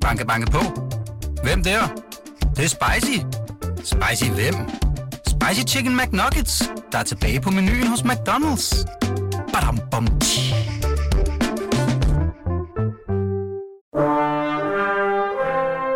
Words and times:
Banke, 0.00 0.26
banke 0.26 0.50
på. 0.50 0.58
Hvem 1.42 1.62
der? 1.62 1.80
Det, 2.40 2.56
det 2.56 2.64
er 2.64 2.68
spicy. 2.68 3.18
Spicy 3.84 4.30
hvem? 4.30 4.54
Spicy 5.26 5.74
Chicken 5.74 5.96
McNuggets, 5.96 6.70
der 6.92 6.98
er 6.98 7.02
tilbage 7.02 7.40
på 7.40 7.50
menuen 7.50 7.86
hos 7.86 8.00
McDonald's. 8.00 8.84
Badum, 9.52 9.78
bom, 9.90 10.06
tji. 10.20 10.54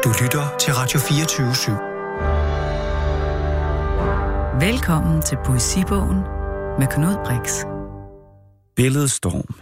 Du 0.04 0.12
lytter 0.22 0.56
til 0.58 0.74
Radio 0.74 0.98
24 1.00 1.50
/7. 1.50 1.72
Velkommen 4.66 5.22
til 5.22 5.38
Poesibogen 5.44 6.18
med 6.78 6.86
Knud 6.86 7.16
Brix. 7.24 7.64
Billedstorm 8.76 9.54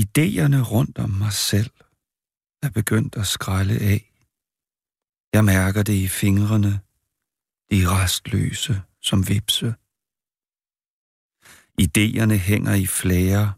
Idéerne 0.00 0.60
rundt 0.62 0.98
om 0.98 1.10
mig 1.10 1.32
selv 1.32 1.70
er 2.62 2.70
begyndt 2.70 3.16
at 3.16 3.26
skrælle 3.26 3.74
af. 3.74 4.12
Jeg 5.32 5.44
mærker 5.44 5.82
det 5.82 5.94
i 5.94 6.08
fingrene, 6.08 6.80
de 7.70 7.82
er 7.82 8.02
restløse 8.02 8.82
som 9.00 9.28
vipse. 9.28 9.74
Idéerne 11.80 12.34
hænger 12.34 12.74
i 12.74 12.86
flager 12.86 13.52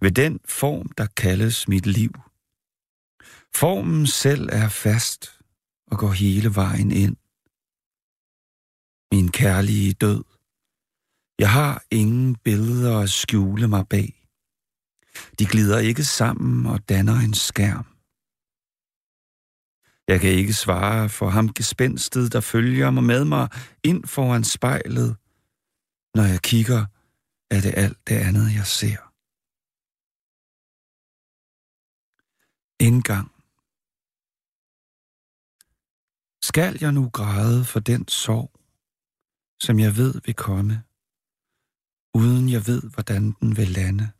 ved 0.00 0.10
den 0.10 0.40
form, 0.44 0.88
der 0.98 1.06
kaldes 1.06 1.68
mit 1.68 1.86
liv. 1.86 2.12
Formen 3.54 4.06
selv 4.06 4.48
er 4.52 4.68
fast 4.68 5.40
og 5.86 5.98
går 5.98 6.12
hele 6.12 6.54
vejen 6.54 6.92
ind. 6.92 7.16
Min 9.12 9.30
kærlige 9.30 9.92
død. 9.92 10.24
Jeg 11.38 11.52
har 11.52 11.84
ingen 11.90 12.36
billeder 12.36 12.98
at 12.98 13.10
skjule 13.10 13.68
mig 13.68 13.88
bag. 13.88 14.19
De 15.38 15.46
glider 15.46 15.78
ikke 15.78 16.04
sammen 16.04 16.66
og 16.66 16.88
danner 16.88 17.14
en 17.14 17.34
skærm. 17.34 17.86
Jeg 20.08 20.20
kan 20.20 20.30
ikke 20.30 20.54
svare 20.54 21.08
for 21.08 21.28
ham 21.28 21.52
gespændstet, 21.52 22.32
der 22.32 22.40
følger 22.40 22.90
mig 22.90 23.04
med 23.04 23.24
mig 23.24 23.48
ind 23.84 24.04
foran 24.04 24.44
spejlet. 24.44 25.16
Når 26.14 26.22
jeg 26.22 26.42
kigger, 26.42 26.86
er 27.50 27.60
det 27.60 27.74
alt 27.76 27.98
det 28.08 28.14
andet, 28.14 28.54
jeg 28.54 28.66
ser. 28.66 29.00
Indgang. 32.88 33.28
Skal 36.42 36.78
jeg 36.80 36.92
nu 36.92 37.10
græde 37.10 37.64
for 37.64 37.80
den 37.80 38.08
sorg, 38.08 38.50
som 39.60 39.78
jeg 39.78 39.96
ved 39.96 40.20
vil 40.24 40.34
komme, 40.34 40.82
uden 42.14 42.48
jeg 42.48 42.66
ved, 42.66 42.82
hvordan 42.82 43.32
den 43.40 43.56
vil 43.56 43.68
lande? 43.68 44.10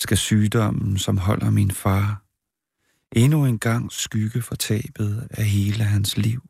Skal 0.00 0.16
sygdommen, 0.16 0.98
som 0.98 1.18
holder 1.18 1.50
min 1.50 1.70
far, 1.70 2.22
endnu 3.12 3.44
en 3.44 3.58
gang 3.58 3.92
skygge 3.92 4.42
for 4.42 4.54
tabet 4.54 5.28
af 5.30 5.44
hele 5.44 5.84
hans 5.84 6.16
liv? 6.16 6.42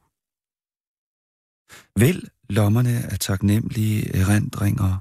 Vel 1.97 2.31
lommerne 2.49 3.13
af 3.13 3.19
taknemmelige 3.19 4.17
erindringer 4.17 4.99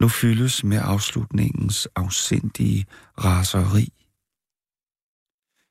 nu 0.00 0.08
fyldes 0.08 0.64
med 0.64 0.78
afslutningens 0.82 1.88
afsindige 1.96 2.86
raseri? 3.18 3.92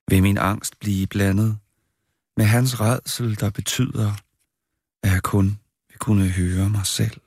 Vil 0.08 0.23
min 0.23 0.38
angst 0.38 0.80
blive 0.80 1.08
blandet 1.08 1.58
med 2.38 2.45
hans 2.45 2.81
redsel, 2.81 3.39
der 3.39 3.50
betyder, 3.50 4.14
at 5.03 5.11
jeg 5.11 5.23
kun 5.23 5.59
vil 5.89 5.97
kunne 6.00 6.30
høre 6.30 6.70
mig 6.70 6.86
selv? 6.86 7.22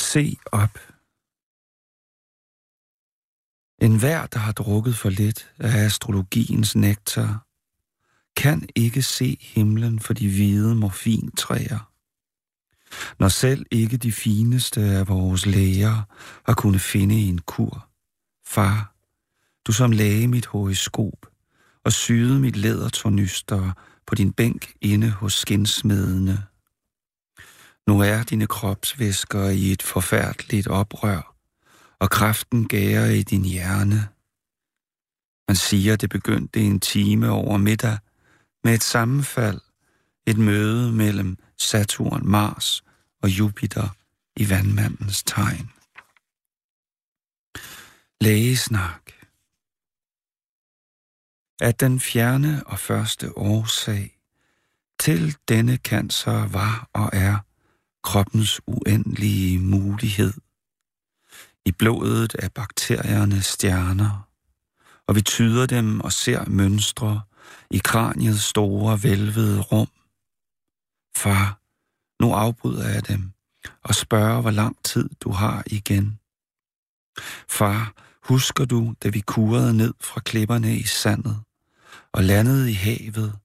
Se 0.00 0.36
op. 0.52 0.78
En 3.82 3.98
hver, 3.98 4.26
der 4.26 4.38
har 4.38 4.52
drukket 4.52 4.96
for 4.96 5.10
lidt 5.10 5.52
af 5.58 5.84
astrologiens 5.84 6.76
nektar, 6.76 7.46
kan 8.36 8.68
ikke 8.74 9.02
se 9.02 9.38
himlen 9.40 10.00
for 10.00 10.14
de 10.14 10.28
hvide 10.28 10.74
morfintræer. 10.74 11.90
Når 13.18 13.28
selv 13.28 13.66
ikke 13.70 13.96
de 13.96 14.12
fineste 14.12 14.80
af 14.80 15.08
vores 15.08 15.46
læger 15.46 16.02
har 16.46 16.54
kunnet 16.54 16.80
finde 16.80 17.14
en 17.14 17.38
kur. 17.38 17.88
Far, 18.46 18.94
du 19.66 19.72
som 19.72 19.92
lagde 19.92 20.28
mit 20.28 20.46
horoskop 20.46 21.26
og 21.84 21.92
syede 21.92 22.40
mit 22.40 22.56
lædertornyster 22.56 23.72
på 24.06 24.14
din 24.14 24.32
bænk 24.32 24.74
inde 24.80 25.10
hos 25.10 25.34
skinsmedene. 25.34 26.49
Nu 27.90 28.00
er 28.00 28.22
dine 28.22 28.46
kropsvæsker 28.46 29.48
i 29.48 29.72
et 29.72 29.82
forfærdeligt 29.82 30.68
oprør, 30.68 31.34
og 31.98 32.10
kraften 32.10 32.68
gærer 32.68 33.06
i 33.06 33.22
din 33.22 33.44
hjerne. 33.44 34.08
Man 35.48 35.56
siger, 35.56 35.96
det 35.96 36.10
begyndte 36.10 36.60
en 36.60 36.80
time 36.80 37.30
over 37.30 37.56
middag 37.56 37.98
med 38.64 38.74
et 38.74 38.82
sammenfald, 38.82 39.60
et 40.26 40.38
møde 40.38 40.92
mellem 40.92 41.38
Saturn, 41.58 42.26
Mars 42.26 42.84
og 43.22 43.28
Jupiter 43.28 43.88
i 44.36 44.50
vandmandens 44.50 45.22
tegn. 45.22 45.70
Lægesnak 48.20 49.12
At 51.60 51.80
den 51.80 52.00
fjerne 52.00 52.62
og 52.66 52.78
første 52.78 53.38
årsag 53.38 54.20
til 55.00 55.36
denne 55.48 55.76
cancer 55.76 56.46
var 56.46 56.88
og 56.92 57.10
er 57.12 57.38
kroppens 58.02 58.60
uendelige 58.66 59.58
mulighed. 59.58 60.32
I 61.64 61.72
blodet 61.72 62.36
er 62.38 62.48
bakterierne 62.48 63.42
stjerner, 63.42 64.28
og 65.06 65.16
vi 65.16 65.22
tyder 65.22 65.66
dem 65.66 66.00
og 66.00 66.12
ser 66.12 66.44
mønstre 66.48 67.22
i 67.70 67.78
kraniets 67.78 68.42
store 68.42 69.02
vælvede 69.02 69.60
rum. 69.60 69.88
Far, 71.16 71.60
nu 72.22 72.32
afbryder 72.32 72.88
jeg 72.88 73.08
dem 73.08 73.32
og 73.82 73.94
spørger, 73.94 74.40
hvor 74.40 74.50
lang 74.50 74.76
tid 74.84 75.08
du 75.20 75.30
har 75.30 75.62
igen. 75.66 76.18
Far, 77.48 77.92
husker 78.22 78.64
du, 78.64 78.94
da 79.02 79.08
vi 79.08 79.20
kurede 79.20 79.76
ned 79.76 79.94
fra 80.00 80.20
klipperne 80.20 80.76
i 80.76 80.82
sandet 80.82 81.40
og 82.12 82.24
landede 82.24 82.70
i 82.70 82.74
havet, 82.74 83.38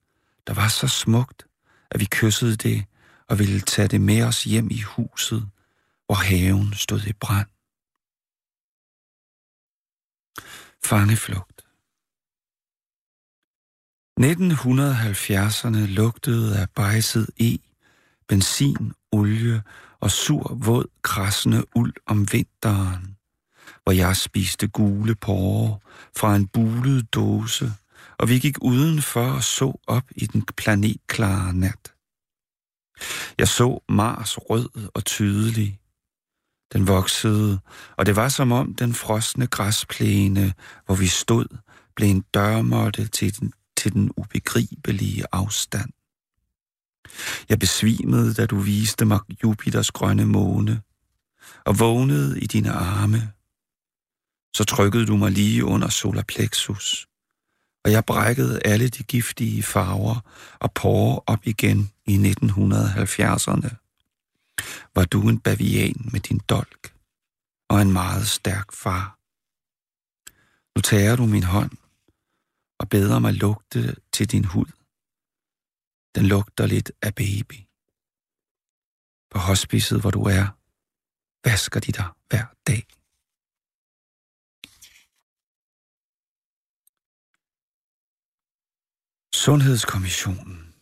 der 0.48 0.54
var 0.54 0.68
så 0.68 0.88
smukt, 0.88 1.46
at 1.92 2.00
vi 2.00 2.06
kyssede 2.06 2.56
det 2.56 2.86
og 3.30 3.40
ville 3.40 3.60
tage 3.60 3.88
det 3.88 4.02
med 4.02 4.24
os 4.24 4.44
hjem 4.44 4.68
i 4.72 4.82
huset, 4.82 5.50
hvor 6.06 6.16
haven 6.16 6.74
stod 6.74 7.02
i 7.08 7.14
brand. 7.14 7.48
Fangeflugt 10.84 11.62
1970'erne 14.22 15.78
lugtede 15.78 16.60
af 16.60 16.70
bejset 16.70 17.30
e, 17.38 17.58
benzin, 18.28 18.94
olie 19.12 19.64
og 20.00 20.12
sur, 20.12 20.54
våd, 20.56 20.86
krassende 21.02 21.66
uld 21.76 21.94
om 22.06 22.32
vinteren, 22.32 23.18
hvor 23.84 23.92
jeg 23.92 24.18
spiste 24.18 24.68
gule 24.68 25.16
porre 25.16 25.80
fra 26.18 26.36
en 26.36 26.48
bulet 26.48 27.14
dåse, 27.14 27.74
og 28.18 28.30
vi 28.30 28.40
gik 28.40 28.58
udenfor 28.62 29.32
og 29.32 29.44
så 29.44 29.82
op 29.88 30.04
i 30.16 30.26
den 30.26 30.46
planetklare 30.46 31.54
nat. 31.54 31.95
Jeg 33.38 33.48
så 33.48 33.84
Mars 33.90 34.38
rød 34.38 34.90
og 34.94 35.06
tydelig. 35.06 35.80
Den 36.74 36.88
voksede, 36.88 37.60
og 37.98 38.06
det 38.06 38.16
var 38.16 38.30
som 38.30 38.52
om 38.52 38.76
den 38.76 38.94
frosne 38.94 39.48
græsplæne, 39.48 40.54
hvor 40.86 40.96
vi 40.96 41.08
stod, 41.08 41.46
blev 41.96 42.10
en 42.10 42.22
dørmåtte 42.34 43.08
til 43.08 43.40
den, 43.40 43.54
til 43.78 43.94
den 43.94 44.12
ubegribelige 44.18 45.26
afstand. 45.32 45.90
Jeg 47.50 47.60
besvimede, 47.60 48.34
da 48.34 48.46
du 48.46 48.60
viste 48.60 49.06
mig 49.06 49.20
Jupiters 49.44 49.92
grønne 49.92 50.26
måne, 50.26 50.82
og 51.66 51.80
vågnede 51.80 52.40
i 52.40 52.46
dine 52.46 52.72
arme. 52.72 53.32
Så 54.56 54.64
trykkede 54.64 55.06
du 55.06 55.18
mig 55.18 55.32
lige 55.32 55.66
under 55.66 55.90
solar 55.90 56.24
plexus, 56.28 57.08
og 57.86 57.92
jeg 57.92 58.06
brækkede 58.06 58.62
alle 58.66 58.90
de 58.90 59.04
giftige 59.04 59.64
farver 59.64 60.20
og 60.60 60.74
porre 60.74 61.22
op 61.28 61.48
igen 61.48 61.92
i 62.06 62.16
1970'erne. 62.16 63.70
Var 64.96 65.06
du 65.06 65.30
en 65.30 65.40
bavian 65.40 66.10
med 66.12 66.20
din 66.20 66.40
dolk 66.50 66.94
og 67.70 67.82
en 67.82 67.94
meget 67.94 68.28
stærk 68.28 68.74
far. 68.74 69.20
Nu 70.76 70.82
tager 70.82 71.16
du 71.16 71.26
min 71.26 71.44
hånd 71.44 71.72
og 72.80 72.90
beder 72.90 73.20
mig 73.20 73.34
lugte 73.34 73.96
til 74.12 74.32
din 74.32 74.46
hud. 74.46 74.72
Den 76.16 76.26
lugter 76.26 76.66
lidt 76.66 76.92
af 77.02 77.16
baby. 77.16 77.60
På 79.32 79.40
hospicet, 79.40 80.02
hvor 80.02 80.12
du 80.12 80.24
er, 80.24 80.48
vasker 81.50 81.80
de 81.80 81.92
dig 81.92 82.08
hver 82.30 82.46
dag. 82.68 82.88
Sundhedskommissionen 89.44 90.74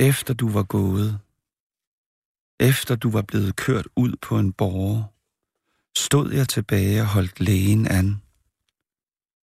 Efter 0.00 0.34
du 0.34 0.48
var 0.48 0.62
gået, 0.62 1.20
efter 2.60 2.96
du 2.96 3.10
var 3.10 3.22
blevet 3.22 3.56
kørt 3.56 3.88
ud 3.96 4.16
på 4.22 4.38
en 4.38 4.52
borger, 4.52 5.02
stod 5.98 6.32
jeg 6.32 6.48
tilbage 6.48 7.00
og 7.00 7.06
holdt 7.06 7.40
lægen 7.40 7.86
an. 7.86 8.22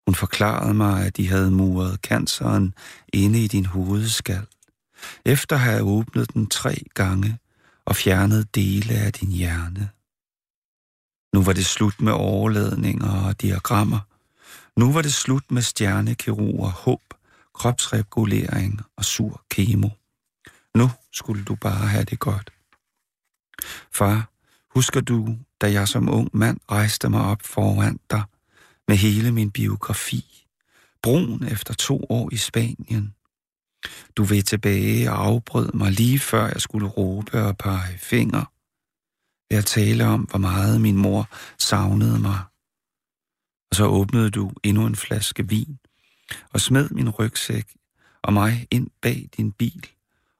Hun 0.07 0.15
forklarede 0.15 0.73
mig, 0.73 1.05
at 1.05 1.17
de 1.17 1.27
havde 1.27 1.51
muret 1.51 1.99
canceren 1.99 2.73
inde 3.13 3.43
i 3.43 3.47
din 3.47 3.65
hovedskal. 3.65 4.47
Efter 5.25 5.55
at 5.55 5.61
have 5.61 5.83
åbnet 5.83 6.33
den 6.33 6.49
tre 6.49 6.83
gange 6.93 7.39
og 7.85 7.95
fjernet 7.95 8.55
dele 8.55 8.93
af 8.93 9.13
din 9.13 9.31
hjerne. 9.31 9.89
Nu 11.33 11.43
var 11.43 11.53
det 11.53 11.65
slut 11.65 12.01
med 12.01 12.13
overladninger 12.13 13.27
og 13.27 13.41
diagrammer. 13.41 14.08
Nu 14.79 14.91
var 14.91 15.01
det 15.01 15.13
slut 15.13 15.51
med 15.51 15.61
stjernekirurger, 15.61 16.69
håb, 16.69 17.13
kropsregulering 17.53 18.81
og 18.97 19.05
sur 19.05 19.45
kemo. 19.49 19.89
Nu 20.75 20.89
skulle 21.11 21.43
du 21.43 21.55
bare 21.55 21.87
have 21.87 22.03
det 22.03 22.19
godt. 22.19 22.53
Far, 23.93 24.29
husker 24.73 25.01
du, 25.01 25.37
da 25.61 25.71
jeg 25.71 25.87
som 25.87 26.09
ung 26.09 26.29
mand 26.33 26.59
rejste 26.71 27.09
mig 27.09 27.21
op 27.21 27.41
foran 27.41 27.99
dig 28.09 28.23
med 28.87 28.95
hele 28.95 29.31
min 29.31 29.51
biografi, 29.51 30.47
brun 31.01 31.43
efter 31.43 31.73
to 31.73 32.05
år 32.09 32.29
i 32.31 32.37
Spanien. 32.37 33.15
Du 34.15 34.23
ved 34.23 34.43
tilbage 34.43 35.11
og 35.11 35.25
afbrød 35.25 35.73
mig 35.73 35.91
lige 35.91 36.19
før 36.19 36.47
jeg 36.47 36.61
skulle 36.61 36.87
råbe 36.87 37.43
og 37.43 37.57
pege 37.57 37.97
fingre. 37.97 38.45
Jeg 39.51 39.65
taler 39.65 40.07
om, 40.07 40.21
hvor 40.21 40.39
meget 40.39 40.81
min 40.81 40.97
mor 40.97 41.29
savnede 41.57 42.19
mig. 42.19 42.48
Og 43.69 43.75
så 43.75 43.85
åbnede 43.85 44.29
du 44.29 44.51
endnu 44.63 44.85
en 44.85 44.95
flaske 44.95 45.47
vin 45.47 45.79
og 46.53 46.61
smed 46.61 46.89
min 46.89 47.09
rygsæk 47.09 47.75
og 48.21 48.33
mig 48.33 48.67
ind 48.71 48.89
bag 49.01 49.29
din 49.37 49.51
bil, 49.51 49.87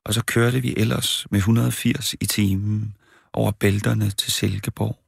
og 0.05 0.13
så 0.13 0.23
kørte 0.25 0.61
vi 0.61 0.73
ellers 0.77 1.31
med 1.31 1.39
180 1.39 2.13
i 2.13 2.25
timen 2.25 2.97
over 3.33 3.51
bælterne 3.51 4.09
til 4.11 4.31
Silkeborg, 4.31 4.99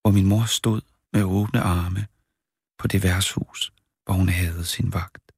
hvor 0.00 0.10
min 0.10 0.26
mor 0.26 0.44
stod 0.44 0.80
med 1.12 1.22
åbne 1.22 1.60
arme 1.60 2.06
på 2.78 2.88
det 2.88 3.02
værtshus, 3.02 3.72
hvor 4.04 4.14
hun 4.14 4.28
havde 4.28 4.64
sin 4.64 4.92
vagt. 4.92 5.32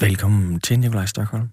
Velkommen 0.00 0.60
til 0.60 0.78
Nikolaj 0.78 1.06
Stockholm. 1.06 1.48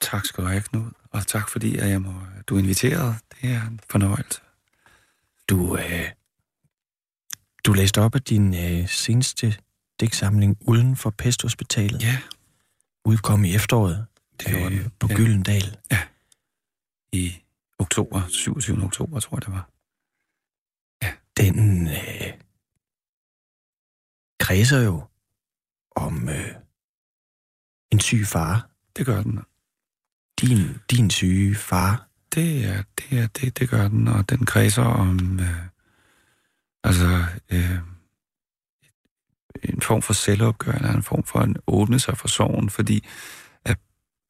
Tak 0.00 0.24
skal 0.24 0.44
du 0.44 0.48
have, 0.48 0.62
Knud, 0.62 0.90
og 1.10 1.26
tak 1.26 1.48
fordi 1.48 1.76
at 1.76 1.88
jeg 1.88 2.02
må, 2.02 2.14
du 2.46 2.54
er 2.54 2.58
inviteret. 2.58 3.16
Det 3.32 3.50
er 3.50 3.66
en 3.66 3.80
fornøjelse. 3.90 4.40
Du, 5.48 5.76
øh, 5.76 6.10
du 7.66 7.72
læste 7.72 8.00
op 8.00 8.14
af 8.14 8.22
din 8.22 8.54
øh, 8.54 8.88
seneste 8.88 9.54
digtsamling 10.00 10.56
uden 10.60 10.96
for 10.96 11.10
Pesthospitalet. 11.10 12.02
Ja. 12.02 12.18
Udkom 13.04 13.44
i 13.44 13.54
efteråret 13.54 14.06
Det 14.40 14.46
gjorde 14.46 14.74
øh, 14.74 14.82
den, 14.82 14.90
på 15.00 15.06
ja. 15.10 15.14
Gyldendal. 15.16 15.76
I 17.12 17.32
oktober, 17.78 18.28
27. 18.28 18.84
oktober, 18.84 19.20
tror 19.20 19.36
jeg 19.36 19.42
det 19.46 19.52
var. 19.52 19.68
Den 21.36 21.88
øh, 21.88 22.32
kredser 24.40 24.80
jo 24.80 25.04
om 25.96 26.28
øh, 26.28 26.54
en 27.92 28.00
syg 28.00 28.26
far. 28.26 28.70
Det 28.96 29.06
gør 29.06 29.22
den. 29.22 29.40
Din, 30.40 30.58
din 30.90 31.10
syge 31.10 31.54
far. 31.54 32.08
Det 32.34 32.64
er, 32.64 32.82
det 32.98 33.18
er, 33.18 33.26
det, 33.26 33.58
det 33.58 33.70
gør 33.70 33.88
den, 33.88 34.08
og 34.08 34.30
den 34.30 34.46
kredser 34.46 34.82
om, 34.82 35.40
øh, 35.40 35.66
altså, 36.84 37.24
øh, 37.50 37.78
en 39.62 39.82
form 39.82 40.02
for 40.02 40.12
selvopgør, 40.12 40.72
eller 40.72 40.92
en 40.92 41.02
form 41.02 41.24
for 41.24 41.40
en 41.40 41.56
åbne 41.66 42.00
sig 42.00 42.18
for 42.18 42.28
sorgen, 42.28 42.70
fordi 42.70 43.04
at, 43.64 43.78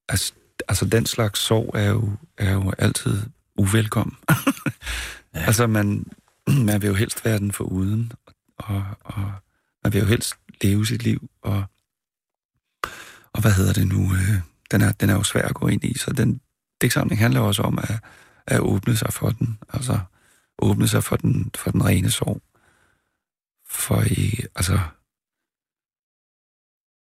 altså, 0.08 0.32
altså, 0.68 0.84
den 0.84 1.06
slags 1.06 1.40
sorg 1.40 1.70
er 1.74 1.88
jo, 1.88 2.10
er 2.38 2.52
jo 2.52 2.72
altid 2.78 3.22
uvelkommen. 3.56 4.16
ja. 5.34 5.40
Altså, 5.40 5.66
man, 5.66 6.06
man 6.48 6.82
vil 6.82 6.88
jo 6.88 6.94
helst 6.94 7.24
være 7.24 7.38
den 7.38 7.52
for 7.52 7.64
uden, 7.64 8.12
og, 8.58 8.84
og 9.04 9.32
man 9.84 9.92
vil 9.92 10.00
jo 10.00 10.06
helst 10.06 10.34
leve 10.62 10.86
sit 10.86 11.02
liv, 11.02 11.30
og, 11.42 11.64
og 13.32 13.40
hvad 13.40 13.52
hedder 13.52 13.72
det 13.72 13.88
nu, 13.88 14.14
øh, 14.14 14.40
den, 14.70 14.80
er, 14.80 14.92
den 14.92 15.10
er 15.10 15.14
jo 15.14 15.22
svær 15.22 15.42
at 15.42 15.54
gå 15.54 15.68
ind 15.68 15.84
i, 15.84 15.98
så 15.98 16.12
den 16.12 16.40
digtsamling 16.82 17.20
handler 17.20 17.40
også 17.40 17.62
om 17.62 17.78
at, 17.78 18.00
at 18.46 18.60
åbne 18.60 18.96
sig 18.96 19.12
for 19.12 19.30
den, 19.30 19.58
altså 19.68 20.00
åbne 20.58 20.88
sig 20.88 21.04
for 21.04 21.16
den, 21.16 21.50
for 21.54 21.70
den 21.70 21.84
rene 21.84 22.10
sorg. 22.10 22.42
For 23.68 24.02
i, 24.02 24.44
altså, 24.54 24.78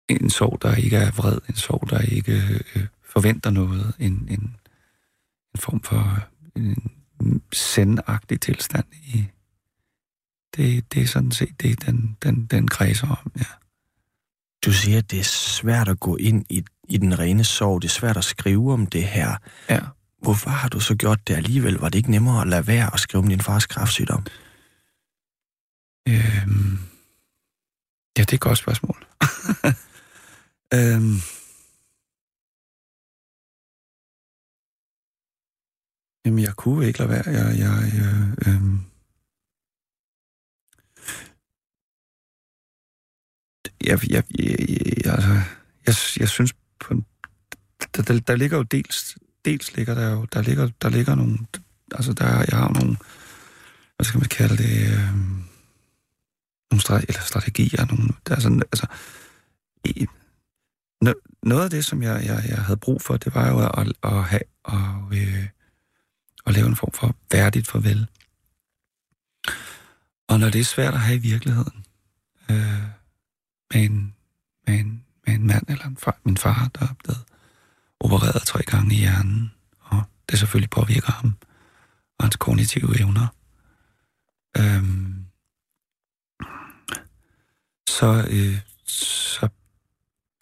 en 0.09 0.31
sorg, 0.31 0.59
der 0.63 0.75
ikke 0.75 0.97
er 0.97 1.11
vred, 1.11 1.39
en 1.49 1.55
sorg, 1.55 1.91
der 1.91 1.99
ikke 1.99 2.33
øh, 2.33 2.61
øh 2.77 2.87
forventer 3.03 3.51
noget, 3.51 3.95
en, 3.99 4.13
en, 4.31 4.57
en 5.55 5.61
form 5.61 5.83
for 5.83 6.19
øh, 6.57 6.77
en 7.21 7.43
sendagtig 7.53 8.41
tilstand 8.41 8.85
i, 8.93 9.25
det, 10.57 10.93
det 10.95 11.03
er 11.03 11.07
sådan 11.07 11.33
set 11.33 11.61
det, 11.63 11.87
den, 11.87 12.17
den, 12.23 12.47
den 12.47 12.69
kredser 12.69 13.09
om, 13.09 13.33
ja. 13.39 13.45
Du 14.65 14.73
siger, 14.73 14.99
at 14.99 15.11
det 15.11 15.19
er 15.19 15.25
svært 15.25 15.89
at 15.89 16.01
gå 16.01 16.17
ind 16.17 16.47
i, 16.51 16.65
i 16.89 16.99
den 16.99 17.19
rene 17.19 17.45
sorg. 17.45 17.83
Det 17.83 17.89
er 17.89 17.93
svært 17.93 18.17
at 18.17 18.25
skrive 18.25 18.73
om 18.73 18.87
det 18.87 19.05
her. 19.05 19.37
Ja. 19.71 19.81
Hvorfor 20.23 20.51
har 20.51 20.69
du 20.69 20.81
så 20.81 20.95
gjort 20.95 21.29
det 21.29 21.35
alligevel? 21.37 21.79
Var 21.79 21.89
det 21.89 21.99
ikke 21.99 22.11
nemmere 22.11 22.41
at 22.41 22.49
lade 22.49 22.67
være 22.67 22.95
at 22.95 23.01
skrive 23.01 23.23
om 23.23 23.29
din 23.29 23.41
fars 23.41 23.67
kræftsygdom? 23.67 24.27
Øhm, 26.09 26.79
ja, 28.19 28.23
det 28.23 28.31
er 28.31 28.35
et 28.35 28.41
godt 28.41 28.59
spørgsmål. 28.59 29.07
øhm, 30.77 31.17
jamen, 36.25 36.43
jeg 36.45 36.55
kunne 36.57 36.87
ikke 36.87 36.99
lade 36.99 37.11
være. 37.11 37.25
Jeg, 37.27 37.59
jeg, 37.59 37.93
øh, 38.01 38.55
øhm, 38.55 38.79
jeg, 43.87 44.11
jeg, 44.11 44.25
jeg, 44.39 44.59
jeg, 45.05 45.15
altså, 45.15 45.33
jeg, 45.87 45.95
jeg 46.21 46.29
synes 46.29 46.55
på 46.81 46.95
en, 46.95 47.07
der, 47.97 48.03
der, 48.03 48.21
der 48.21 48.37
ligger 48.37 48.57
jo 48.57 48.63
dels, 48.63 49.19
dels 49.45 49.77
ligger 49.77 49.95
der 49.95 50.11
jo, 50.11 50.25
der 50.25 50.43
ligger, 50.43 50.71
der 50.83 50.89
ligger 50.89 51.15
nogle, 51.15 51.39
altså 51.93 52.13
der, 52.13 52.27
jeg 52.27 52.59
har 52.59 52.73
nogle, 52.73 52.97
hvad 53.97 54.05
skal 54.05 54.21
man 54.21 54.29
kalde 54.29 54.57
det, 54.57 54.93
øh, 54.93 55.15
nogle 56.71 56.81
strate, 56.81 57.07
eller 57.09 57.23
strategier, 57.23 57.87
nogle, 57.87 58.09
der 58.27 58.37
er 58.37 58.41
sådan, 58.41 58.63
altså, 58.63 58.87
i, 59.85 60.07
no, 61.01 61.13
noget 61.43 61.65
af 61.65 61.71
det, 61.71 61.85
som 61.85 62.03
jeg, 62.03 62.23
jeg, 62.27 62.45
jeg 62.49 62.59
havde 62.59 62.77
brug 62.77 63.03
for, 63.03 63.17
det 63.17 63.35
var 63.35 63.49
jo 63.49 63.81
at, 63.81 63.93
at 64.03 64.25
have, 64.25 64.43
og, 64.63 65.09
øh, 65.13 65.49
at 66.47 66.55
lave 66.55 66.67
en 66.67 66.77
form 66.77 66.93
for 66.93 67.17
værdigt 67.33 67.69
farvel. 67.69 68.07
Og 70.29 70.41
når 70.41 70.51
det 70.51 70.61
er 70.61 70.65
svært 70.65 70.95
at 70.95 71.01
have 71.01 71.17
i 71.17 71.21
virkeligheden, 71.21 71.85
øh, 72.51 72.83
med 73.75 73.85
en, 73.85 74.15
med 74.67 74.79
en, 74.79 75.04
en 75.45 75.49
mand 75.49 75.65
eller 75.69 75.85
en 75.85 75.97
far, 75.97 76.19
min 76.25 76.37
far, 76.37 76.71
der 76.75 76.83
er 76.87 76.95
blevet 77.05 77.25
opereret 78.01 78.43
tre 78.43 78.63
gange 78.63 78.95
i 78.95 78.99
hjernen, 78.99 79.53
og 79.81 80.03
det 80.31 80.39
selvfølgelig 80.39 80.71
påvirker 80.71 81.13
ham 81.13 81.37
og 82.19 82.25
hans 82.25 82.37
kognitive 82.37 83.01
evner. 83.01 83.27
Øhm, 84.59 85.25
så, 87.89 88.27
øh, 88.31 88.59
så, 88.87 89.49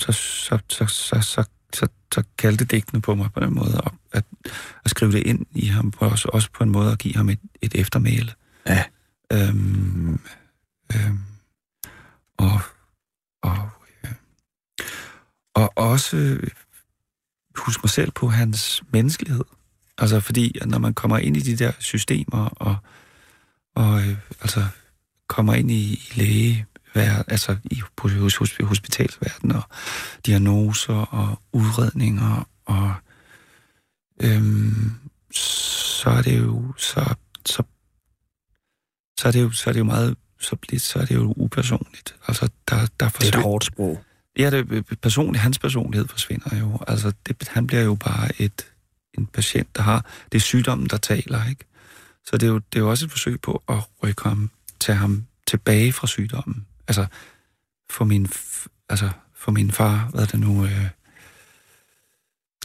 så, 0.01 0.13
så, 0.13 0.59
så, 0.69 0.87
så, 0.87 1.21
så, 1.21 1.45
så, 1.73 1.89
så 2.15 2.25
kaldte 2.39 2.65
digtene 2.65 3.03
på 3.03 3.15
mig 3.15 3.33
på 3.33 3.41
den 3.41 3.55
måde, 3.55 3.81
at, 3.87 3.93
at, 4.13 4.25
at 4.85 4.91
skrive 4.91 5.13
det 5.13 5.27
ind 5.27 5.47
i 5.51 5.67
ham, 5.67 5.91
på, 5.91 6.05
også, 6.05 6.29
også 6.33 6.51
på 6.53 6.65
en 6.65 6.71
måde 6.71 6.93
at 6.93 6.99
give 6.99 7.17
ham 7.17 7.29
et, 7.29 7.41
et 7.63 7.75
eftermæle. 7.75 8.33
Ja. 8.67 8.85
Øhm, 9.33 10.21
øhm, 10.95 11.21
og, 12.39 12.61
og, 13.43 13.71
og 15.63 15.73
også 15.77 16.17
øh, 16.17 16.51
huske 17.57 17.81
mig 17.85 17.91
selv 17.91 18.11
på 18.11 18.29
hans 18.29 18.83
menneskelighed. 18.93 19.45
Altså 19.99 20.21
fordi, 20.21 20.59
at 20.61 20.69
når 20.69 20.79
man 20.79 20.95
kommer 20.95 21.19
ind 21.19 21.37
i 21.37 21.41
de 21.41 21.65
der 21.65 21.73
systemer, 21.79 22.45
og, 22.47 22.77
og 23.75 24.01
øh, 24.01 24.17
altså 24.41 24.65
kommer 25.27 25.55
ind 25.55 25.71
i, 25.71 25.93
i 25.93 26.13
læge, 26.15 26.67
altså 26.95 27.57
i 27.65 27.83
hos, 27.99 28.37
hos, 28.37 28.57
hospitalsverdenen, 28.61 29.57
og 29.57 29.63
diagnoser 30.27 30.95
og 30.95 31.41
udredninger, 31.53 32.49
og 32.65 32.95
øhm, 34.23 34.93
så 35.33 36.11
er 36.11 36.23
det 36.23 36.39
jo, 36.39 36.75
så, 36.79 37.15
så, 37.47 37.63
så 39.21 39.29
er 39.29 39.33
det 39.33 39.43
jo, 39.43 39.51
så 39.51 39.71
er 39.71 39.73
det 39.73 39.81
jo 39.81 39.85
meget, 39.85 40.17
så, 40.41 40.57
lidt, 40.69 40.83
så 40.83 40.99
er 40.99 41.05
det 41.05 41.15
jo 41.15 41.35
upersonligt. 41.37 42.15
Altså, 42.29 42.49
der, 42.69 42.77
der 42.77 42.87
Det 42.87 43.03
er 43.03 43.09
forsvinder, 43.09 43.39
et 43.39 43.45
hårdt 43.45 43.65
sprog. 43.65 44.05
Ja, 44.39 44.51
det, 44.51 44.87
personligt, 45.01 45.43
hans 45.43 45.59
personlighed 45.59 46.09
forsvinder 46.09 46.57
jo. 46.59 46.79
Altså, 46.89 47.13
det, 47.27 47.49
han 47.49 47.67
bliver 47.67 47.83
jo 47.83 47.95
bare 47.95 48.43
et, 48.43 48.67
en 49.19 49.27
patient, 49.27 49.77
der 49.77 49.83
har... 49.83 50.07
Det 50.33 50.39
er 50.39 50.43
sygdommen, 50.43 50.87
der 50.87 50.97
taler, 50.97 51.49
ikke? 51.49 51.65
Så 52.25 52.37
det 52.37 52.47
er 52.47 52.51
jo, 52.51 52.59
det 52.59 52.79
er 52.79 52.81
jo 52.81 52.91
også 52.91 53.05
et 53.05 53.11
forsøg 53.11 53.41
på 53.41 53.63
at 53.69 53.79
rykke 54.03 54.23
ham, 54.23 54.51
tage 54.81 54.97
ham 54.97 55.27
tilbage 55.47 55.93
fra 55.93 56.07
sygdommen. 56.07 56.67
Altså, 56.89 57.07
få 57.91 58.05
min, 58.05 58.29
altså, 58.89 59.11
for 59.35 59.53
min 59.53 59.71
far, 59.71 60.11
hvad 60.15 60.27
det 60.27 60.41
nu, 60.41 60.65
øh, 60.65 60.89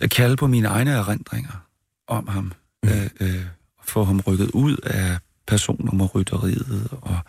at 0.02 0.10
kalde 0.10 0.36
på 0.36 0.48
mine 0.48 0.68
egne 0.68 0.92
erindringer 0.92 1.66
om 2.08 2.28
ham, 2.28 2.54
mm. 2.84 2.90
øh, 2.90 3.10
øh, 3.20 3.46
få 3.84 4.04
ham 4.04 4.20
rykket 4.20 4.52
ud 4.52 4.78
af 4.78 5.18
personnummerrytteriet, 5.48 6.90
og 6.92 7.20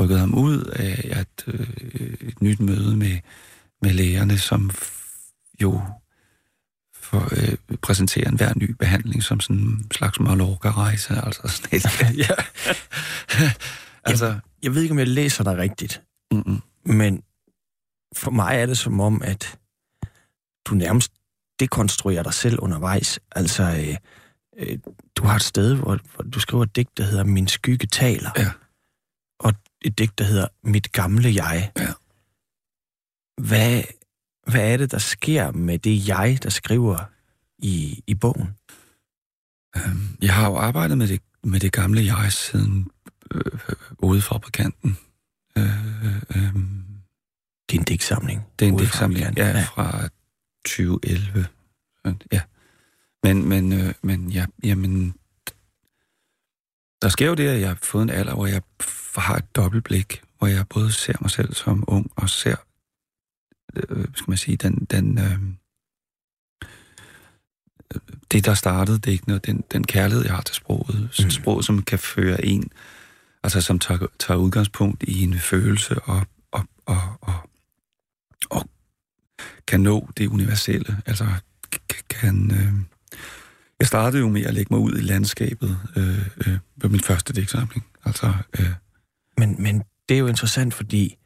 rykket 0.00 0.18
ham 0.18 0.34
ud 0.34 0.62
af 0.62 1.08
at, 1.10 1.44
øh, 1.46 1.66
et 2.20 2.42
nyt 2.42 2.60
møde 2.60 2.96
med, 2.96 3.18
med 3.86 3.94
lægerne, 3.94 4.38
som 4.38 4.70
jo 5.62 5.82
for, 6.94 7.28
øh, 7.32 7.76
præsenterer 7.82 8.28
en 8.28 8.36
hver 8.36 8.52
ny 8.56 8.70
behandling 8.70 9.22
som 9.22 9.40
sådan 9.40 9.56
en 9.56 9.86
slags 9.90 10.20
Mallorca-rejse, 10.20 11.14
altså 11.22 11.42
sådan 11.48 11.76
et, 11.76 11.84
ja. 12.28 12.34
altså, 14.10 14.26
jeg, 14.26 14.40
jeg 14.62 14.74
ved 14.74 14.82
ikke, 14.82 14.92
om 14.92 14.98
jeg 14.98 15.08
læser 15.08 15.44
dig 15.44 15.56
rigtigt, 15.58 16.02
mm-mm. 16.30 16.62
men 16.84 17.22
for 18.16 18.30
mig 18.30 18.56
er 18.56 18.66
det 18.66 18.78
som 18.78 19.00
om, 19.00 19.22
at 19.22 19.58
du 20.66 20.74
nærmest 20.74 21.12
dekonstruerer 21.60 22.22
dig 22.22 22.34
selv 22.34 22.58
undervejs. 22.60 23.20
Altså, 23.32 23.62
øh, 23.62 23.96
øh, 24.58 24.78
du 25.16 25.24
har 25.24 25.36
et 25.36 25.42
sted, 25.42 25.74
hvor, 25.74 25.98
hvor 26.14 26.24
du 26.24 26.40
skriver 26.40 26.62
et 26.62 26.76
digt, 26.76 26.98
der 26.98 27.04
hedder 27.04 27.24
Min 27.24 27.48
skygge 27.48 27.86
taler. 27.86 28.30
Ja. 28.36 28.50
Og 29.40 29.52
et 29.82 29.98
digt, 29.98 30.18
der 30.18 30.24
hedder 30.24 30.46
Mit 30.62 30.92
gamle 30.92 31.34
jeg. 31.34 31.70
Ja. 31.78 31.92
Hvad, 33.40 33.82
hvad 34.46 34.72
er 34.72 34.76
det, 34.76 34.90
der 34.90 34.98
sker 34.98 35.52
med 35.52 35.78
det 35.78 36.08
jeg, 36.08 36.38
der 36.42 36.50
skriver 36.50 36.98
i, 37.58 38.02
i 38.06 38.14
bogen? 38.14 38.48
Øhm, 39.76 40.16
Jeg 40.22 40.34
har 40.34 40.46
jo 40.50 40.56
arbejdet 40.56 40.98
med 40.98 41.08
det, 41.08 41.20
med 41.44 41.60
det 41.60 41.72
gamle 41.72 42.04
jeg 42.04 42.32
siden 42.32 42.90
øh, 43.34 43.42
ude 43.98 44.22
fra 44.22 44.34
fabrikanten. 44.34 44.98
Øh, 45.58 46.06
øh, 46.36 46.54
Det 47.70 47.76
er 47.76 47.78
en 47.80 47.84
digtsamling. 47.84 48.42
det 48.58 48.68
er 48.68 48.72
en 48.72 48.78
digtsamling, 48.78 49.24
Fabrikanten. 49.24 49.56
ja, 49.56 49.62
fra 49.62 50.08
2011. 50.64 51.46
Ja. 52.32 52.40
Men, 53.22 53.48
men, 53.48 53.72
øh, 53.72 53.94
men 54.02 54.30
ja, 54.30 54.46
jamen, 54.64 55.14
der 57.02 57.08
sker 57.08 57.26
jo 57.26 57.34
det, 57.34 57.48
at 57.48 57.60
jeg 57.60 57.68
har 57.68 57.78
fået 57.82 58.02
en 58.02 58.10
alder, 58.10 58.34
hvor 58.34 58.46
jeg 58.46 58.62
har 59.16 59.36
et 59.36 59.56
dobbeltblik, 59.56 60.22
hvor 60.38 60.46
jeg 60.46 60.68
både 60.68 60.92
ser 60.92 61.14
mig 61.20 61.30
selv 61.30 61.54
som 61.54 61.84
ung, 61.86 62.10
og 62.16 62.30
ser, 62.30 62.56
øh, 63.88 64.04
skal 64.14 64.30
man 64.30 64.38
sige, 64.38 64.56
den, 64.56 64.86
den, 64.90 65.18
øh, 65.18 65.38
det, 68.32 68.44
der 68.44 68.54
startede 68.54 68.98
digtene, 68.98 69.34
og 69.34 69.46
den, 69.46 69.64
den 69.72 69.84
kærlighed, 69.84 70.24
jeg 70.24 70.34
har 70.34 70.42
til 70.42 70.54
sproget. 70.54 71.10
Mm. 71.18 71.30
Sprog, 71.30 71.64
som 71.64 71.82
kan 71.82 71.98
føre 71.98 72.44
en, 72.44 72.70
altså 73.42 73.60
som 73.60 73.78
tager, 73.78 74.06
tager 74.18 74.38
udgangspunkt 74.38 75.02
i 75.02 75.22
en 75.22 75.38
følelse, 75.38 75.98
og, 75.98 76.26
og, 76.52 76.68
og, 76.86 77.00
og, 77.20 77.50
og 78.50 78.68
kan 79.66 79.80
nå 79.80 80.10
det 80.16 80.26
universelle. 80.28 81.02
Altså 81.06 81.26
kan... 82.08 82.50
Øh, 82.50 82.72
jeg 83.80 83.86
startede 83.88 84.22
jo 84.22 84.28
med 84.28 84.42
at 84.42 84.54
lægge 84.54 84.74
mig 84.74 84.80
ud 84.80 84.98
i 84.98 85.00
landskabet 85.00 85.78
øh, 85.96 86.28
øh, 86.46 86.58
på 86.80 86.88
min 86.88 87.00
første 87.00 87.32
digtsamling. 87.32 87.86
Altså, 88.04 88.32
øh, 88.58 88.70
Men, 89.38 89.62
men 89.62 89.82
det 90.08 90.14
er 90.14 90.18
jo 90.18 90.26
interessant, 90.26 90.74
fordi 90.74 91.16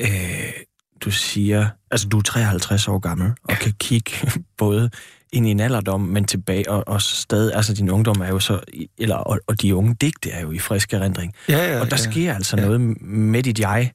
øh, 0.00 0.52
du 1.00 1.10
siger, 1.10 1.68
altså 1.90 2.08
du 2.08 2.18
er 2.18 2.22
53 2.22 2.88
år 2.88 2.98
gammel, 2.98 3.32
og 3.44 3.56
kan 3.56 3.72
kigge 3.80 4.10
både 4.58 4.90
ind 5.32 5.46
i 5.46 5.50
en 5.50 5.60
alderdom, 5.60 6.00
men 6.00 6.24
tilbage, 6.24 6.70
og, 6.70 6.84
og 6.88 7.02
stadig, 7.02 7.54
altså 7.54 7.74
din 7.74 7.90
ungdom 7.90 8.20
er 8.20 8.28
jo 8.28 8.38
så, 8.40 8.60
eller, 8.98 9.16
og, 9.16 9.38
og 9.46 9.62
de 9.62 9.74
unge 9.74 9.94
digte 10.00 10.30
er 10.30 10.40
jo 10.40 10.50
i 10.52 10.58
frisk 10.58 10.92
erindring. 10.92 11.32
ja, 11.48 11.72
ja, 11.72 11.80
Og 11.80 11.90
der 11.90 11.96
ja. 12.06 12.10
sker 12.10 12.34
altså 12.34 12.56
Ja. 12.56 12.64
noget 12.64 12.80
med 13.02 13.42
dit 13.42 13.60
jeg, 13.60 13.92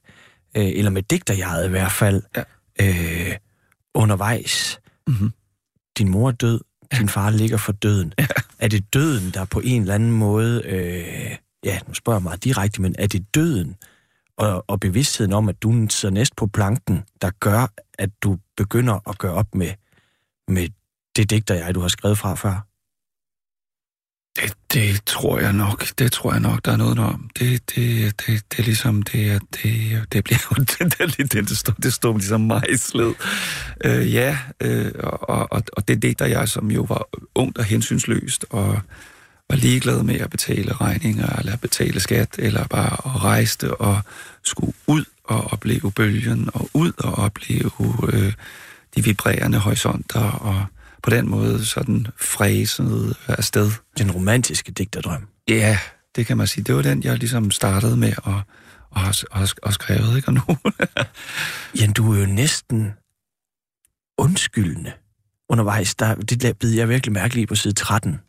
øh, 0.56 0.64
eller 0.74 0.90
med 0.90 1.02
digterjeget 1.02 1.66
i 1.66 1.70
hvert 1.70 1.92
fald, 1.92 2.22
Ja. 2.36 2.42
øh, 2.80 3.36
undervejs. 3.94 4.80
Mm-hmm. 5.06 5.30
Din 5.98 6.08
mor 6.08 6.28
er 6.28 6.32
død, 6.32 6.60
din 6.98 7.08
far 7.08 7.30
ligger 7.30 7.56
for 7.56 7.72
døden. 7.72 8.12
Ja. 8.18 8.26
Er 8.58 8.68
det 8.68 8.94
døden, 8.94 9.30
der 9.34 9.44
på 9.44 9.60
en 9.64 9.82
eller 9.82 9.94
anden 9.94 10.12
måde, 10.12 10.62
øh, 10.64 11.36
ja, 11.64 11.78
nu 11.88 11.94
spørger 11.94 12.18
jeg 12.18 12.22
meget 12.22 12.44
direkte, 12.44 12.82
men 12.82 12.94
er 12.98 13.06
det 13.06 13.34
døden 13.34 13.76
og, 14.40 14.64
og 14.68 14.80
bevidstheden 14.80 15.32
om, 15.32 15.48
at 15.48 15.62
du 15.62 15.86
sidder 15.90 16.14
næst 16.14 16.36
på 16.36 16.46
planken, 16.46 17.04
der 17.22 17.30
gør, 17.40 17.72
at 17.98 18.10
du 18.22 18.38
begynder 18.56 19.08
at 19.10 19.18
gøre 19.18 19.32
op 19.32 19.54
med, 19.54 19.72
med 20.48 20.68
det 21.16 21.30
digter, 21.30 21.54
jeg 21.54 21.74
du 21.74 21.80
har 21.80 21.88
skrevet 21.88 22.18
fra 22.18 22.34
før? 22.34 22.66
Det, 24.36 24.54
det 24.72 25.02
tror 25.06 25.38
jeg 25.38 25.52
nok. 25.52 25.84
Det 25.98 26.12
tror 26.12 26.32
jeg 26.32 26.40
nok, 26.40 26.64
der 26.64 26.72
er 26.72 26.76
noget 26.76 26.98
om. 26.98 27.30
Det, 27.38 27.70
det, 27.74 28.14
det, 28.26 28.42
det 28.52 28.58
er 28.58 28.62
ligesom, 28.62 29.02
det, 29.02 29.30
er- 29.30 29.38
det, 29.62 29.72
det 30.12 30.24
bliver 30.24 30.38
jo, 30.50 30.64
det, 30.70 30.98
det, 30.98 31.32
det, 31.32 31.48
det, 31.48 31.58
står, 31.58 31.72
det 31.72 31.92
står 31.94 32.12
ligesom 32.16 32.40
mejslet. 32.40 33.14
Øh, 33.84 34.14
ja, 34.14 34.38
øh, 34.60 34.92
og, 35.02 35.52
og, 35.52 35.62
og 35.72 35.88
det 35.88 36.02
digter 36.02 36.26
jeg, 36.26 36.48
som 36.48 36.70
jo 36.70 36.82
var 36.82 37.08
ungt 37.34 37.58
og 37.58 37.64
hensynsløst, 37.64 38.46
og 38.50 38.80
var 39.50 39.56
ligeglad 39.56 40.02
med 40.02 40.20
at 40.20 40.30
betale 40.30 40.72
regninger, 40.72 41.38
eller 41.38 41.56
betale 41.56 42.00
skat, 42.00 42.28
eller 42.38 42.66
bare 42.66 42.92
at 42.92 43.24
rejse 43.24 43.74
og 43.74 44.00
skulle 44.44 44.72
ud 44.86 45.04
og 45.24 45.52
opleve 45.52 45.92
bølgen, 45.92 46.50
og 46.54 46.70
ud 46.74 46.92
og 46.98 47.14
opleve 47.14 47.70
øh, 48.12 48.32
de 48.96 49.04
vibrerende 49.04 49.58
horisonter, 49.58 50.30
og 50.30 50.64
på 51.02 51.10
den 51.10 51.28
måde 51.28 51.64
sådan 51.64 52.06
fræset 52.20 53.16
afsted. 53.28 53.70
Den 53.98 54.10
romantiske 54.10 54.72
digterdrøm. 54.72 55.26
Ja, 55.48 55.78
det 56.16 56.26
kan 56.26 56.36
man 56.36 56.46
sige. 56.46 56.64
Det 56.64 56.74
var 56.74 56.82
den, 56.82 57.02
jeg 57.04 57.18
ligesom 57.18 57.50
startede 57.50 57.96
med 57.96 58.12
at, 58.26 58.34
at, 58.96 59.08
at, 59.08 59.42
at, 59.42 59.54
at 59.62 59.74
skrevet, 59.74 60.16
ikke? 60.16 60.28
Og 60.28 60.34
nu... 60.34 60.42
Jan, 61.80 61.92
du 61.92 62.14
er 62.14 62.18
jo 62.18 62.26
næsten 62.26 62.92
undskyldende 64.18 64.92
undervejs. 65.48 65.94
Der, 65.94 66.14
det 66.14 66.58
bid 66.58 66.74
jeg 66.74 66.88
virkelig 66.88 67.12
mærke 67.12 67.40
i 67.40 67.46
på 67.46 67.54
side 67.54 67.74
13. 67.74 68.20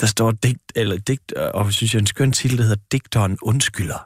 Der 0.00 0.06
står 0.06 0.30
digt, 0.30 0.72
eller 0.74 0.96
digt, 0.96 1.32
og 1.32 1.72
synes 1.72 1.94
jeg 1.94 2.00
en 2.00 2.06
skøn 2.06 2.32
titel, 2.32 2.58
der 2.58 2.62
hedder 2.62 2.82
Digteren 2.92 3.38
undskylder. 3.42 3.98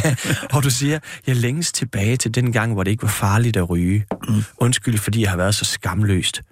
og 0.56 0.62
du 0.62 0.70
siger, 0.70 0.98
jeg 1.26 1.36
længes 1.36 1.72
tilbage 1.72 2.16
til 2.16 2.34
den 2.34 2.52
gang, 2.52 2.72
hvor 2.72 2.82
det 2.84 2.90
ikke 2.90 3.02
var 3.02 3.08
farligt 3.08 3.56
at 3.56 3.70
ryge. 3.70 4.06
Mm. 4.28 4.34
Undskyld, 4.58 4.98
fordi 4.98 5.20
jeg 5.22 5.30
har 5.30 5.36
været 5.36 5.54
så 5.54 5.64
skamløst 5.64 6.42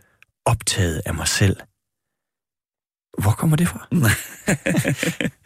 optaget 0.45 1.03
af 1.07 1.15
mig 1.15 1.29
selv. 1.29 1.57
Hvor 3.23 3.31
kommer 3.31 3.57
det 3.57 3.69
fra? 3.69 3.87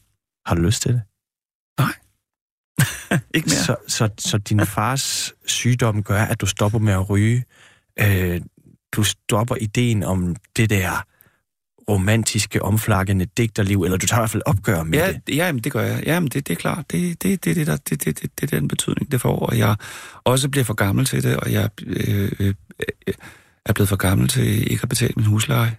Har 0.46 0.54
du 0.54 0.62
lyst 0.62 0.82
til 0.82 0.92
det? 0.92 1.02
Ikke 3.34 3.48
mere. 3.48 3.58
Så, 3.64 3.76
så, 3.88 4.08
så 4.18 4.38
din 4.38 4.66
fars 4.66 5.34
sygdom 5.46 6.02
gør, 6.02 6.22
at 6.22 6.40
du 6.40 6.46
stopper 6.46 6.78
med 6.78 6.92
at 6.92 7.10
ryge. 7.10 7.44
Øh, 8.00 8.40
du 8.92 9.02
stopper 9.02 9.54
ideen 9.60 10.02
om 10.02 10.36
det 10.56 10.70
der 10.70 11.04
romantiske, 11.88 12.62
omflakkende 12.62 13.24
digterliv, 13.24 13.82
eller 13.82 13.96
du 13.96 14.06
tager 14.06 14.20
i 14.20 14.22
hvert 14.22 14.30
fald 14.30 14.42
opgør 14.46 14.82
med 14.82 14.98
Ja, 14.98 15.12
det. 15.12 15.20
ja 15.28 15.34
jamen, 15.46 15.64
det 15.64 15.72
gør 15.72 15.80
jeg. 15.82 16.02
Jamen, 16.06 16.28
det, 16.28 16.48
det 16.48 16.54
er 16.54 16.58
klart. 16.58 16.90
Det, 16.90 17.22
det, 17.22 17.44
det, 17.44 17.56
det, 17.56 17.66
der, 17.66 17.76
det, 17.76 18.04
det, 18.04 18.22
det, 18.22 18.40
det 18.40 18.52
er 18.52 18.58
den 18.58 18.68
betydning, 18.68 19.12
det 19.12 19.20
får. 19.20 19.38
Og 19.38 19.58
jeg 19.58 19.76
også 20.24 20.48
bliver 20.48 20.64
for 20.64 20.74
gammel 20.74 21.04
til 21.04 21.22
det, 21.22 21.36
og 21.36 21.52
jeg 21.52 21.70
øh, 21.86 22.32
øh, 22.40 22.54
øh, 23.06 23.14
er 23.66 23.72
blevet 23.72 23.88
for 23.88 23.96
gammel 23.96 24.28
til 24.28 24.72
ikke 24.72 24.82
at 24.82 24.88
betale 24.88 25.12
min 25.16 25.24
husleje. 25.26 25.76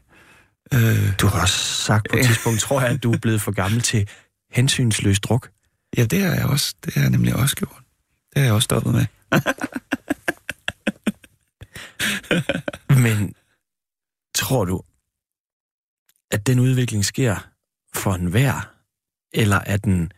Øh, 0.73 1.19
Du 1.19 1.27
har 1.27 1.41
også 1.41 1.57
sagt 1.83 2.07
på 2.11 2.17
et 2.17 2.25
tidspunkt, 2.25 2.59
tror 2.59 2.81
jeg, 2.81 2.89
at 2.89 3.03
du 3.03 3.11
er 3.11 3.17
blevet 3.17 3.41
for 3.41 3.51
gammel 3.51 3.81
til 3.81 4.09
hensynsløs 4.51 5.19
druk. 5.19 5.49
ja, 5.97 6.05
det 6.05 6.21
har 6.23 6.33
jeg 6.33 6.45
også. 6.45 6.75
Det 6.85 6.93
har 6.93 7.01
jeg 7.01 7.09
nemlig 7.09 7.35
også 7.35 7.55
gjort. 7.55 7.81
Det 8.33 8.37
har 8.37 8.43
jeg 8.43 8.53
også 8.53 8.65
stoppet 8.65 8.93
med. 8.93 9.05
Men 13.03 13.33
tror 14.35 14.65
du, 14.65 14.81
at 16.31 16.47
den 16.47 16.59
udvikling 16.59 17.05
sker 17.05 17.35
for 17.95 18.13
enhver, 18.13 18.73
eller 19.33 19.57
er 19.65 19.77
den 19.77 20.11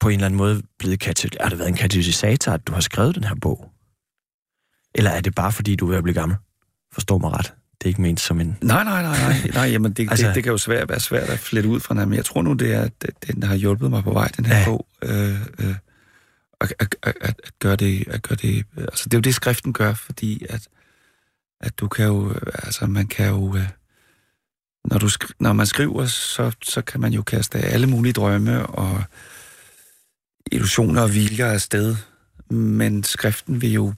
på 0.00 0.08
en 0.08 0.14
eller 0.14 0.26
anden 0.26 0.38
måde 0.38 0.62
blevet 0.78 1.00
katal- 1.02 1.36
har 1.40 1.48
det 1.48 1.58
været 1.58 1.68
en 1.68 1.76
katalysator, 1.76 2.52
at 2.52 2.66
du 2.66 2.72
har 2.72 2.80
skrevet 2.80 3.14
den 3.14 3.24
her 3.24 3.34
bog? 3.34 3.72
Eller 4.94 5.10
er 5.10 5.20
det 5.20 5.34
bare 5.34 5.52
fordi, 5.52 5.76
du 5.76 5.84
er 5.86 5.88
ved 5.88 5.96
at 5.96 6.02
blive 6.02 6.14
gammel? 6.14 6.36
Forstå 6.92 7.18
mig 7.18 7.30
ret. 7.32 7.54
Det 7.78 7.84
er 7.84 7.88
ikke 7.88 8.02
ment 8.02 8.20
som 8.20 8.40
en... 8.40 8.58
Nej, 8.62 8.84
nej, 8.84 9.02
nej, 9.02 9.18
nej. 9.18 9.50
nej 9.54 9.64
jamen, 9.64 9.92
det, 9.92 10.10
Altså- 10.10 10.26
det, 10.26 10.34
det 10.34 10.42
kan 10.42 10.52
jo 10.52 10.58
svært, 10.58 10.88
være 10.88 11.00
svært 11.00 11.28
at 11.28 11.38
flette 11.38 11.68
ud 11.68 11.80
fra 11.80 11.94
den, 11.94 12.08
men 12.08 12.16
jeg 12.16 12.24
tror 12.24 12.42
nu, 12.42 12.52
det 12.52 12.74
er, 12.74 12.82
at 12.82 13.06
den 13.26 13.42
har 13.42 13.54
hjulpet 13.54 13.90
mig 13.90 14.02
på 14.04 14.12
vej, 14.12 14.28
den 14.36 14.44
her 14.44 14.58
Ja. 14.58 14.64
bog. 14.64 14.86
Øh, 15.02 15.40
øh, 15.58 15.74
at, 16.60 16.74
at, 16.78 16.96
at, 17.02 17.14
at, 17.20 17.36
gøre 17.58 17.76
det, 17.76 18.08
at 18.08 18.22
gøre 18.22 18.36
det, 18.36 18.64
altså 18.76 19.04
det 19.04 19.14
er 19.14 19.18
jo 19.18 19.20
det, 19.20 19.34
skriften 19.34 19.72
gør, 19.72 19.94
fordi 19.94 20.46
at, 20.50 20.68
at 21.60 21.78
du 21.78 21.88
kan 21.88 22.06
jo, 22.06 22.34
altså 22.54 22.86
man 22.86 23.06
kan 23.06 23.28
jo, 23.28 23.56
øh, 23.56 23.68
når, 24.84 24.98
du 24.98 25.08
skri, 25.08 25.28
når 25.40 25.52
man 25.52 25.66
skriver, 25.66 26.06
så, 26.06 26.52
så 26.62 26.82
kan 26.82 27.00
man 27.00 27.12
jo 27.12 27.22
kaste 27.22 27.58
alle 27.58 27.86
mulige 27.86 28.12
drømme, 28.12 28.66
og 28.66 29.02
illusioner 30.52 31.02
og 31.02 31.14
viljer 31.14 31.46
afsted, 31.46 31.96
men 32.50 33.02
skriften 33.04 33.60
vil 33.62 33.72
jo 33.72 33.94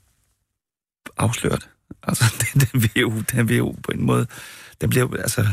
afsløre 1.17 1.55
det. 1.55 1.69
Altså, 2.07 2.23
den, 2.41 2.61
den, 2.61 2.81
vil 2.81 2.91
jo, 3.01 3.13
den 3.31 3.49
vil 3.49 3.57
jo 3.57 3.75
på 3.83 3.91
en 3.91 4.05
måde, 4.05 4.27
den 4.81 4.89
bliver 4.89 5.05
jo, 5.05 5.15
altså, 5.15 5.47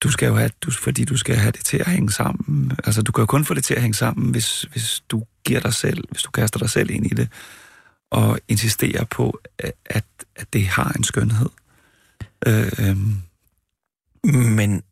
du 0.00 0.10
skal 0.10 0.26
jo 0.26 0.36
have, 0.36 0.50
du, 0.60 0.70
fordi 0.70 1.04
du 1.04 1.16
skal 1.16 1.36
have 1.36 1.52
det 1.52 1.64
til 1.64 1.76
at 1.76 1.86
hænge 1.86 2.12
sammen. 2.12 2.72
Altså, 2.84 3.02
du 3.02 3.12
kan 3.12 3.22
jo 3.22 3.26
kun 3.26 3.44
få 3.44 3.54
det 3.54 3.64
til 3.64 3.74
at 3.74 3.82
hænge 3.82 3.94
sammen, 3.94 4.30
hvis, 4.30 4.62
hvis 4.62 5.02
du 5.08 5.24
giver 5.44 5.60
dig 5.60 5.74
selv, 5.74 6.04
hvis 6.10 6.22
du 6.22 6.30
kaster 6.30 6.58
dig 6.58 6.70
selv 6.70 6.90
ind 6.90 7.06
i 7.06 7.14
det, 7.14 7.28
og 8.10 8.38
insisterer 8.48 9.04
på, 9.04 9.40
at, 9.58 10.04
at 10.36 10.46
det 10.52 10.66
har 10.66 10.92
en 10.96 11.04
skønhed. 11.04 11.48
Øh, 12.46 12.72
øh. 12.78 12.96
Men 14.34 14.82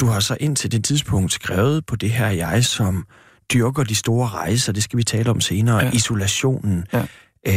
du 0.00 0.06
har 0.06 0.20
så 0.20 0.36
indtil 0.40 0.72
det 0.72 0.84
tidspunkt 0.84 1.32
skrevet 1.32 1.86
på 1.86 1.96
det 1.96 2.10
her 2.10 2.28
jeg, 2.28 2.64
som 2.64 3.06
dyrker 3.52 3.84
de 3.84 3.94
store 3.94 4.28
rejser, 4.28 4.72
det 4.72 4.82
skal 4.82 4.96
vi 4.96 5.02
tale 5.02 5.30
om 5.30 5.40
senere, 5.40 5.84
ja. 5.84 5.90
isolationen. 5.90 6.86
Ja. 6.92 7.06
Øh, 7.46 7.54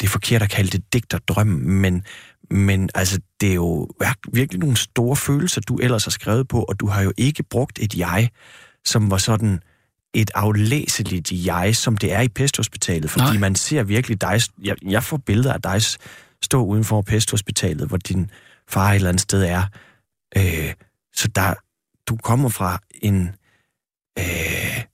det 0.00 0.02
er 0.02 0.08
forkert 0.08 0.42
at 0.42 0.50
kalde 0.50 0.70
det 0.70 0.92
digterdrøm, 0.92 1.46
men, 1.46 2.04
men 2.50 2.90
altså, 2.94 3.20
det 3.40 3.50
er 3.50 3.54
jo 3.54 3.88
virkelig 4.32 4.60
nogle 4.60 4.76
store 4.76 5.16
følelser, 5.16 5.60
du 5.60 5.76
ellers 5.76 6.04
har 6.04 6.10
skrevet 6.10 6.48
på, 6.48 6.62
og 6.62 6.80
du 6.80 6.86
har 6.86 7.02
jo 7.02 7.12
ikke 7.16 7.42
brugt 7.42 7.78
et 7.78 7.94
jeg, 7.94 8.30
som 8.84 9.10
var 9.10 9.18
sådan 9.18 9.60
et 10.14 10.30
aflæseligt 10.34 11.32
jeg, 11.32 11.76
som 11.76 11.96
det 11.96 12.12
er 12.12 12.20
i 12.20 12.28
pesthospitalet, 12.28 13.10
fordi 13.10 13.24
Nej. 13.24 13.38
man 13.38 13.54
ser 13.54 13.82
virkelig 13.82 14.20
dig, 14.20 14.40
jeg, 14.62 14.76
jeg 14.82 15.02
får 15.02 15.16
billeder 15.16 15.52
af 15.52 15.62
dig 15.62 15.82
stå 16.42 16.64
uden 16.64 16.84
for 16.84 17.02
pesthospitalet, 17.02 17.88
hvor 17.88 17.96
din 17.96 18.30
far 18.68 18.90
et 18.90 18.94
eller 18.94 19.08
andet 19.08 19.20
sted 19.20 19.42
er. 19.42 19.62
Øh, 20.36 20.74
så 21.14 21.28
der, 21.28 21.54
du 22.08 22.16
kommer 22.16 22.48
fra 22.48 22.78
en... 23.02 23.28
Øh, 24.18 24.84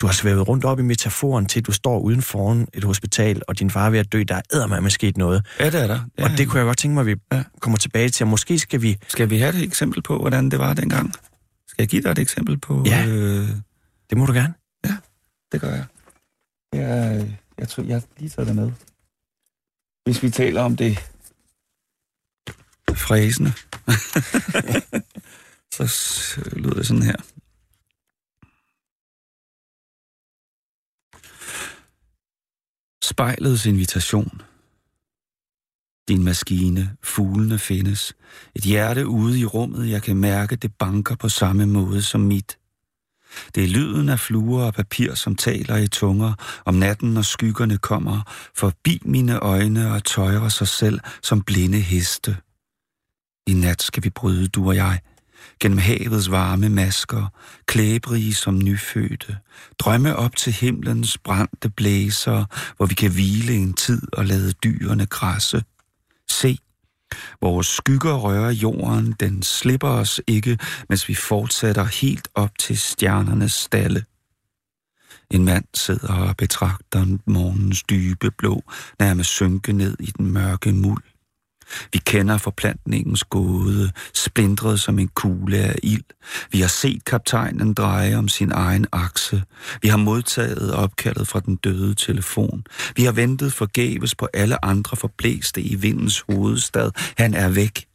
du 0.00 0.06
har 0.06 0.12
svævet 0.12 0.48
rundt 0.48 0.64
op 0.64 0.78
i 0.78 0.82
metaforen 0.82 1.46
til, 1.46 1.62
du 1.62 1.72
står 1.72 1.98
uden 1.98 2.22
foran 2.22 2.68
et 2.74 2.84
hospital, 2.84 3.42
og 3.48 3.58
din 3.58 3.70
far 3.70 3.86
er 3.86 3.90
ved 3.90 3.98
at 3.98 4.12
dø. 4.12 4.22
Der 4.28 4.40
er 4.52 4.80
med 4.80 4.90
sket 4.90 5.16
noget. 5.16 5.46
Ja, 5.60 5.66
det 5.66 5.82
er 5.82 5.86
der. 5.86 6.00
Ja. 6.18 6.24
Og 6.24 6.30
det 6.38 6.48
kunne 6.48 6.58
jeg 6.58 6.66
godt 6.66 6.78
tænke 6.78 6.94
mig, 6.94 7.00
at 7.00 7.06
vi 7.06 7.16
ja. 7.32 7.42
kommer 7.60 7.78
tilbage 7.78 8.08
til. 8.08 8.26
Måske 8.26 8.58
skal 8.58 8.82
vi... 8.82 8.98
Skal 9.08 9.30
vi 9.30 9.38
have 9.38 9.54
et 9.54 9.62
eksempel 9.62 10.02
på, 10.02 10.18
hvordan 10.18 10.50
det 10.50 10.58
var 10.58 10.74
dengang? 10.74 11.12
Skal 11.68 11.82
jeg 11.82 11.88
give 11.88 12.02
dig 12.02 12.10
et 12.10 12.18
eksempel 12.18 12.58
på... 12.58 12.82
Ja, 12.86 13.06
øh... 13.06 13.48
det 14.10 14.18
må 14.18 14.26
du 14.26 14.32
gerne. 14.32 14.54
Ja, 14.84 14.96
det 15.52 15.60
gør 15.60 15.70
jeg. 15.70 15.84
Jeg, 16.72 17.38
jeg 17.58 17.68
tror, 17.68 17.82
jeg 17.82 18.02
lige 18.18 18.28
taget 18.28 18.46
det 18.46 18.56
med. 18.56 18.72
Hvis 20.04 20.22
vi 20.22 20.30
taler 20.30 20.62
om 20.62 20.76
det 20.76 20.98
fræsende, 22.94 23.52
så 25.76 26.40
lyder 26.56 26.74
det 26.74 26.86
sådan 26.86 27.02
her. 27.02 27.16
Spejlets 33.10 33.66
invitation. 33.66 34.42
Din 36.08 36.24
maskine, 36.24 36.96
fuglene 37.02 37.58
findes. 37.58 38.14
Et 38.54 38.62
hjerte 38.62 39.06
ude 39.06 39.38
i 39.38 39.44
rummet, 39.44 39.90
jeg 39.90 40.02
kan 40.02 40.16
mærke, 40.16 40.56
det 40.56 40.74
banker 40.74 41.16
på 41.16 41.28
samme 41.28 41.66
måde 41.66 42.02
som 42.02 42.20
mit. 42.20 42.58
Det 43.54 43.64
er 43.64 43.68
lyden 43.68 44.08
af 44.08 44.20
fluer 44.20 44.64
og 44.64 44.74
papir, 44.74 45.14
som 45.14 45.36
taler 45.36 45.76
i 45.76 45.88
tunger 45.88 46.34
om 46.64 46.74
natten, 46.74 47.14
når 47.14 47.22
skyggerne 47.22 47.78
kommer, 47.78 48.22
forbi 48.54 49.02
mine 49.04 49.38
øjne 49.38 49.92
og 49.92 50.04
tøjer 50.04 50.48
sig 50.48 50.68
selv 50.68 51.00
som 51.22 51.42
blinde 51.42 51.80
heste. 51.80 52.36
I 53.46 53.54
nat 53.54 53.82
skal 53.82 54.04
vi 54.04 54.10
bryde, 54.10 54.48
du 54.48 54.68
og 54.68 54.76
jeg, 54.76 55.00
gennem 55.60 55.78
havets 55.78 56.30
varme 56.30 56.68
masker, 56.68 57.26
klæbrige 57.66 58.34
som 58.34 58.58
nyfødte, 58.58 59.36
drømme 59.78 60.16
op 60.16 60.36
til 60.36 60.52
himlens 60.52 61.18
brændte 61.18 61.70
blæser, 61.70 62.44
hvor 62.76 62.86
vi 62.86 62.94
kan 62.94 63.10
hvile 63.10 63.54
en 63.54 63.72
tid 63.74 64.02
og 64.12 64.26
lade 64.26 64.52
dyrene 64.52 65.06
græsse. 65.06 65.62
Se, 66.28 66.58
vores 67.40 67.66
skygger 67.66 68.14
rører 68.14 68.50
jorden, 68.50 69.14
den 69.20 69.42
slipper 69.42 69.88
os 69.88 70.20
ikke, 70.26 70.58
mens 70.88 71.08
vi 71.08 71.14
fortsætter 71.14 71.84
helt 71.84 72.28
op 72.34 72.58
til 72.58 72.78
stjernernes 72.78 73.52
stalle. 73.52 74.04
En 75.30 75.44
mand 75.44 75.64
sidder 75.74 76.14
og 76.14 76.36
betragter 76.36 77.18
morgens 77.26 77.82
dybe 77.82 78.30
blå, 78.30 78.62
nærmest 78.98 79.30
synke 79.30 79.72
ned 79.72 79.96
i 80.00 80.12
den 80.18 80.32
mørke 80.32 80.72
muld. 80.72 81.02
Vi 81.92 81.98
kender 81.98 82.38
forplantningens 82.38 83.24
gåde, 83.24 83.90
splindret 84.14 84.80
som 84.80 84.98
en 84.98 85.08
kugle 85.08 85.58
af 85.58 85.76
ild. 85.82 86.04
Vi 86.52 86.60
har 86.60 86.68
set 86.68 87.04
kaptajnen 87.04 87.74
dreje 87.74 88.16
om 88.16 88.28
sin 88.28 88.52
egen 88.52 88.86
akse. 88.92 89.42
Vi 89.82 89.88
har 89.88 89.96
modtaget 89.96 90.72
opkaldet 90.74 91.28
fra 91.28 91.40
den 91.40 91.56
døde 91.56 91.94
telefon. 91.94 92.64
Vi 92.96 93.04
har 93.04 93.12
ventet 93.12 93.52
forgæves 93.52 94.14
på 94.14 94.28
alle 94.34 94.64
andre 94.64 94.96
forblæste 94.96 95.62
i 95.62 95.74
vindens 95.74 96.24
hovedstad. 96.28 96.90
Han 97.18 97.34
er 97.34 97.48
væk. 97.48 97.86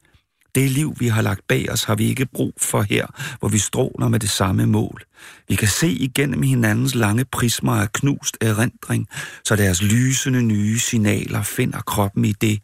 Det 0.55 0.71
liv, 0.71 0.95
vi 0.99 1.07
har 1.07 1.21
lagt 1.21 1.47
bag 1.47 1.71
os, 1.71 1.83
har 1.83 1.95
vi 1.95 2.05
ikke 2.05 2.25
brug 2.25 2.53
for 2.61 2.81
her, 2.81 3.05
hvor 3.39 3.49
vi 3.49 3.57
stråler 3.57 4.07
med 4.07 4.19
det 4.19 4.29
samme 4.29 4.65
mål. 4.65 5.03
Vi 5.47 5.55
kan 5.55 5.67
se 5.67 5.89
igennem 5.89 6.41
hinandens 6.41 6.95
lange 6.95 7.25
prismer 7.25 7.73
af 7.73 7.91
knust 7.91 8.38
erindring, 8.41 9.07
så 9.45 9.55
deres 9.55 9.81
lysende 9.81 10.41
nye 10.41 10.79
signaler 10.79 11.43
finder 11.43 11.81
kroppen 11.81 12.25
i 12.25 12.31
det, 12.31 12.59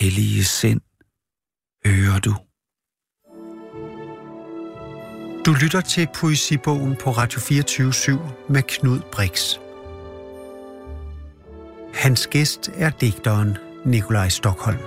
hellige 0.00 0.44
sind, 0.44 0.80
hører 1.86 2.18
du. 2.20 2.34
Du 5.46 5.52
lytter 5.62 5.80
til 5.80 6.08
Poesibogen 6.14 6.96
på 6.96 7.10
Radio 7.10 7.40
24 7.40 8.18
med 8.48 8.62
Knud 8.62 9.00
Brix. 9.12 9.54
Hans 11.94 12.26
gæst 12.26 12.70
er 12.74 12.90
digteren 12.90 13.58
Nikolaj 13.84 14.28
Stockholm. 14.28 14.78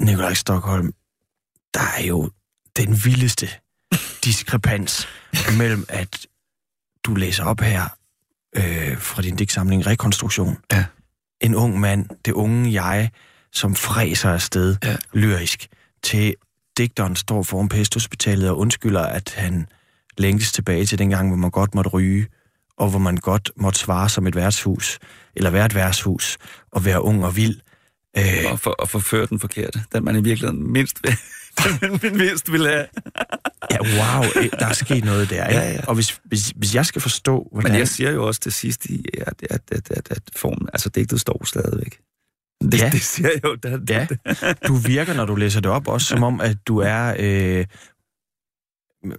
Nikolaj 0.00 0.34
Stockholm, 0.34 0.92
der 1.74 1.86
er 1.98 2.02
jo 2.02 2.30
den 2.76 2.88
vildeste 3.04 3.48
diskrepans 4.24 5.08
mellem, 5.58 5.84
at 5.88 6.26
du 7.06 7.14
læser 7.14 7.44
op 7.44 7.60
her 7.60 7.82
øh, 8.56 8.98
fra 8.98 9.22
din 9.22 9.36
digtsamling 9.36 9.86
Rekonstruktion. 9.86 10.58
Ja. 10.72 10.84
En 11.40 11.54
ung 11.54 11.80
mand, 11.80 12.08
det 12.24 12.32
unge 12.32 12.82
jeg, 12.82 13.10
som 13.52 13.74
fræser 13.74 14.30
afsted 14.30 14.76
ja. 14.84 14.96
lyrisk, 15.12 15.68
til 16.02 16.34
digteren 16.78 17.16
står 17.16 17.42
foran 17.42 17.68
pesthospitalet 17.68 18.50
og 18.50 18.58
undskylder, 18.58 19.02
at 19.02 19.34
han 19.36 19.66
længtes 20.18 20.52
tilbage 20.52 20.86
til 20.86 20.98
den 20.98 21.10
gang, 21.10 21.28
hvor 21.28 21.36
man 21.36 21.50
godt 21.50 21.74
måtte 21.74 21.90
ryge, 21.90 22.26
og 22.76 22.90
hvor 22.90 22.98
man 22.98 23.16
godt 23.16 23.50
måtte 23.56 23.78
svare 23.78 24.08
som 24.08 24.26
et 24.26 24.36
værtshus, 24.36 24.98
eller 25.36 25.50
være 25.50 25.66
et 25.66 25.74
værtshus, 25.74 26.38
og 26.72 26.84
være 26.84 27.02
ung 27.02 27.24
og 27.24 27.36
vild. 27.36 27.60
Øh, 28.18 28.52
og, 28.52 28.60
for, 28.60 28.70
og 28.70 28.88
forføre 28.88 29.26
den 29.26 29.40
forkerte, 29.40 29.80
den 29.92 30.04
man 30.04 30.16
i 30.16 30.22
virkeligheden 30.22 30.72
mindst 30.72 31.02
vil, 31.02 31.16
den 32.02 32.16
mindst 32.16 32.52
vil 32.52 32.66
have. 32.66 32.86
ja, 33.70 33.78
wow, 33.80 34.24
der 34.60 34.66
er 34.66 34.72
sket 34.72 35.04
noget 35.04 35.30
der. 35.30 35.46
Ikke? 35.46 35.60
Ja, 35.60 35.70
ja. 35.70 35.80
Og 35.86 35.94
hvis, 35.94 36.20
hvis, 36.24 36.52
hvis 36.56 36.74
jeg 36.74 36.86
skal 36.86 37.02
forstå... 37.02 37.48
Hvordan... 37.52 37.72
Men 37.72 37.78
jeg 37.78 37.88
siger 37.88 38.10
jo 38.10 38.26
også 38.26 38.40
til 38.40 38.52
sidst, 38.52 38.86
at, 39.26 39.34
at, 39.50 39.60
at, 39.72 39.90
at, 39.90 40.08
at 40.10 40.22
formen, 40.36 40.68
altså 40.72 40.88
digtet 40.88 41.20
står 41.20 41.44
stadigvæk. 41.44 41.98
Det, 42.62 42.80
ja. 42.80 42.90
det 42.92 43.02
siger 43.02 43.28
jeg 43.34 43.44
jo. 43.44 43.54
Der, 43.54 43.78
ja. 43.88 44.06
Du 44.68 44.74
virker, 44.74 45.14
når 45.14 45.24
du 45.24 45.34
læser 45.34 45.60
det 45.60 45.70
op, 45.70 45.88
også 45.88 46.06
som 46.06 46.22
om, 46.22 46.40
at 46.40 46.56
du 46.66 46.78
er... 46.78 47.14
Øh, 47.18 47.66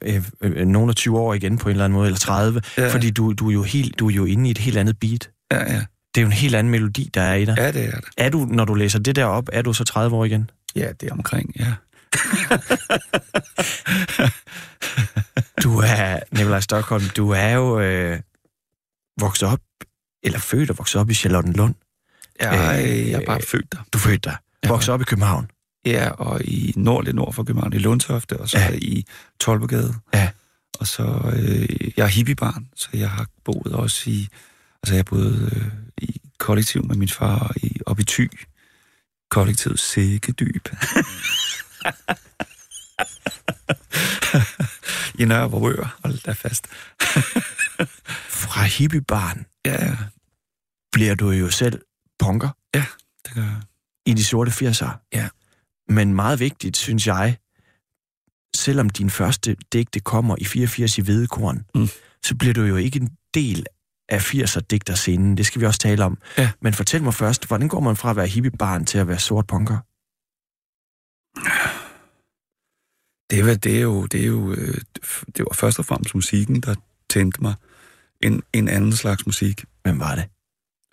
øh, 0.01 0.23
øh, 0.41 0.67
nogle 0.67 0.89
af 0.89 0.95
20 0.95 1.19
år 1.19 1.33
igen 1.33 1.57
på 1.57 1.69
en 1.69 1.71
eller 1.71 1.85
anden 1.85 1.97
måde, 1.97 2.07
eller 2.07 2.19
30, 2.19 2.61
ja. 2.77 2.93
fordi 2.93 3.11
du, 3.11 3.33
du, 3.33 3.49
er 3.49 3.53
jo 3.53 3.63
helt, 3.63 3.99
du 3.99 4.09
er 4.09 4.13
jo 4.13 4.25
inde 4.25 4.47
i 4.47 4.51
et 4.51 4.57
helt 4.57 4.77
andet 4.77 4.99
beat. 4.99 5.29
Ja, 5.51 5.73
ja. 5.73 5.85
Det 6.15 6.21
er 6.21 6.21
jo 6.21 6.27
en 6.27 6.33
helt 6.33 6.55
anden 6.55 6.71
melodi, 6.71 7.09
der 7.13 7.21
er 7.21 7.35
i 7.35 7.45
dig. 7.45 7.55
Ja, 7.57 7.71
det 7.71 7.85
er 7.85 7.91
det. 7.91 8.03
Er 8.17 8.29
du, 8.29 8.45
når 8.45 8.65
du 8.65 8.73
læser 8.73 8.99
det 8.99 9.15
der 9.15 9.25
op, 9.25 9.49
er 9.53 9.61
du 9.61 9.73
så 9.73 9.83
30 9.83 10.15
år 10.15 10.25
igen? 10.25 10.49
Ja, 10.75 10.91
det 11.01 11.09
er 11.09 11.13
omkring, 11.13 11.55
ja. 11.59 11.73
du 15.63 15.79
er, 15.79 16.19
Nikolaj 16.31 16.59
Stockholm, 16.59 17.03
du 17.17 17.29
er 17.29 17.49
jo 17.49 17.79
øh, 17.79 18.19
vokset 19.19 19.47
op, 19.47 19.59
eller 20.23 20.39
født 20.39 20.69
og 20.69 20.77
vokset 20.77 21.01
op 21.01 21.09
i 21.09 21.13
Charlottenlund. 21.13 21.75
Ja, 22.41 22.81
øh, 22.81 23.09
jeg 23.09 23.21
er 23.21 23.25
bare 23.25 23.41
født 23.41 23.71
der. 23.71 23.77
Du 23.93 23.97
født 23.97 24.23
der. 24.23 24.35
Vokset 24.67 24.93
op 24.93 25.01
i 25.01 25.03
København. 25.03 25.51
Ja, 25.85 26.09
og 26.09 26.41
i 26.41 26.73
nordlig 26.75 27.13
nord 27.13 27.33
for 27.33 27.43
København, 27.43 27.73
i 27.73 27.77
Lundtofte, 27.77 28.39
og 28.39 28.49
så 28.49 28.59
ja. 28.59 28.71
i 28.71 29.05
Tolbegade. 29.39 29.93
Ja. 30.13 30.29
Og 30.79 30.87
så, 30.87 31.31
øh, 31.33 31.91
jeg 31.97 32.03
er 32.03 32.07
hippiebarn, 32.07 32.67
så 32.75 32.89
jeg 32.93 33.09
har 33.09 33.27
boet 33.45 33.73
også 33.73 34.09
i, 34.09 34.27
altså 34.87 34.95
jeg 34.95 35.05
boet 35.05 35.51
øh, 35.55 35.67
i 35.97 36.21
kollektiv 36.37 36.85
med 36.85 36.95
min 36.95 37.09
far 37.09 37.53
i, 37.55 37.79
op 37.85 37.99
i 37.99 38.03
Thy. 38.03 38.29
Kollektivet 39.29 39.79
Sækkedyb. 39.79 40.67
I 45.19 45.25
Nørre 45.25 45.51
Vorør, 45.51 45.99
hold 46.03 46.19
da 46.25 46.31
fast. 46.31 46.67
Fra 48.41 48.63
hippiebarn 48.63 49.45
ja. 49.65 49.95
bliver 50.91 51.15
du 51.15 51.31
jo 51.31 51.49
selv 51.49 51.81
punker. 52.19 52.49
Ja, 52.75 52.85
det 53.25 53.33
gør 53.33 53.43
jeg. 53.43 53.61
I 54.05 54.13
de 54.13 54.23
sorte 54.25 54.51
80'er. 54.51 55.07
Ja. 55.13 55.29
Men 55.89 56.13
meget 56.13 56.39
vigtigt, 56.39 56.77
synes 56.77 57.07
jeg, 57.07 57.37
selvom 58.55 58.89
din 58.89 59.09
første 59.09 59.55
digte 59.73 59.99
kommer 59.99 60.35
i 60.39 60.45
84 60.45 60.97
i 60.97 61.01
Hvedekorn, 61.01 61.65
Mm. 61.75 61.87
så 62.23 62.35
bliver 62.35 62.53
du 62.53 62.61
jo 62.63 62.75
ikke 62.75 62.99
en 62.99 63.09
del 63.33 63.65
af 64.09 64.33
80'er 64.33 64.59
digterscenen. 64.59 65.37
Det 65.37 65.45
skal 65.45 65.61
vi 65.61 65.65
også 65.65 65.79
tale 65.79 66.03
om. 66.05 66.17
Ja. 66.37 66.51
Men 66.61 66.73
fortæl 66.73 67.03
mig 67.03 67.13
først, 67.13 67.47
hvordan 67.47 67.67
går 67.67 67.79
man 67.79 67.95
fra 67.95 68.09
at 68.09 68.15
være 68.15 68.27
hippiebarn 68.27 68.85
til 68.85 68.97
at 68.97 69.07
være 69.07 69.19
sort 69.19 69.47
punker? 69.47 69.77
Det, 73.29 73.45
var, 73.45 73.53
det, 73.53 73.77
er 73.77 73.81
jo, 73.81 74.05
det, 74.05 74.21
er 74.21 74.27
jo, 74.27 74.51
øh, 74.51 74.77
det 75.37 75.45
var 75.45 75.53
først 75.53 75.79
og 75.79 75.85
fremmest 75.85 76.15
musikken, 76.15 76.61
der 76.61 76.75
tændte 77.09 77.41
mig. 77.41 77.53
En, 78.21 78.43
en 78.53 78.69
anden 78.69 78.91
slags 78.91 79.25
musik. 79.25 79.65
Hvem 79.83 79.99
var 79.99 80.15
det? 80.15 80.25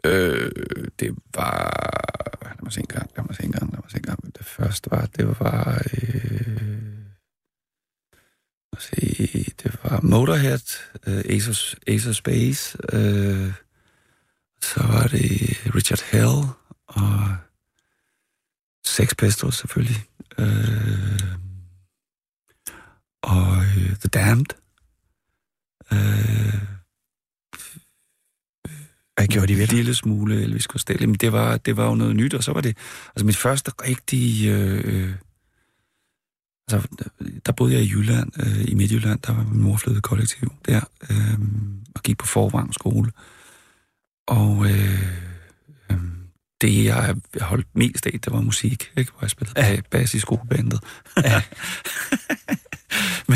Øh, 0.05 0.53
det 1.00 1.14
var... 1.35 1.70
Lad 2.44 2.62
mig 2.62 2.72
se 2.72 2.81
en 2.81 2.87
gang, 2.87 3.11
lad 3.16 3.24
mig 3.24 3.37
se 3.37 3.44
en 3.44 3.53
gang, 3.53 3.72
lad 3.72 3.79
mig 3.83 3.90
se 3.90 3.96
en 3.96 4.03
gang. 4.03 4.38
Det 4.38 4.46
første 4.46 4.90
var, 4.90 5.07
det 5.07 5.40
var... 5.40 5.83
Øh, 5.92 7.03
se, 8.82 9.44
det 9.62 9.78
var 9.82 10.00
Motorhead, 10.02 10.60
øh, 11.06 11.22
Ace, 11.28 11.50
of, 11.50 11.56
Ace 11.87 12.08
of 12.08 12.14
Space, 12.14 12.78
øh, 12.92 13.52
så 14.62 14.82
var 14.82 15.06
det 15.06 15.20
Richard 15.74 16.02
Hell, 16.12 16.48
og 16.87 17.37
Sex 18.87 19.16
Pistols 19.18 19.56
selvfølgelig, 19.58 20.04
øh, 20.38 21.20
og 23.22 23.56
øh, 23.56 23.96
The 23.96 24.08
Damned. 24.08 24.46
Øh, 25.92 26.54
Hvad 29.16 29.26
gjorde 29.26 29.46
de 29.46 29.58
ved 29.58 29.68
en 29.68 29.76
lille 29.76 29.94
smule 29.94 30.42
Elvis 30.42 30.62
Costello, 30.64 31.06
men 31.06 31.14
det 31.14 31.32
var, 31.32 31.56
det 31.56 31.76
var 31.76 31.87
jo 31.87 31.94
noget 31.94 32.16
nyt, 32.16 32.34
og 32.34 32.44
så 32.44 32.52
var 32.52 32.60
det, 32.60 32.76
altså 33.08 33.26
mit 33.26 33.37
første 33.37 33.72
rigtige, 33.82 34.52
øh, 34.52 34.82
øh, 34.84 35.14
altså 36.72 36.88
der 37.46 37.53
boede 37.53 37.74
jeg 37.74 37.83
i 37.83 37.90
Jylland, 37.90 38.31
øh, 38.40 38.64
i 38.68 38.74
Midtjylland, 38.74 39.20
der 39.20 39.33
var 39.33 39.44
min 39.44 39.62
mor 39.62 39.77
flyttet 39.77 40.03
kollektiv 40.03 40.53
der, 40.66 40.81
øh, 41.11 41.38
og 41.94 42.03
gik 42.03 42.18
på 42.18 42.27
Forvang 42.27 42.74
skole, 42.74 43.11
og 44.27 44.66
øh, 44.66 45.03
øh, 45.90 45.98
det 46.61 46.85
jeg 46.85 47.16
holdt 47.40 47.66
mest 47.74 48.07
af, 48.07 48.12
det 48.12 48.33
var 48.33 48.40
musik, 48.40 48.92
ikke? 48.96 49.11
hvor 49.12 49.22
jeg 49.22 49.31
spillede 49.31 49.61
Ja. 49.61 49.72
ja. 49.72 49.81
bas 49.90 50.14
i 50.14 50.18
skolebandet. 50.18 50.81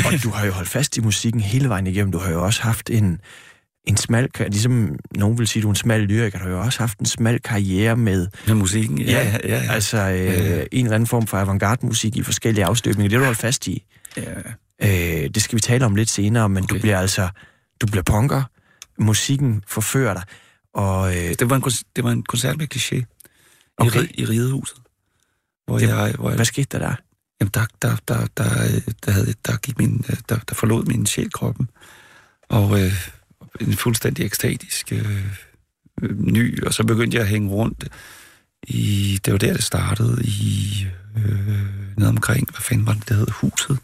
Og 0.05 0.23
du 0.23 0.29
har 0.29 0.45
jo 0.45 0.51
holdt 0.51 0.69
fast 0.69 0.97
i 0.97 1.01
musikken 1.01 1.41
hele 1.41 1.69
vejen 1.69 1.87
igennem. 1.87 2.11
Du 2.11 2.17
har 2.17 2.31
jo 2.31 2.45
også 2.45 2.61
haft 2.61 2.89
en, 2.89 3.21
en 3.87 3.97
smal, 3.97 4.29
ligesom 4.39 4.95
nogen 5.15 5.37
vil 5.39 5.47
sige, 5.47 5.63
du 5.63 5.67
er 5.67 5.71
en 5.71 5.75
smal 5.75 6.01
lyriker, 6.01 6.37
du 6.39 6.43
har 6.43 6.51
jo 6.51 6.59
også 6.61 6.79
haft 6.79 6.99
en 6.99 7.05
smal 7.05 7.39
karriere 7.41 7.95
med 7.97 8.27
Med 8.47 8.55
musikken, 8.55 9.01
ja, 9.01 9.11
ja, 9.11 9.37
ja. 9.49 9.63
ja. 9.63 9.71
altså 9.71 9.97
øh, 9.97 10.25
Ja. 10.25 10.63
en 10.71 10.85
eller 10.85 10.95
anden 10.95 11.07
form 11.07 11.27
for 11.27 11.37
avantgarde-musik 11.37 12.15
i 12.17 12.23
forskellige 12.23 12.65
afstøbninger. 12.65 13.09
Det 13.09 13.13
har 13.13 13.19
du 13.19 13.25
holdt 13.25 13.39
fast 13.39 13.67
i. 13.67 13.85
ja. 14.17 14.23
Øh, 14.81 15.29
det 15.29 15.41
skal 15.41 15.55
vi 15.55 15.61
tale 15.61 15.85
om 15.85 15.95
lidt 15.95 16.09
senere, 16.09 16.49
men 16.49 16.63
okay. 16.63 16.75
du 16.75 16.79
bliver 16.81 16.99
altså, 16.99 17.29
du 17.81 17.87
bliver 17.87 18.03
punker. 18.03 18.43
Musikken 18.99 19.63
forfører 19.67 20.13
dig. 20.13 20.23
Og 20.73 21.09
øh, 21.17 21.29
Det 21.39 21.49
var 21.49 21.55
en, 21.55 21.61
det 21.95 22.03
var 22.03 22.11
en 22.11 22.23
koncert 22.23 22.57
med 22.57 22.67
kliché 22.75 22.95
i, 22.95 23.05
Okay. 23.77 23.99
ri- 23.99 24.11
i 24.13 24.25
Ridehuset. 24.25 24.77
Hvor 25.67 25.79
Det- 25.79 25.87
jeg, 25.87 26.13
hvor 26.19 26.29
jeg, 26.29 26.35
hvad 26.35 26.45
skete 26.45 26.67
der 26.71 26.79
der? 26.79 26.95
jamen 27.41 27.51
der, 27.53 27.65
der, 27.81 27.95
der, 28.07 28.27
der, 28.37 28.63
øh, 28.63 28.81
der, 29.05 29.11
havde, 29.11 29.33
der, 29.45 29.57
gik 29.57 29.77
min, 29.79 30.05
øh, 30.09 30.15
der, 30.29 30.37
der 30.49 30.55
forlod 30.55 30.85
min 30.85 31.05
sjæl 31.05 31.31
kroppen. 31.31 31.69
Og 32.49 32.81
øh, 32.81 32.93
en 33.61 33.73
fuldstændig 33.73 34.25
ekstatisk 34.25 34.91
øh, 34.91 35.25
øh, 36.01 36.19
ny, 36.19 36.63
og 36.63 36.73
så 36.73 36.83
begyndte 36.83 37.15
jeg 37.15 37.23
at 37.23 37.29
hænge 37.29 37.49
rundt 37.49 37.87
i, 38.67 39.19
det 39.25 39.33
var 39.33 39.39
der, 39.39 39.53
det 39.53 39.63
startede, 39.63 40.23
i 40.23 40.85
øh, 41.17 41.97
nede 41.97 42.09
omkring, 42.09 42.51
hvad 42.51 42.61
fanden 42.61 42.85
var 42.85 42.93
det, 42.93 43.09
det 43.09 43.17
hed, 43.17 43.27
huset 43.31 43.79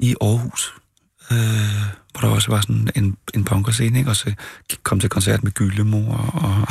i 0.00 0.14
Aarhus. 0.20 0.74
Øh, 1.30 1.38
hvor 2.12 2.20
der 2.20 2.28
også 2.28 2.50
var 2.50 2.60
sådan 2.60 2.88
en, 2.96 3.16
en 3.34 3.44
punkerscene, 3.44 3.98
ikke? 3.98 4.10
og 4.10 4.16
så 4.16 4.34
kom 4.82 5.00
til 5.00 5.10
koncert 5.10 5.44
med 5.44 5.52
Gyllemor 5.52 6.16
og... 6.16 6.68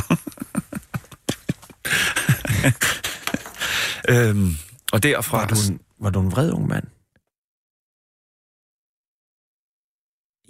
øhm, 4.29 4.55
og 4.91 5.03
derfra... 5.03 5.37
Var 5.37 5.45
du, 5.47 5.55
en, 5.69 5.79
var 5.99 6.09
du 6.09 6.21
en 6.21 6.31
vred 6.31 6.51
ung 6.51 6.67
mand? 6.67 6.87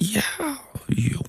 Ja, 0.02 0.24
jo. 0.89 1.21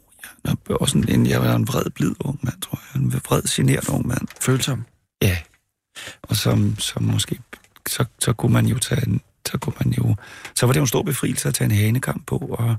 Jeg 0.44 0.56
var, 0.68 0.76
også 0.76 0.98
en, 0.98 1.08
en, 1.08 1.26
jeg 1.26 1.40
var 1.40 1.54
en 1.54 1.68
vred, 1.68 1.90
blid 1.90 2.14
ung 2.20 2.38
mand, 2.42 2.60
tror 2.60 2.80
jeg. 2.94 3.02
En 3.02 3.12
vred, 3.12 3.42
generet 3.42 3.88
ung 3.88 4.06
mand. 4.06 4.28
Følsom? 4.40 4.84
Ja. 5.22 5.38
Og 6.22 6.36
som, 6.36 6.78
som 6.78 7.02
måske... 7.02 7.38
Så, 7.88 8.04
så 8.18 8.32
kunne 8.32 8.52
man 8.52 8.66
jo 8.66 8.78
tage 8.78 9.06
en, 9.06 9.20
så 9.50 9.58
kunne 9.58 9.74
man 9.84 9.94
jo... 9.94 10.16
Så 10.54 10.66
var 10.66 10.72
det 10.72 10.78
jo 10.78 10.82
en 10.82 10.88
stor 10.88 11.02
befrielse 11.02 11.48
at 11.48 11.54
tage 11.54 11.70
en 11.70 11.76
hanekamp 11.76 12.26
på 12.26 12.36
og, 12.36 12.76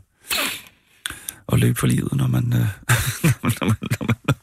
og 1.47 1.60
løbe 1.60 1.80
for 1.80 1.88
livet, 1.88 2.13
når 2.13 2.28
man... 2.28 2.54
Øh, 2.54 2.60
når 3.43 3.65
man, 3.65 3.78
når 3.99 4.08
man 4.08 4.36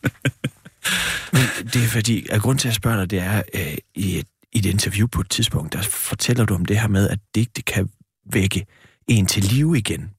Men 1.32 1.66
det 1.72 1.84
er 1.84 1.88
fordi, 1.88 2.26
at 2.30 2.42
grund 2.42 2.58
til 2.58 2.68
at 2.68 2.74
spørge 2.74 2.96
dig, 3.00 3.10
det 3.10 3.18
er, 3.18 3.42
øh, 3.54 3.74
i, 3.94 4.18
et, 4.18 4.26
i 4.52 4.58
et 4.58 4.66
interview 4.66 5.06
på 5.06 5.20
et 5.20 5.30
tidspunkt, 5.30 5.72
der 5.72 5.82
fortæller 5.82 6.44
du 6.44 6.54
om 6.54 6.64
det 6.64 6.80
her 6.80 6.88
med, 6.88 7.08
at 7.08 7.18
digte 7.34 7.62
kan 7.62 7.90
vække 8.32 8.66
en 9.08 9.26
til 9.26 9.44
live 9.44 9.78
igen. 9.78 10.10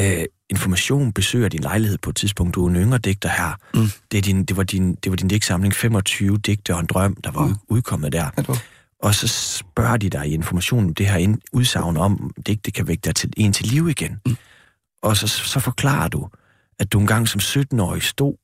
Øh, 0.00 0.24
information 0.50 1.12
besøger 1.12 1.48
din 1.48 1.60
lejlighed 1.60 1.98
på 1.98 2.10
et 2.10 2.16
tidspunkt. 2.16 2.54
Du 2.54 2.64
er 2.66 2.70
en 2.70 2.76
yngre 2.76 2.98
digter 2.98 3.28
her. 3.28 3.56
Mm. 3.74 3.80
Det, 4.10 4.18
er 4.18 4.22
din, 4.22 4.44
det, 4.44 4.56
var 4.56 4.62
din, 4.62 4.94
det 4.94 5.10
var 5.12 5.16
din 5.16 5.28
digtsamling 5.28 5.74
25 5.74 6.38
digte 6.38 6.74
og 6.74 6.80
en 6.80 6.86
drøm, 6.86 7.14
der 7.24 7.30
var 7.30 7.42
Mm. 7.46 7.48
mm. 7.50 7.56
udkommet 7.68 8.12
der. 8.12 8.30
Ja, 8.38 8.42
Og 9.02 9.14
så 9.14 9.28
spørger 9.28 9.96
de 9.96 10.10
dig 10.10 10.26
i 10.26 10.34
informationen 10.34 10.92
det 10.92 11.06
her 11.06 11.36
udsagn 11.52 11.96
om, 11.96 12.30
at 12.36 12.46
digte 12.46 12.70
kan 12.70 12.88
vække 12.88 13.00
dig 13.04 13.14
til, 13.14 13.32
en 13.36 13.52
til 13.52 13.66
live 13.66 13.90
igen. 13.90 14.20
Mm. 14.26 14.36
Og 15.02 15.16
så, 15.16 15.28
så 15.28 15.60
forklarer 15.60 16.08
du, 16.08 16.28
at 16.78 16.92
du 16.92 17.00
engang 17.00 17.28
som 17.28 17.38
17-årig 17.38 18.02
stod 18.02 18.34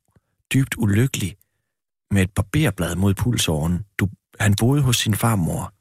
dybt 0.55 0.75
ulykkelig 0.79 1.37
med 2.11 2.23
et 2.23 2.31
barberblad 2.31 2.97
mod 2.97 3.15
pulsåren. 3.15 3.81
Du, 3.99 4.09
han 4.41 4.55
boede 4.55 4.83
hos 4.83 4.97
sin 4.97 5.15
farmor. 5.15 5.73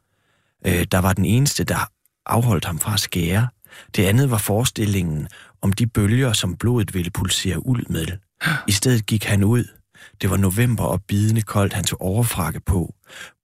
Øh, 0.68 0.86
der 0.92 1.00
var 1.00 1.14
den 1.14 1.26
eneste, 1.26 1.64
der 1.64 1.90
afholdt 2.26 2.66
ham 2.66 2.80
fra 2.80 2.94
at 2.94 3.00
skære. 3.00 3.48
Det 3.96 4.06
andet 4.06 4.32
var 4.32 4.38
forestillingen 4.38 5.28
om 5.66 5.74
de 5.74 5.88
bølger, 5.88 6.34
som 6.34 6.58
blodet 6.58 6.94
ville 6.94 7.12
pulsere 7.12 7.66
ud 7.66 7.84
med. 7.90 8.08
I 8.68 8.72
stedet 8.72 9.06
gik 9.06 9.24
han 9.24 9.44
ud. 9.44 9.66
Det 10.22 10.30
var 10.30 10.38
november 10.38 10.84
og 10.84 11.04
bidende 11.04 11.42
koldt, 11.42 11.74
han 11.74 11.84
tog 11.84 12.02
overfrakke 12.02 12.60
på. 12.60 12.96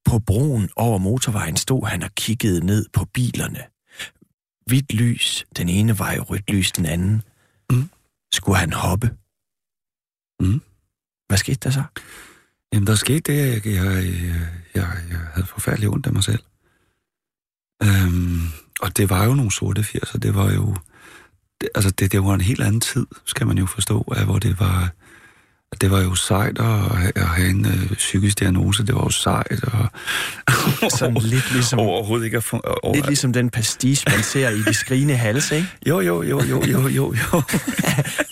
På 0.05 0.19
broen 0.19 0.69
over 0.75 0.97
motorvejen 0.97 1.57
stod 1.57 1.88
han 1.88 2.03
og 2.03 2.12
kiggede 2.15 2.65
ned 2.65 2.86
på 2.93 3.05
bilerne. 3.05 3.60
Hvidt 4.65 4.93
lys, 4.93 5.45
den 5.57 5.69
ene 5.69 5.99
vej, 5.99 6.17
rødt 6.19 6.51
lys, 6.51 6.71
den 6.71 6.86
anden. 6.86 7.21
Mm. 7.71 7.89
Skulle 8.34 8.57
han 8.57 8.73
hoppe? 8.73 9.07
Mm. 10.39 10.62
Hvad 11.27 11.38
skete 11.38 11.60
der 11.63 11.69
så? 11.69 11.84
Jamen, 12.73 12.88
der 12.88 12.95
skete 12.95 13.31
det, 13.31 13.38
jeg, 13.38 13.65
jeg, 13.65 14.03
jeg, 14.75 14.88
jeg 15.10 15.19
havde 15.34 15.47
forfærdeligt 15.47 15.91
ondt 15.91 16.05
af 16.05 16.13
mig 16.13 16.23
selv. 16.23 16.43
Øhm, 17.84 18.41
og 18.81 18.97
det 18.97 19.10
var 19.10 19.25
jo 19.25 19.34
nogle 19.34 19.51
sorte 19.51 19.81
80'er. 19.81 20.17
Det 20.17 20.36
var 20.36 20.51
jo... 20.51 20.75
Det, 21.62 21.69
altså, 21.76 21.91
det, 21.91 22.12
det 22.12 22.24
var 22.24 22.34
en 22.34 22.41
helt 22.41 22.62
anden 22.62 22.82
tid, 22.82 23.06
skal 23.26 23.47
man 23.47 23.58
jo 23.58 23.65
forstå, 23.65 24.13
af, 24.17 24.26
hvor 24.26 24.39
det 24.39 24.60
var... 24.60 24.89
Det 25.82 25.91
var 25.91 26.02
jo 26.02 26.15
sejt 26.15 26.60
at, 26.60 27.12
at 27.15 27.28
have 27.28 27.50
en 27.50 27.65
øh, 27.65 27.95
psykisk 27.95 28.39
diagnose. 28.39 28.86
Det 28.86 28.95
var 28.95 29.04
jo 29.04 29.10
sejt 29.10 29.63
og... 29.63 29.86
Sådan 30.97 31.17
lidt 31.17 31.54
ligesom, 31.54 31.80
Overhovedet 31.80 32.26
ikke 32.26 32.38
at... 32.38 32.43
Fun- 32.54 32.80
over, 32.84 32.95
lidt 32.95 33.08
ligesom 33.08 33.34
den 33.34 33.50
pastiche, 33.50 34.04
man 34.15 34.24
ser 34.24 34.50
i 34.50 34.62
de 34.62 34.74
skrigende 34.74 35.15
halse, 35.15 35.56
ikke? 35.56 35.67
Jo, 35.88 36.00
jo, 36.00 36.21
jo, 36.21 36.41
jo, 36.43 36.63
jo, 36.65 36.88
jo, 36.88 37.13
jo. 37.13 37.41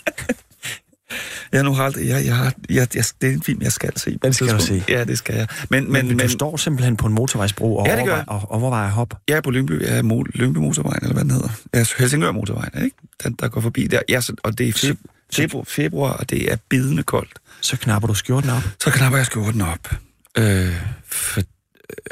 jeg 1.52 1.64
nu 1.64 1.74
har 1.74 1.84
aldrig, 1.84 2.08
jeg, 2.08 2.26
jeg, 2.26 2.36
har, 2.36 2.54
jeg, 2.70 2.96
jeg, 2.96 3.04
det 3.22 3.30
er 3.30 3.34
en 3.34 3.44
film, 3.44 3.62
jeg 3.62 3.72
skal 3.72 3.98
se. 4.00 4.18
Den 4.24 4.34
skal 4.34 4.48
du 4.48 4.60
se. 4.62 4.84
Ja, 4.90 5.04
det 5.04 5.18
skal 5.18 5.36
jeg. 5.36 5.48
Men, 5.70 5.84
Men, 5.84 5.92
men, 5.94 6.08
men 6.08 6.18
du 6.20 6.28
står 6.30 6.58
simpelthen 6.58 6.98
på 6.98 7.08
en 7.08 7.14
motorvejsbro 7.14 7.78
og, 7.78 7.88
Ja, 7.88 7.96
det 7.96 8.06
gør 8.06 8.12
overvejer, 8.12 8.24
og 8.46 8.52
overvejer 8.62 8.90
hop. 8.90 9.14
jeg 9.28 9.38
er 9.38 9.42
på 9.42 9.52
Lyngby, 9.52 9.82
jeg 9.82 9.98
er 9.98 10.02
Mo, 10.02 10.24
Lyngby 10.24 10.58
Motorvejen, 10.58 11.00
eller 11.04 11.14
hvad 11.14 11.24
den 11.24 11.32
hedder. 11.32 11.50
Jeg 11.74 11.80
er 11.82 11.94
Helsingør 12.00 12.32
Motorvejen, 12.32 12.84
ikke? 12.84 12.96
Den, 13.24 13.34
der 13.34 13.48
går 13.48 13.62
forbi 13.62 13.88
der. 13.88 14.00
Ja, 14.10 14.22
så, 14.22 14.34
og 14.44 14.58
det 14.58 14.68
er 14.70 14.74
feb, 14.74 14.98
februar, 15.34 15.64
februar, 15.68 16.12
og 16.14 16.30
det 16.30 16.52
er 16.52 16.56
bidende 16.70 17.04
koldt. 17.04 17.34
Så 17.62 17.78
knapper 17.78 18.08
du 18.08 18.14
skjorten 18.14 18.50
op. 18.50 18.64
Så 18.84 18.92
knapper 18.92 19.18
jeg 19.18 19.26
skjorten 19.26 19.62
op. 19.62 19.92
Øh, 20.38 20.76
for, 21.06 21.42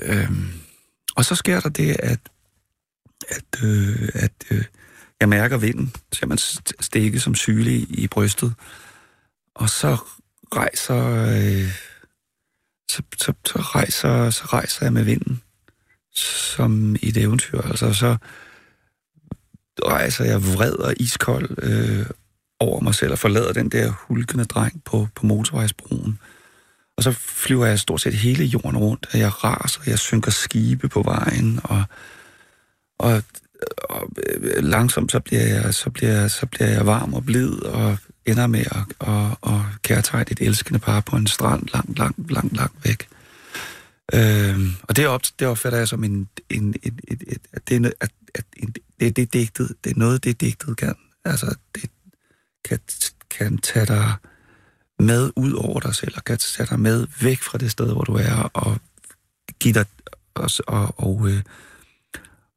øh, 0.01 0.29
og 1.15 1.25
så 1.25 1.35
sker 1.35 1.59
der 1.59 1.69
det, 1.69 1.95
at, 1.99 2.19
at, 3.29 3.63
øh, 3.63 4.09
at 4.13 4.31
øh, 4.51 4.63
jeg 5.21 5.29
mærker 5.29 5.57
vinden, 5.57 5.93
så 6.11 6.25
man 6.25 6.37
st- 6.41 6.71
stikke 6.79 7.19
som 7.19 7.35
syle 7.35 7.71
i, 7.71 7.85
i 7.89 8.07
brystet. 8.07 8.53
Og 9.57 9.69
så 9.69 9.97
rejser, 10.55 11.01
øh, 11.27 11.71
så, 12.91 13.01
så, 13.17 13.33
så, 13.45 13.59
rejser, 13.59 14.29
så 14.29 14.43
rejser 14.45 14.85
jeg 14.85 14.93
med 14.93 15.03
vinden, 15.03 15.41
som 16.15 16.95
i 16.95 17.07
et 17.09 17.17
eventyr. 17.17 17.61
Altså 17.61 17.93
så 17.93 18.17
rejser 19.85 20.25
jeg 20.25 20.43
vred 20.43 20.73
og 20.73 20.93
iskold 20.99 21.49
øh, 21.63 22.05
over 22.59 22.79
mig 22.81 22.95
selv 22.95 23.11
og 23.11 23.19
forlader 23.19 23.53
den 23.53 23.69
der 23.69 23.91
hulkende 23.91 24.45
dreng 24.45 24.83
på, 24.83 25.07
på 25.15 25.25
motorvejsbroen 25.25 26.19
Og 26.97 27.03
så 27.03 27.11
flyver 27.11 27.65
jeg 27.65 27.79
stort 27.79 28.01
set 28.01 28.13
hele 28.13 28.45
jorden 28.45 28.77
rundt, 28.77 29.07
og 29.13 29.19
jeg 29.19 29.43
raser, 29.43 29.81
jeg 29.85 29.99
synker 29.99 30.31
skibe 30.31 30.89
på 30.89 31.01
vejen, 31.01 31.59
og, 31.63 31.83
og, 32.99 33.23
og 33.89 34.09
øh, 34.27 34.41
øh, 34.43 34.63
langsomt 34.63 35.11
så 35.11 35.19
bliver, 35.19 35.43
jeg, 35.43 35.73
så, 35.73 35.89
bliver 35.89 36.27
så 36.27 36.45
bliver 36.45 36.69
jeg 36.69 36.85
varm 36.85 37.13
og 37.13 37.25
blid, 37.25 37.59
og 37.59 37.97
ender 38.27 38.47
med 38.47 38.59
at 38.59 38.83
og, 38.99 39.37
og 39.41 39.65
kærtegne 39.81 40.31
et 40.31 40.41
elskende 40.41 40.79
par 40.79 40.99
på 40.99 41.15
en 41.15 41.27
strand 41.27 41.67
langt, 41.73 41.99
langt, 41.99 42.31
langt, 42.31 42.57
langt 42.57 42.85
væk. 42.85 43.07
Øhm, 44.13 44.71
og 44.83 44.95
det, 44.95 45.07
op, 45.07 45.21
det 45.39 45.47
opfatter 45.47 45.79
jeg 45.79 45.87
som 45.87 46.03
en, 46.03 46.29
en, 46.49 46.75
en, 46.83 46.99
et, 47.07 47.23
et, 47.27 47.41
at 47.53 47.69
det 47.69 47.85
er, 47.85 47.91
at, 48.01 48.11
at 48.35 48.45
en, 48.57 48.75
det, 48.99 49.15
det, 49.15 49.33
digtet, 49.33 49.75
det 49.83 49.91
er 49.91 49.99
noget, 49.99 50.23
det 50.23 50.41
digtet 50.41 50.77
kan. 50.77 50.95
Altså, 51.25 51.55
det 51.75 51.89
kan, 52.65 52.79
kan 53.29 53.57
tage 53.57 53.85
dig 53.85 54.13
med 54.99 55.31
ud 55.35 55.53
over 55.53 55.79
dig 55.79 55.95
selv, 55.95 56.13
og 56.15 56.23
kan 56.23 56.37
tage 56.37 56.67
dig 56.67 56.79
med 56.79 57.07
væk 57.21 57.41
fra 57.41 57.57
det 57.57 57.71
sted, 57.71 57.93
hvor 57.93 58.03
du 58.03 58.13
er, 58.13 58.49
og 58.53 58.77
give 59.59 59.73
dig 59.73 59.85
og, 60.33 60.49
og, 60.67 60.93
og, 60.97 61.29
øh, 61.29 61.41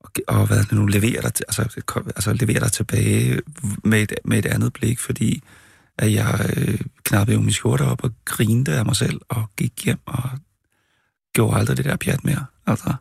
og, 0.00 0.10
og 0.28 0.46
hvad 0.46 0.64
nu, 0.72 0.86
levere 0.86 1.22
dig, 1.22 1.32
altså, 1.48 1.84
altså 2.06 2.32
levere 2.32 2.60
dig 2.60 2.72
tilbage 2.72 3.40
med 3.84 4.02
et, 4.02 4.12
med 4.24 4.38
et 4.38 4.46
andet 4.46 4.72
blik, 4.72 4.98
fordi 4.98 5.42
at 6.00 6.12
jeg 6.12 6.52
øh, 6.56 6.80
knappede 7.04 7.34
jo 7.34 7.42
min 7.42 7.52
skjorte 7.52 7.82
op 7.82 8.04
og 8.04 8.10
grinte 8.24 8.72
af 8.72 8.84
mig 8.84 8.96
selv, 8.96 9.20
og 9.28 9.50
gik 9.56 9.84
hjem 9.84 9.98
og 10.06 10.30
gjorde 11.32 11.56
aldrig 11.56 11.76
det 11.76 11.84
der 11.84 11.96
pjat 11.96 12.24
mere. 12.24 12.44
Altså. 12.66 12.94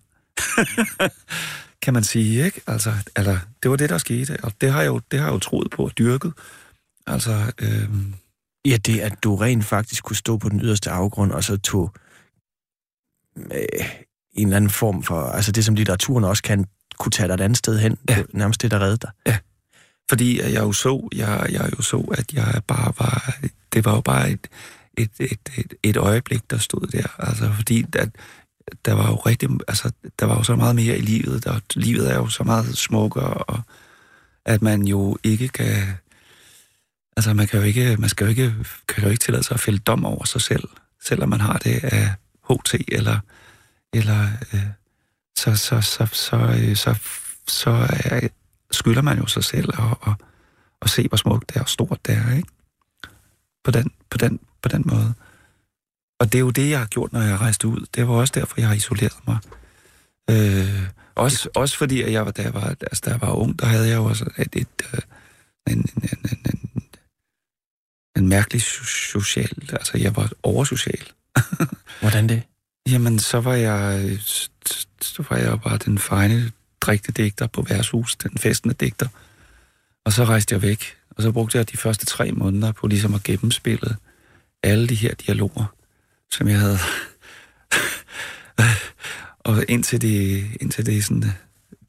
kan 1.83 1.93
man 1.93 2.03
sige, 2.03 2.45
ikke? 2.45 2.62
Altså, 2.67 2.93
eller, 3.15 3.38
det 3.63 3.71
var 3.71 3.77
det, 3.77 3.89
der 3.89 3.97
skete, 3.97 4.38
og 4.43 4.53
det 4.62 4.71
har 4.71 4.81
jeg 4.81 4.88
jo, 4.88 5.01
det 5.12 5.19
har 5.19 5.27
jeg 5.27 5.33
jo 5.33 5.39
troet 5.39 5.71
på 5.71 5.83
og 5.83 5.97
dyrket. 5.97 6.33
Altså, 7.07 7.51
øh, 7.62 7.89
Ja, 8.65 8.77
det 8.77 8.99
at 8.99 9.23
du 9.23 9.35
rent 9.35 9.65
faktisk 9.65 10.03
kunne 10.03 10.15
stå 10.15 10.38
på 10.38 10.49
den 10.49 10.62
yderste 10.62 10.91
afgrund, 10.91 11.31
og 11.31 11.43
så 11.43 11.57
tog 11.57 11.93
øh, 13.38 13.45
en 14.33 14.47
eller 14.47 14.55
anden 14.55 14.69
form 14.69 15.03
for, 15.03 15.21
altså 15.21 15.51
det 15.51 15.65
som 15.65 15.75
litteraturen 15.75 16.23
også 16.23 16.43
kan, 16.43 16.65
kunne 16.97 17.12
tage 17.12 17.27
dig 17.27 17.33
et 17.33 17.41
andet 17.41 17.57
sted 17.57 17.79
hen, 17.79 17.97
ja. 18.09 18.23
nærmest 18.33 18.62
det, 18.62 18.71
der 18.71 18.79
redde 18.79 18.97
dig. 18.97 19.12
Ja. 19.27 19.38
Fordi 20.10 20.41
jeg 20.41 20.62
jo 20.62 20.72
så, 20.72 21.10
jeg, 21.15 21.48
jeg 21.52 21.69
jo 21.78 21.82
så, 21.82 21.98
at 21.98 22.34
jeg 22.34 22.62
bare 22.67 22.93
var, 23.00 23.36
det 23.74 23.86
var 23.86 23.95
jo 23.95 24.02
bare 24.02 24.32
et, 24.32 24.48
et, 24.98 25.12
et, 25.19 25.39
et, 25.58 25.74
et 25.84 25.98
øjeblik, 25.98 26.50
der 26.50 26.58
stod 26.58 26.88
der. 26.88 27.08
Altså, 27.19 27.52
fordi 27.54 27.86
at, 27.95 28.10
der 28.86 28.93
var 28.93 29.08
jo 29.10 29.15
rigtig, 29.15 29.50
altså, 29.67 29.91
der 30.19 30.26
var 30.26 30.36
jo 30.36 30.43
så 30.43 30.56
meget 30.56 30.76
mere 30.76 30.98
i 30.98 31.02
livet. 31.02 31.43
Der, 31.43 31.60
livet 31.76 32.12
er 32.12 32.15
jo 32.15 32.30
så 32.30 32.43
meget 32.43 32.78
smukkere, 32.78 33.34
og 33.34 33.62
at 34.45 34.62
man 34.62 34.84
jo 34.88 35.17
ikke 35.24 35.48
kan, 35.48 35.93
altså 37.17 37.34
man 37.34 37.48
kan 37.48 37.60
jo 37.60 37.65
ikke, 37.65 37.98
man 38.00 38.10
skal 38.10 38.26
jo 38.26 38.30
ikke, 38.30 38.56
kan 38.88 39.04
jo 39.04 39.10
ikke 39.10 39.22
tillade 39.22 39.43
sig 39.43 39.54
at 39.54 39.60
fælde 39.60 39.80
dom 39.80 40.06
over 40.06 40.26
sig 40.26 40.41
selv, 40.41 40.63
selvom 41.04 41.30
man 41.30 41.41
har 41.41 41.58
det 41.58 41.84
af 41.84 42.13
HT, 42.50 42.76
eller, 42.88 43.19
eller 43.93 44.28
øh, 44.54 44.63
så, 45.38 45.56
så, 45.56 45.82
så, 45.82 46.06
så, 46.06 46.36
øh, 46.36 46.76
så, 46.76 46.95
så 47.48 47.69
er, 47.89 48.28
skylder 48.71 49.01
man 49.01 49.17
jo 49.17 49.25
sig 49.25 49.43
selv 49.43 49.69
at, 49.73 49.97
at, 50.08 50.13
at 50.82 50.89
se, 50.89 51.08
hvor 51.08 51.17
smukt 51.17 51.49
det 51.49 51.55
er 51.55 51.62
og 51.62 51.69
stort 51.69 51.99
det 52.05 52.15
er, 52.15 52.36
ikke? 52.36 52.49
På 53.63 53.71
den, 53.71 53.91
på 54.10 54.17
den, 54.17 54.39
på 54.62 54.69
den 54.69 54.84
måde. 54.86 55.13
Og 56.19 56.32
det 56.32 56.36
er 56.36 56.39
jo 56.39 56.49
det, 56.49 56.69
jeg 56.69 56.79
har 56.79 56.86
gjort, 56.86 57.13
når 57.13 57.21
jeg 57.21 57.29
har 57.29 57.41
rejst 57.41 57.63
ud. 57.63 57.86
Det 57.95 58.08
var 58.08 58.13
også 58.13 58.34
derfor, 58.36 58.55
jeg 58.58 58.67
har 58.67 58.75
isoleret 58.75 59.19
mig. 59.27 59.38
Øh, 60.29 60.84
også, 61.15 61.49
også 61.55 61.77
fordi, 61.77 62.01
at 62.01 62.12
jeg 62.12 62.25
var, 62.25 62.32
da, 62.32 62.41
jeg 62.41 62.53
var, 62.53 62.75
altså, 62.82 63.01
da 63.05 63.12
jeg 63.12 63.21
var 63.21 63.32
ung, 63.32 63.60
der 63.60 63.65
havde 63.65 63.88
jeg 63.88 63.95
jo 63.95 64.05
også 64.05 64.25
et, 64.38 64.55
et, 64.55 64.67
øh, 64.93 64.99
en, 65.67 65.77
en, 65.77 66.03
en, 66.03 66.39
en, 66.45 66.84
en, 68.17 68.27
mærkelig 68.27 68.62
so- 68.62 69.12
social... 69.12 69.69
Altså, 69.71 69.97
jeg 69.97 70.15
var 70.15 70.32
oversocial. 70.43 71.12
Hvordan 72.01 72.29
det? 72.29 72.43
Jamen, 72.89 73.19
så 73.19 73.41
var 73.41 73.53
jeg, 73.53 74.17
så 75.01 75.23
var 75.29 75.38
jeg 75.38 75.62
bare 75.62 75.77
den 75.77 75.99
fine 75.99 76.51
digter 77.17 77.47
på 77.47 77.61
værtshus, 77.61 78.15
den 78.15 78.37
festende 78.37 78.75
digter. 78.79 79.07
Og 80.05 80.13
så 80.13 80.25
rejste 80.25 80.53
jeg 80.53 80.61
væk, 80.61 80.97
og 81.09 81.23
så 81.23 81.31
brugte 81.31 81.57
jeg 81.57 81.71
de 81.71 81.77
første 81.77 82.05
tre 82.05 82.31
måneder 82.31 82.71
på 82.71 82.87
ligesom 82.87 83.13
at 83.13 83.23
gennemspille 83.23 83.95
alle 84.63 84.87
de 84.87 84.95
her 84.95 85.13
dialoger, 85.13 85.75
som 86.31 86.47
jeg 86.47 86.59
havde. 86.59 86.79
og 89.45 89.65
indtil 89.67 90.01
det, 90.01 90.47
indtil 90.61 90.85
det 90.85 91.05
sådan, 91.05 91.23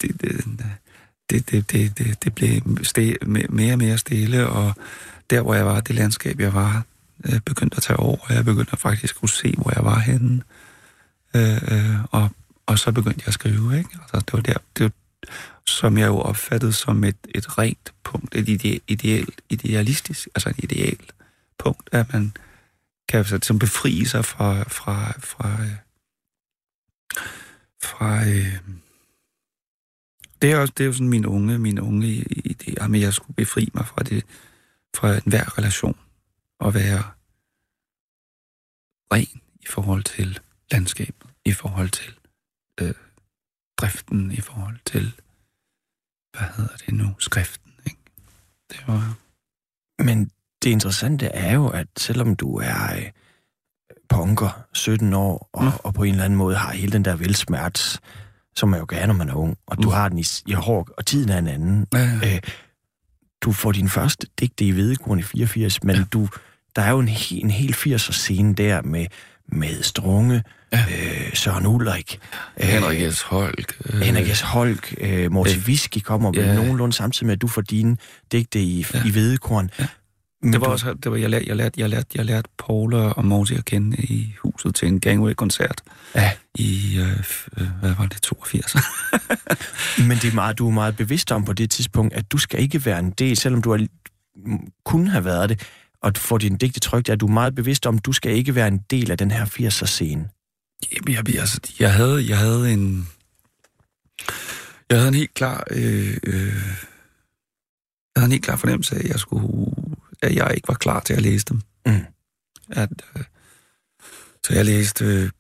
det, 0.01 0.21
det, 0.21 0.45
det, 1.31 1.51
det, 1.51 1.71
det, 1.71 1.99
det, 1.99 2.25
det 2.25 2.35
blev 2.35 2.85
ste, 2.85 3.17
mere 3.49 3.73
og 3.73 3.79
mere 3.79 3.99
stille, 3.99 4.47
og 4.47 4.75
der, 5.31 5.41
hvor 5.43 5.55
jeg 5.55 5.67
var, 5.67 5.81
det 5.81 5.95
landskab, 5.95 6.41
jeg 6.41 6.55
var, 6.55 6.85
øh, 7.25 7.41
begyndte 7.41 7.77
at 7.77 7.83
tage 7.83 7.97
over, 7.97 8.17
og 8.21 8.35
jeg 8.35 8.45
begyndte 8.45 8.77
faktisk 8.77 9.15
at 9.15 9.21
kunne 9.21 9.29
se, 9.29 9.55
hvor 9.59 9.73
jeg 9.77 9.85
var 9.85 9.99
henne. 9.99 10.43
Øh, 11.35 11.63
øh, 11.73 12.05
og, 12.11 12.29
og 12.71 12.79
så 12.79 12.93
begyndte 12.93 13.21
jeg 13.21 13.29
at 13.29 13.35
skrive, 13.35 13.79
ikke? 13.79 13.91
Altså, 14.01 14.17
det 14.27 14.33
var 14.33 14.41
der, 14.41 14.59
det 14.77 14.85
var, 14.85 14.93
som 15.67 15.99
jeg 15.99 16.07
jo 16.07 16.19
opfattede 16.19 16.73
som 16.73 17.05
et, 17.05 17.17
et 17.35 17.59
rent 17.59 17.95
punkt, 18.05 18.35
et 18.35 18.49
ide, 18.49 18.81
ideelt, 18.89 19.41
idealistisk, 19.51 20.29
altså 20.35 20.49
et 20.49 20.65
ideal 20.65 21.11
punkt, 21.59 21.89
at 21.93 22.13
man 22.13 22.33
kan 23.09 23.25
så, 23.25 23.35
ligesom 23.35 23.43
som 23.43 23.59
befri 23.59 24.05
sig 24.05 24.25
fra, 24.25 24.63
fra, 24.63 25.13
fra, 25.19 25.63
øh, 25.63 25.77
fra 27.83 28.29
øh, 28.29 28.59
det 30.43 30.53
er 30.53 30.59
også 30.59 30.75
det 30.77 30.85
er 30.85 30.87
jo 30.87 30.93
sådan 30.93 31.09
min 31.09 31.27
unge, 31.27 31.59
min 31.59 31.81
unge 31.81 32.25
idé, 32.47 32.85
at 32.85 33.01
jeg 33.01 33.15
skulle 33.15 33.37
befri 33.37 33.71
mig 33.75 33.87
fra 33.87 34.03
det, 34.03 34.25
fra 34.97 35.15
enhver 35.15 35.59
relation, 35.59 35.99
og 36.61 36.75
være 36.75 37.03
ren 39.13 39.41
i 39.61 39.67
forhold 39.67 40.05
til 40.05 40.39
landskabet, 40.73 41.31
i 41.45 41.53
forhold 41.53 41.91
til 41.91 42.20
øh, 42.81 42.95
driften, 43.77 44.33
i 44.33 44.41
forhold 44.41 44.79
til, 44.87 45.13
hvad 46.39 46.49
hedder 46.57 46.77
det 46.87 46.95
nu, 46.95 47.15
skriften, 47.19 47.73
ikke? 47.87 47.99
Det 48.71 48.81
var... 48.87 49.15
Men 50.03 50.31
det 50.63 50.71
interessante 50.71 51.27
er 51.27 51.55
jo, 51.55 51.69
at 51.69 51.87
selvom 51.99 52.37
du 52.37 52.57
er 52.57 52.97
øh, 52.97 53.11
punker, 54.09 54.65
17 54.73 55.15
år, 55.15 55.51
og, 55.53 55.65
Mm. 55.65 55.71
og 55.85 55.95
på 55.95 56.03
en 56.03 56.11
eller 56.11 56.25
anden 56.25 56.37
måde 56.37 56.57
har 56.57 56.73
hele 56.73 56.93
den 56.93 57.05
der 57.05 57.17
velsmerts, 57.17 58.01
som 58.57 58.69
man 58.69 58.81
jo 58.81 58.87
gerne, 58.89 59.07
når 59.07 59.15
man 59.15 59.29
er 59.29 59.35
ung, 59.35 59.59
og 59.67 59.77
du 59.83 59.89
Mm. 59.89 59.95
har 59.95 60.09
den 60.09 60.19
i, 60.19 60.25
i 60.47 60.53
hår, 60.53 60.89
og 60.97 61.07
tiden 61.07 61.29
er 61.31 61.39
en 61.39 61.47
anden. 61.49 61.87
Ja, 61.93 62.15
Øh, 62.35 62.41
du 63.43 63.53
får 63.53 63.73
din 63.73 63.89
første 63.89 64.27
digte 64.41 64.65
i 64.65 64.71
Hvedekorn 64.71 65.19
i 65.19 65.23
84, 65.23 65.83
men 65.85 65.97
ja. 65.97 66.05
du, 66.13 66.29
der 66.77 66.83
er 66.83 66.91
jo 66.91 66.99
en, 66.99 67.09
en 67.31 67.51
hel 67.51 67.75
80'er 67.75 68.13
scene 68.13 68.55
der 68.55 68.83
med, 68.83 69.07
med 69.53 69.83
Strunge, 69.83 70.43
Ja. 70.73 70.85
øh, 70.91 71.35
Søren 71.35 71.67
Ulrik, 71.67 72.19
øh, 72.61 72.67
Henrik 72.69 73.13
S. 73.13 73.21
Holk. 73.21 73.77
Øh, 73.93 74.01
Henrik 74.01 74.35
S. 74.37 74.41
Holk, 74.41 74.95
øh, 75.01 75.33
Morten 75.33 75.57
Øh, 75.57 75.63
Whisky 75.67 75.99
kommer 75.99 76.33
ja. 76.35 76.55
nogenlunde 76.55 76.93
samtidig 76.97 77.27
med, 77.27 77.33
at 77.33 77.43
du 77.43 77.47
får 77.49 77.61
dine 77.63 77.97
digte 78.33 78.61
i, 78.61 78.87
Ja. 78.95 79.03
i 79.07 79.11
Hvedekorn. 79.11 79.71
Ja. 79.79 79.87
Men 80.43 80.53
Det 80.53 80.61
var 80.61 80.67
du- 80.67 80.73
også, 80.73 80.95
det 80.95 81.11
var, 81.11 81.17
jeg 81.17 81.31
lærte, 81.31 81.45
jeg 81.49 81.57
lærte, 81.57 81.81
jeg 81.81 81.89
lærte, 81.89 82.07
jeg 82.15 82.25
lærte 82.25 82.49
Paula 82.67 82.97
og 82.99 83.25
Morty 83.25 83.53
at 83.53 83.65
kende 83.65 83.97
i 83.97 84.35
huset 84.43 84.75
til 84.75 84.89
en 84.89 85.01
Gangway-koncert 85.01 85.81
Ja. 86.15 86.31
i, 86.55 86.99
øh, 86.99 87.13
øh, 87.61 87.67
hvad 87.81 87.95
var 87.99 88.07
det, 88.07 88.23
82? 88.23 88.77
Men 90.09 90.11
det 90.19 90.25
er 90.25 90.35
meget, 90.35 90.59
du 90.59 90.67
er 90.69 90.73
meget 90.73 90.97
bevidst 90.97 91.33
om 91.33 91.45
på 91.45 91.53
det 91.53 91.71
tidspunkt, 91.71 92.15
at 92.15 92.33
du 92.33 92.39
skal 92.39 92.61
ikke 92.61 92.85
være 92.87 92.99
en 92.99 93.11
del, 93.11 93.37
selvom 93.37 93.63
du 93.63 93.71
er, 93.73 93.87
kunne 94.85 95.11
have 95.11 95.25
været 95.25 95.49
det, 95.49 95.61
og 96.03 96.13
får 96.17 96.39
din 96.39 96.57
digte 96.57 96.81
trygt, 96.81 97.09
at 97.09 97.21
du 97.21 97.27
er 97.27 97.33
meget 97.33 97.55
bevidst 97.55 97.87
om, 97.87 97.97
at 97.97 98.05
du 98.05 98.13
skal 98.13 98.33
ikke 98.33 98.55
være 98.55 98.69
en 98.69 98.79
del 98.91 99.11
af 99.11 99.19
den 99.19 99.31
her 99.31 99.47
80'er 99.47 99.87
scene. 99.87 100.29
Jamen, 100.93 101.15
jeg, 101.15 101.29
jeg, 101.29 101.41
altså, 101.41 101.61
jeg, 101.81 101.95
havde, 101.95 102.29
jeg 102.29 102.39
havde 102.39 102.73
en... 102.73 103.09
Jeg 104.91 104.99
havde 104.99 105.09
en 105.09 105.15
helt 105.15 105.35
klar... 105.35 105.65
Øh, 105.71 106.17
øh, 106.23 106.55
jeg 108.15 108.23
havde 108.23 108.27
en 108.27 108.33
helt 108.33 108.45
klar 108.45 108.57
fornemmelse 108.57 108.97
af, 108.97 109.01
at 109.01 109.09
jeg, 109.09 109.19
skulle, 109.21 109.67
at 110.23 110.35
jeg 110.35 110.53
ikke 110.55 110.69
var 110.69 110.75
klar 110.75 111.01
til 111.01 111.15
at 111.15 111.23
læse 111.23 111.45
dem. 111.45 111.61
Mm. 111.87 112.05
At, 112.71 112.91
øh, 113.17 113.25
så 114.47 114.55
jeg 114.55 114.65
læste... 114.65 115.31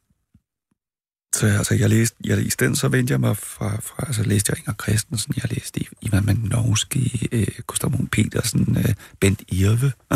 Øh, 1.36 1.40
så 1.40 1.58
altså, 1.58 1.74
jeg 1.74 1.88
læste, 1.88 2.16
jeg, 2.24 2.38
i 2.46 2.50
stedet 2.50 2.78
så 2.78 2.88
vendte 2.88 3.12
jeg 3.12 3.20
mig 3.20 3.36
fra, 3.36 3.76
fra 3.82 4.04
altså 4.06 4.22
læste 4.22 4.50
jeg 4.50 4.58
Inger 4.58 4.72
Christensen, 4.82 5.34
jeg 5.36 5.50
læste 5.52 5.80
Ivan 6.00 6.26
Manovski, 6.26 7.28
øh, 7.32 7.46
Gustav 7.66 7.90
Munk 7.90 8.10
Petersen, 8.10 8.76
øh, 8.78 8.94
Bent 9.20 9.42
Irve, 9.48 9.92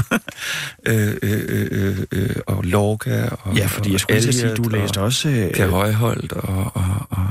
øh, 0.89 1.15
øh, 1.23 1.69
øh, 1.71 1.99
øh, 2.13 2.37
og 2.47 2.65
Lorca, 2.65 3.29
og 3.43 3.57
Ja, 3.57 3.67
fordi 3.67 3.93
jeg 3.93 4.01
skulle 4.01 4.17
at 4.17 4.35
sige, 4.35 4.55
du 4.55 4.63
Elliot, 4.63 4.73
læste 4.73 5.01
også... 5.01 5.29
øh, 5.29 5.55
Per 5.55 5.67
Højholdt 5.69 6.33
og, 6.33 6.73
og, 6.75 7.07
og 7.11 7.27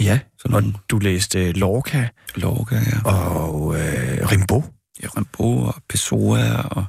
Ja, 0.00 0.18
sådan 0.38 0.54
og 0.54 0.62
nogle 0.62 0.76
du 0.88 0.98
læste 0.98 1.52
Lorca 1.52 2.08
Lorca, 2.34 2.74
ja. 2.74 3.10
og 3.10 3.74
øh, 3.74 4.30
Rimbaud. 4.32 4.62
ja, 5.02 5.08
Rimbaud 5.16 5.66
og 5.66 5.74
Pessoa 5.88 6.62
og... 6.62 6.84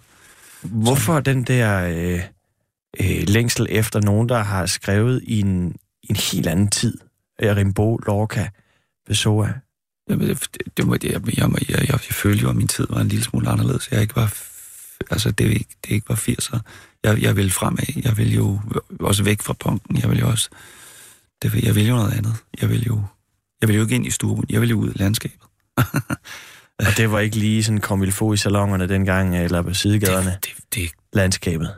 Hvorfor 0.61 1.19
den 1.19 1.43
der 1.43 1.83
øh, 1.87 2.21
øh, 2.99 3.23
længsel 3.27 3.67
efter 3.69 4.01
nogen, 4.01 4.29
der 4.29 4.37
har 4.37 4.65
skrevet 4.65 5.21
i 5.23 5.39
en, 5.39 5.75
en 6.09 6.15
helt 6.15 6.47
anden 6.47 6.69
tid? 6.69 6.97
Øh, 7.41 7.55
Rimbaud, 7.55 7.99
Lorca, 8.05 8.49
Pessoa. 9.07 9.53
Jamen, 10.09 10.27
det, 10.27 10.47
det, 10.53 10.77
det 10.77 10.87
må, 10.87 10.97
jeg, 11.03 11.11
jeg, 11.13 11.21
jeg, 11.37 11.69
jeg, 11.69 11.89
jeg, 11.89 11.99
følte 11.99 12.41
jo, 12.41 12.49
at 12.49 12.55
min 12.55 12.67
tid 12.67 12.87
var 12.89 13.01
en 13.01 13.07
lille 13.07 13.23
smule 13.23 13.49
anderledes. 13.49 13.91
Jeg 13.91 14.01
ikke 14.01 14.15
var... 14.15 14.33
Altså, 15.11 15.31
det, 15.31 15.45
ikke, 15.45 15.75
det 15.85 15.91
ikke 15.91 16.09
var 16.09 16.15
80'er. 16.15 16.59
jeg, 17.03 17.21
jeg 17.21 17.35
vil 17.35 17.51
fremad. 17.51 18.01
Jeg 18.03 18.17
vil 18.17 18.35
jo 18.35 18.59
også 18.99 19.23
væk 19.23 19.41
fra 19.41 19.53
punken. 19.53 19.97
Jeg 19.97 20.09
vil 20.09 20.19
jo 20.19 20.29
også... 20.29 20.49
Det, 21.41 21.63
jeg 21.63 21.75
vil 21.75 21.87
jo 21.87 21.95
noget 21.95 22.13
andet. 22.13 22.35
Jeg 22.61 22.69
vil 22.69 22.83
jo, 22.83 23.03
jeg 23.61 23.67
vil 23.67 23.75
jo 23.75 23.81
ikke 23.81 23.95
ind 23.95 24.05
i 24.05 24.11
stuen. 24.11 24.45
Jeg 24.49 24.61
vil 24.61 24.69
jo 24.69 24.79
ud 24.79 24.89
i 24.89 24.97
landskabet. 24.97 25.47
Og 26.79 26.97
det 26.97 27.11
var 27.11 27.19
ikke 27.19 27.35
lige 27.35 27.63
sådan 27.63 27.81
kom 27.81 28.11
få 28.11 28.33
i 28.33 28.37
salongerne 28.37 28.89
dengang, 28.89 29.37
eller 29.37 29.61
på 29.61 29.73
sidegaderne, 29.73 30.29
Det, 30.29 30.53
det, 30.57 30.75
det, 30.75 30.91
landskabet. 31.13 31.75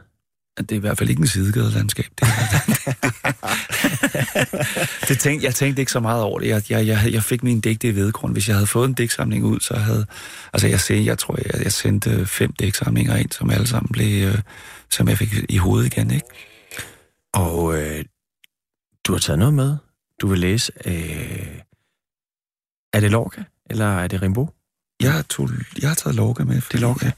det 0.58 0.72
er 0.72 0.76
i 0.76 0.80
hvert 0.80 0.98
fald 0.98 1.10
ikke 1.10 1.20
en 1.20 1.28
sidegadelandskab. 1.28 2.06
Det, 2.20 2.28
det 2.68 3.36
tænkte, 5.20 5.46
jeg 5.46 5.56
tænkte 5.56 5.82
ikke 5.82 5.92
så 5.92 6.00
meget 6.00 6.24
over 6.24 6.40
det. 6.40 6.48
Jeg, 6.48 6.64
jeg, 6.70 6.88
jeg, 6.88 7.14
jeg 7.14 7.24
fik 7.24 7.44
min 7.44 7.62
digte 7.62 7.88
i 7.88 7.96
vedgrund. 7.96 8.34
Hvis 8.34 8.48
jeg 8.48 8.56
havde 8.56 8.68
fået 8.68 8.88
en 8.88 8.94
digtsamling 8.94 9.46
ud, 9.46 9.60
så 9.60 9.76
havde... 9.76 10.06
Altså, 10.54 10.68
jeg, 10.68 10.80
sagde, 10.80 11.06
jeg 11.06 11.18
tror, 11.18 11.38
jeg, 11.46 11.64
jeg 11.64 11.72
sendte 11.72 12.26
fem 12.26 12.54
digtsamlinger 12.54 13.16
ind, 13.16 13.32
som 13.32 13.50
alle 13.50 13.68
sammen 13.68 13.90
blev... 13.92 14.28
Øh, 14.28 14.40
som 14.90 15.08
jeg 15.08 15.18
fik 15.18 15.34
i 15.50 15.58
hovedet 15.58 15.86
igen, 15.86 16.12
ikke? 16.12 16.28
Og 17.34 17.82
øh, 17.82 18.06
du 19.08 19.12
har 19.12 19.20
taget 19.20 19.40
noget 19.40 19.54
med. 19.54 19.78
Du 20.22 20.28
vil 20.28 20.40
læse. 20.40 20.72
Øh, 20.86 21.60
er 22.94 23.00
det 23.00 23.12
Lorca, 23.12 23.44
eller 23.70 23.86
er 23.86 24.08
det 24.08 24.22
Rimbaud? 24.22 24.48
Jeg, 25.02 25.24
tog, 25.30 25.50
jeg 25.82 25.90
har 25.90 25.96
taget 25.96 26.16
Lorca 26.16 26.44
med. 26.44 26.56
Det 26.56 26.74
er 26.74 26.80
Lorca. 26.80 27.06
Jeg, 27.06 27.14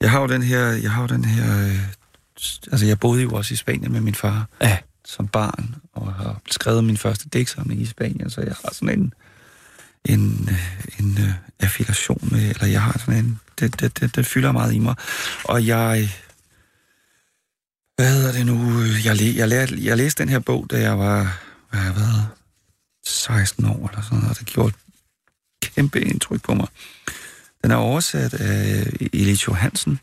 jeg 0.00 0.10
har 0.10 0.20
jo 0.20 0.26
den 0.26 0.42
her... 0.42 0.66
Jeg 0.66 0.90
har 0.90 1.02
jo 1.02 1.08
den 1.08 1.24
her 1.24 1.66
øh, 1.66 1.80
altså, 2.72 2.86
jeg 2.86 3.00
boede 3.00 3.22
jo 3.22 3.30
også 3.30 3.54
i 3.54 3.56
Spanien 3.56 3.92
med 3.92 4.00
min 4.00 4.14
far 4.14 4.48
Ja 4.60 4.78
som 5.06 5.28
barn, 5.28 5.74
og 5.92 6.14
har 6.14 6.40
skrevet 6.50 6.84
min 6.84 6.96
første 6.96 7.28
digtsamling 7.28 7.80
i 7.80 7.86
Spanien, 7.86 8.30
så 8.30 8.40
jeg 8.40 8.54
har 8.64 8.72
sådan 8.72 8.98
en, 8.98 9.14
en, 10.04 10.48
øh, 10.50 11.00
en 11.00 11.18
øh, 11.18 11.32
affiliation 11.60 12.28
med, 12.32 12.50
eller 12.50 12.66
jeg 12.66 12.82
har 12.82 12.98
sådan 12.98 13.24
en, 13.24 13.40
det, 13.60 13.80
det, 13.80 14.00
det, 14.00 14.16
det 14.16 14.26
fylder 14.26 14.52
meget 14.52 14.74
i 14.74 14.78
mig. 14.78 14.94
Og 15.44 15.66
jeg, 15.66 16.10
hvad 17.96 18.14
hedder 18.14 18.32
det 18.32 18.46
nu, 18.46 18.82
jeg, 19.04 19.20
jeg, 19.20 19.50
jeg, 19.50 19.68
jeg 19.84 19.96
læste 19.96 20.22
den 20.22 20.28
her 20.28 20.38
bog, 20.38 20.66
da 20.70 20.80
jeg 20.80 20.98
var, 20.98 21.40
hvad 21.70 21.80
har 21.80 21.86
jeg 21.86 21.96
været, 21.96 22.28
16 23.06 23.64
år 23.64 23.88
eller 23.88 24.02
sådan 24.02 24.18
noget, 24.18 24.30
og 24.30 24.38
det 24.38 24.46
gjorde 24.46 24.68
et 24.68 25.70
kæmpe 25.74 26.00
indtryk 26.00 26.42
på 26.42 26.54
mig. 26.54 26.68
Den 27.62 27.70
er 27.70 27.76
oversat 27.76 28.34
af 28.34 28.92
Elis 29.00 29.46
Johansen, 29.46 30.00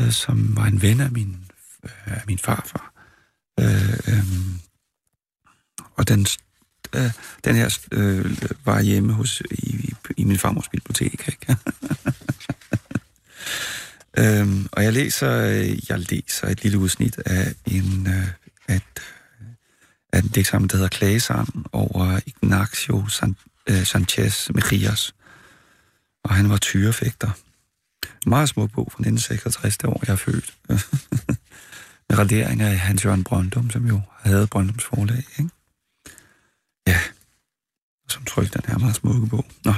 øh, 0.00 0.12
som 0.12 0.56
var 0.56 0.64
en 0.64 0.82
ven 0.82 1.00
af 1.00 1.12
min, 1.12 1.36
øh, 1.84 1.90
af 2.06 2.22
min 2.26 2.38
farfar. 2.38 2.97
Øh, 3.58 3.98
øh, 4.08 4.24
og 5.96 6.08
den, 6.08 6.26
øh, 6.94 7.10
den 7.44 7.56
her 7.56 7.78
øh, 7.92 8.36
var 8.64 8.80
hjemme 8.80 9.12
hos, 9.12 9.42
i, 9.50 9.94
i 10.16 10.24
min 10.24 10.38
farmors 10.38 10.68
bibliotek. 10.68 11.28
Ikke? 11.28 11.56
øhm, 14.40 14.68
og 14.72 14.84
jeg 14.84 14.92
læser, 14.92 15.30
jeg 15.88 15.98
læser 16.10 16.46
et 16.48 16.62
lille 16.62 16.78
udsnit 16.78 17.18
af 17.18 17.54
en, 17.66 18.06
øh, 18.06 18.76
et, 18.76 18.82
af 20.12 20.18
en 20.18 20.28
digtsamling, 20.28 20.70
der 20.70 20.76
hedder 20.76 20.88
Klagesang 20.88 21.66
over 21.72 22.20
Ignacio 22.26 23.08
San, 23.08 23.36
øh, 23.66 23.86
Sanchez 23.86 24.50
Mejias. 24.50 25.14
Og 26.24 26.34
han 26.34 26.50
var 26.50 26.56
tyrefægter. 26.56 27.30
Meget 28.26 28.48
små 28.48 28.66
bog 28.66 28.92
fra 28.92 29.00
1966, 29.02 29.78
det 29.78 29.90
år 29.90 30.02
jeg 30.06 30.12
er 30.12 30.16
født. 30.16 30.54
Radering 32.12 32.60
af 32.60 32.78
Hans 32.78 33.04
Jørgen 33.04 33.24
Brøndum, 33.24 33.70
som 33.70 33.86
jo 33.86 34.00
havde 34.20 34.46
Brøndums 34.46 34.84
forlag, 34.84 35.24
ikke? 35.38 35.50
Ja, 36.86 37.00
som 38.08 38.24
trykker 38.24 38.60
den 38.60 38.70
her 38.70 38.78
meget 38.78 38.96
smukke 38.96 39.26
bog. 39.26 39.46
Nå. 39.64 39.72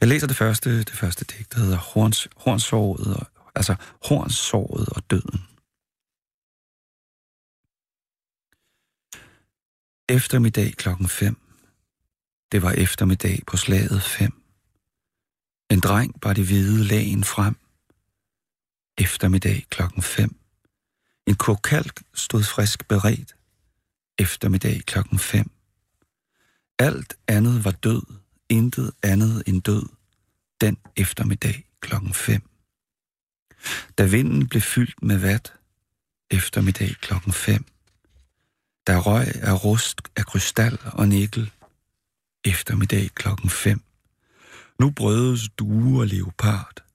Jeg 0.00 0.08
læser 0.08 0.26
det 0.26 0.36
første, 0.36 0.78
det 0.78 0.90
første 0.90 1.24
digt, 1.24 1.52
der 1.52 1.58
hedder 1.58 1.76
Horns, 1.76 2.28
Hornsåret, 2.36 3.16
og, 3.16 3.26
altså 3.54 3.74
Hornsåret 4.08 4.88
og 4.88 5.10
døden. 5.10 5.40
Eftermiddag 10.08 10.72
klokken 10.72 11.08
5. 11.08 11.36
Det 12.52 12.62
var 12.62 12.72
eftermiddag 12.72 13.42
på 13.46 13.56
slaget 13.56 14.02
5. 14.02 14.32
En 15.70 15.80
dreng 15.80 16.20
bar 16.20 16.32
det 16.32 16.46
hvide 16.46 16.84
lagen 16.84 17.24
frem. 17.24 17.56
Eftermiddag 19.00 19.66
klokken 19.68 20.02
5. 20.02 20.36
En 21.26 21.36
kokalk 21.36 22.02
stod 22.14 22.42
frisk 22.42 22.88
beredt. 22.88 23.36
Eftermiddag 24.18 24.82
klokken 24.84 25.18
5. 25.18 25.50
Alt 26.78 27.16
andet 27.26 27.64
var 27.64 27.70
død, 27.70 28.02
intet 28.48 28.92
andet 29.02 29.42
end 29.46 29.62
død, 29.62 29.88
den 30.60 30.76
eftermiddag 30.96 31.64
klokken 31.80 32.14
5. 32.14 32.42
Da 33.98 34.04
vinden 34.04 34.48
blev 34.48 34.62
fyldt 34.62 35.02
med 35.02 35.18
vat, 35.18 35.52
eftermiddag 36.30 36.96
klokken 37.00 37.32
5. 37.32 37.64
Der 38.86 38.98
røg 38.98 39.34
af 39.42 39.64
rust 39.64 40.00
af 40.16 40.26
krystal 40.26 40.78
og 40.84 41.08
nikkel, 41.08 41.52
eftermiddag 42.44 43.10
klokken 43.14 43.50
5. 43.50 43.82
Nu 44.78 44.90
brødes 44.90 45.48
due 45.58 46.00
og 46.00 46.06
leopard, 46.06 46.89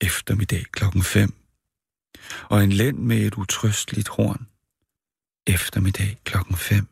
eftermiddag 0.00 0.64
klokken 0.72 1.02
5. 1.02 1.34
Og 2.48 2.64
en 2.64 2.72
lænd 2.72 2.98
med 2.98 3.16
et 3.16 3.34
utrøsteligt 3.34 4.08
horn, 4.08 4.46
eftermiddag 5.46 6.18
klokken 6.24 6.56
5. 6.56 6.88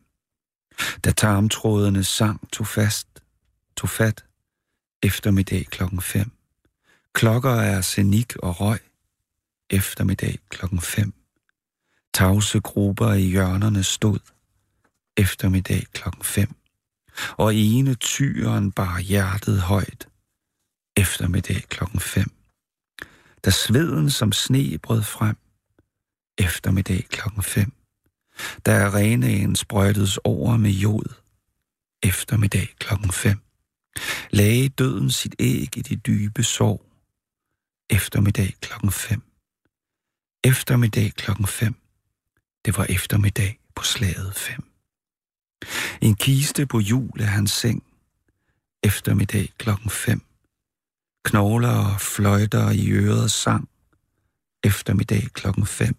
Da 1.05 1.13
tarmtrådene 1.13 2.05
sang 2.05 2.51
tog 2.53 2.67
fast, 2.67 3.09
tog 3.77 3.91
fat, 3.91 4.25
eftermiddag 5.03 5.67
klokken 5.71 6.01
5. 6.01 6.31
Klokker 7.13 7.51
er 7.51 7.81
senik 7.81 8.37
og 8.37 8.61
røg, 8.61 8.81
eftermiddag 9.71 10.39
klokken 10.49 10.81
5. 10.81 11.13
Tavse 12.15 12.61
grupper 12.61 13.13
i 13.13 13.23
hjørnerne 13.23 13.85
stod, 13.85 14.19
eftermiddag 15.17 15.87
klokken 15.93 16.25
5. 16.25 16.55
Og 17.37 17.55
ene 17.55 17.95
tyren 17.95 18.73
bar 18.73 19.01
hjertet 19.01 19.63
højt, 19.63 20.09
eftermiddag 20.97 21.63
klokken 21.69 22.01
5. 22.01 22.38
Da 23.45 23.51
sveden 23.51 24.11
som 24.11 24.33
sne 24.33 24.79
brød 24.79 25.03
frem, 25.03 25.37
eftermiddag 26.39 27.05
klokken 27.09 27.43
5. 27.43 27.73
Da 28.67 28.85
arenaen 28.87 29.57
sprøjtedes 29.57 30.19
over 30.25 30.57
med 30.57 30.71
jod, 30.71 31.15
eftermiddag 32.03 32.69
klokken 32.79 33.13
5. 33.13 33.39
Lagde 34.31 34.69
døden 34.69 35.11
sit 35.11 35.35
æg 35.39 35.77
i 35.77 35.83
de 35.83 35.97
dybe 35.97 36.43
sorg, 36.43 36.85
eftermiddag 37.91 38.55
klokken 38.61 38.91
5. 38.91 39.23
Eftermiddag 40.45 41.13
klokken 41.13 41.47
5. 41.47 41.75
Det 42.65 42.77
var 42.77 42.87
eftermiddag 42.89 43.59
på 43.75 43.83
slaget 43.85 44.35
5. 44.35 44.65
En 46.01 46.15
kiste 46.15 46.67
på 46.67 46.81
hjul 46.81 47.21
af 47.21 47.27
hans 47.29 47.51
seng, 47.51 47.83
eftermiddag 48.83 49.49
klokken 49.59 49.91
5. 49.91 50.28
Knogler 51.29 51.69
og 51.69 52.01
fløjter 52.01 52.71
i 52.71 52.91
øret 52.91 53.31
sang, 53.31 53.69
eftermiddag 54.65 55.29
klokken 55.33 55.67
5. 55.67 55.97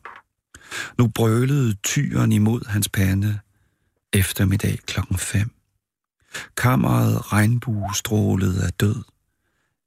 Nu 0.97 1.07
brølede 1.07 1.73
tyren 1.73 2.31
imod 2.31 2.65
hans 2.67 2.89
pande, 2.89 3.39
eftermiddag 4.13 4.79
klokken 4.87 5.17
5. 5.17 5.51
Kammeret 6.57 7.33
regnbuestrålede 7.33 8.65
af 8.65 8.73
død, 8.73 9.03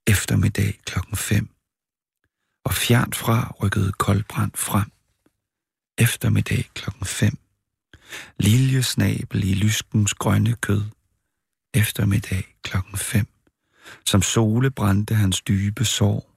eftermiddag 0.07 0.81
klokken 0.85 1.17
5. 1.17 1.49
Og 2.65 2.75
fjernt 2.75 3.17
fra 3.17 3.55
rykkede 3.63 3.93
koldbrand 3.93 4.53
frem, 4.55 4.93
eftermiddag 5.99 6.71
klokken 6.75 7.07
5. 7.07 7.39
Liljesnabel 8.39 9.45
i 9.45 9.55
lyskens 9.55 10.15
grønne 10.15 10.55
kød, 10.55 10.83
eftermiddag 11.75 12.57
klokken 12.63 12.99
5. 12.99 13.27
Som 14.07 14.23
sole 14.23 14.71
brændte 14.71 15.15
hans 15.15 15.41
dybe 15.41 15.85
sår, 15.85 16.33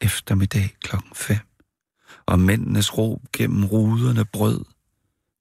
eftermiddag 0.00 0.76
klokken 0.80 1.14
5. 1.14 1.36
Og 2.26 2.40
mændenes 2.40 2.98
råb 2.98 3.22
gennem 3.32 3.64
ruderne 3.64 4.24
brød, 4.24 4.64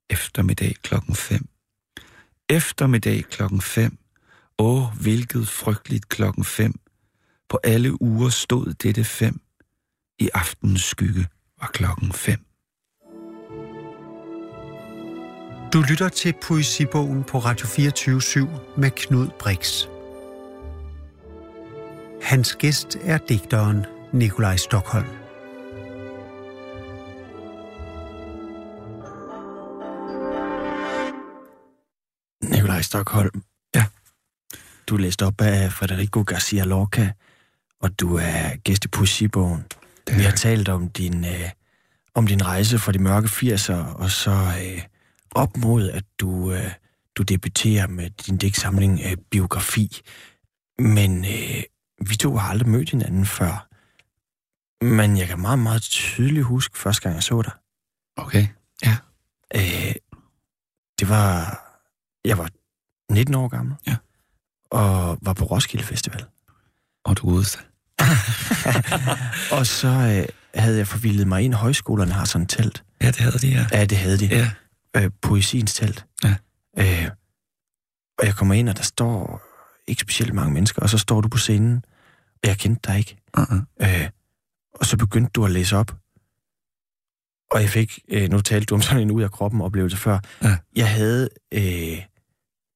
eftermiddag 0.09 0.75
klokken 0.81 1.15
5. 1.15 1.47
Eftermiddag 2.49 3.23
klokken 3.23 3.61
5. 3.61 3.97
Åh, 4.57 5.01
hvilket 5.01 5.47
frygteligt 5.47 6.09
klokken 6.09 6.43
5. 6.43 6.79
På 7.49 7.59
alle 7.63 8.01
uger 8.01 8.29
stod 8.29 8.73
dette 8.73 9.03
5. 9.03 9.41
I 10.19 10.29
aftenens 10.33 10.83
skygge 10.83 11.27
var 11.59 11.67
klokken 11.73 12.13
5. 12.13 12.45
Du 15.73 15.81
lytter 15.89 16.09
til 16.09 16.33
Poesibogen 16.41 17.23
på 17.23 17.39
Radio 17.39 17.67
24 17.67 18.47
med 18.77 18.91
Knud 18.91 19.27
Brix. 19.39 19.92
Hans 22.23 22.55
gæst 22.55 22.97
er 23.01 23.17
digteren 23.17 23.85
Nikolaj 24.13 24.57
Stockholm. 24.57 25.07
Nikolaj 32.43 32.81
Stockholm. 32.81 33.43
Ja. 33.75 33.85
Du 34.87 34.95
er 34.95 34.99
læst 34.99 35.21
op 35.21 35.41
af 35.41 35.71
Federico 35.71 36.23
Garcia 36.27 36.63
Lorca, 36.63 37.11
og 37.81 37.99
du 37.99 38.15
er 38.15 38.55
gæst 38.63 38.85
i 38.85 38.87
Poesibogen. 38.87 39.65
Vi 40.07 40.21
har 40.21 40.31
talt 40.31 40.69
om 40.69 40.89
din, 40.89 41.25
øh, 41.25 41.49
om 42.13 42.27
din 42.27 42.45
rejse 42.45 42.79
fra 42.79 42.91
de 42.91 42.99
mørke 42.99 43.27
80'er, 43.27 43.95
og 43.95 44.11
så 44.11 44.31
øh, 44.31 44.81
op 45.31 45.57
mod, 45.57 45.89
at 45.89 46.03
du, 46.19 46.51
øh, 46.51 46.71
du 47.15 47.23
debuterer 47.23 47.87
med 47.87 48.09
din 48.09 48.37
digtsamling 48.37 49.01
øh, 49.05 49.17
Biografi. 49.31 50.01
Men 50.79 51.25
øh, 51.25 51.63
vi 52.09 52.15
to 52.15 52.37
har 52.37 52.49
aldrig 52.49 52.69
mødt 52.69 52.89
hinanden 52.89 53.25
før. 53.25 53.67
Men 54.85 55.17
jeg 55.17 55.27
kan 55.27 55.39
meget, 55.39 55.59
meget 55.59 55.81
tydeligt 55.81 56.45
huske 56.45 56.77
første 56.77 57.01
gang, 57.01 57.15
jeg 57.15 57.23
så 57.23 57.41
dig. 57.41 57.53
Okay. 58.17 58.47
Øh, 59.55 59.95
det 60.99 61.09
var... 61.09 61.59
Jeg 62.25 62.37
var 62.37 62.49
19 63.11 63.35
år 63.35 63.47
gammel. 63.47 63.75
Ja. 63.87 63.95
Og 64.71 65.17
var 65.21 65.33
på 65.33 65.45
Roskilde 65.45 65.85
Festival. 65.85 66.25
Og 67.05 67.17
du 67.17 67.29
godeste. 67.29 67.59
Og 69.57 69.67
så 69.67 69.87
øh, 69.87 70.25
havde 70.61 70.77
jeg 70.77 70.87
forvildet 70.87 71.27
mig 71.27 71.41
ind. 71.41 71.53
Højskolerne 71.53 72.11
har 72.11 72.25
sådan 72.25 72.43
et 72.43 72.49
telt. 72.49 72.83
Ja, 73.01 73.07
det 73.07 73.19
havde 73.19 73.39
de, 73.39 73.47
ja. 73.47 73.67
Ja, 73.71 73.85
det 73.85 73.97
havde 73.97 74.17
de. 74.17 74.25
Ja. 74.25 74.51
Øh, 74.97 75.11
poesiens 75.21 75.73
telt. 75.73 76.05
Ja. 76.23 76.35
Øh, 76.77 77.09
og 78.19 78.25
jeg 78.25 78.35
kommer 78.35 78.53
ind, 78.53 78.69
og 78.69 78.77
der 78.77 78.83
står 78.83 79.41
ikke 79.87 80.01
specielt 80.01 80.33
mange 80.33 80.53
mennesker, 80.53 80.81
og 80.81 80.89
så 80.89 80.97
står 80.97 81.21
du 81.21 81.27
på 81.27 81.37
scenen, 81.37 81.85
og 82.43 82.49
jeg 82.49 82.57
kendte 82.57 82.91
dig 82.91 82.97
ikke. 82.97 83.17
Uh-uh. 83.37 83.55
Øh, 83.81 84.09
og 84.73 84.85
så 84.85 84.97
begyndte 84.97 85.31
du 85.31 85.45
at 85.45 85.51
læse 85.51 85.77
op. 85.77 85.95
Og 87.51 87.61
jeg 87.61 87.69
fik, 87.69 87.99
øh, 88.09 88.29
nu 88.29 88.41
talte 88.41 88.65
du 88.65 88.75
om 88.75 88.81
sådan 88.81 89.01
en 89.01 89.11
ud 89.11 89.21
af 89.23 89.31
kroppen 89.31 89.61
oplevelse 89.61 89.97
før. 89.97 90.19
Ja. 90.43 90.57
Jeg 90.75 90.89
havde, 90.89 91.29
øh, 91.53 91.61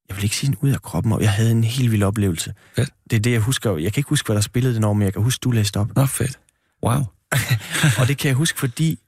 jeg 0.09 0.15
vil 0.15 0.23
ikke 0.23 0.35
sige 0.35 0.47
en 0.47 0.57
ud 0.61 0.69
af 0.69 0.81
kroppen, 0.81 1.11
og 1.11 1.21
jeg 1.21 1.31
havde 1.31 1.51
en 1.51 1.63
helt 1.63 1.91
vild 1.91 2.03
oplevelse. 2.03 2.53
Fedt. 2.75 2.89
Det 3.09 3.15
er 3.15 3.19
det, 3.19 3.31
jeg 3.31 3.39
husker. 3.39 3.77
Jeg 3.77 3.93
kan 3.93 3.99
ikke 3.99 4.09
huske, 4.09 4.27
hvad 4.27 4.35
der 4.35 4.41
spillede 4.41 4.75
den 4.75 4.83
år, 4.83 4.93
men 4.93 5.03
jeg 5.03 5.13
kan 5.13 5.21
huske, 5.21 5.41
du 5.43 5.51
læste 5.51 5.79
op. 5.79 5.95
Nå, 5.95 6.05
fedt. 6.05 6.39
Wow. 6.83 7.01
Og 7.99 8.07
det 8.07 8.17
kan 8.17 8.27
jeg 8.27 8.35
huske, 8.35 8.59
fordi 8.59 8.99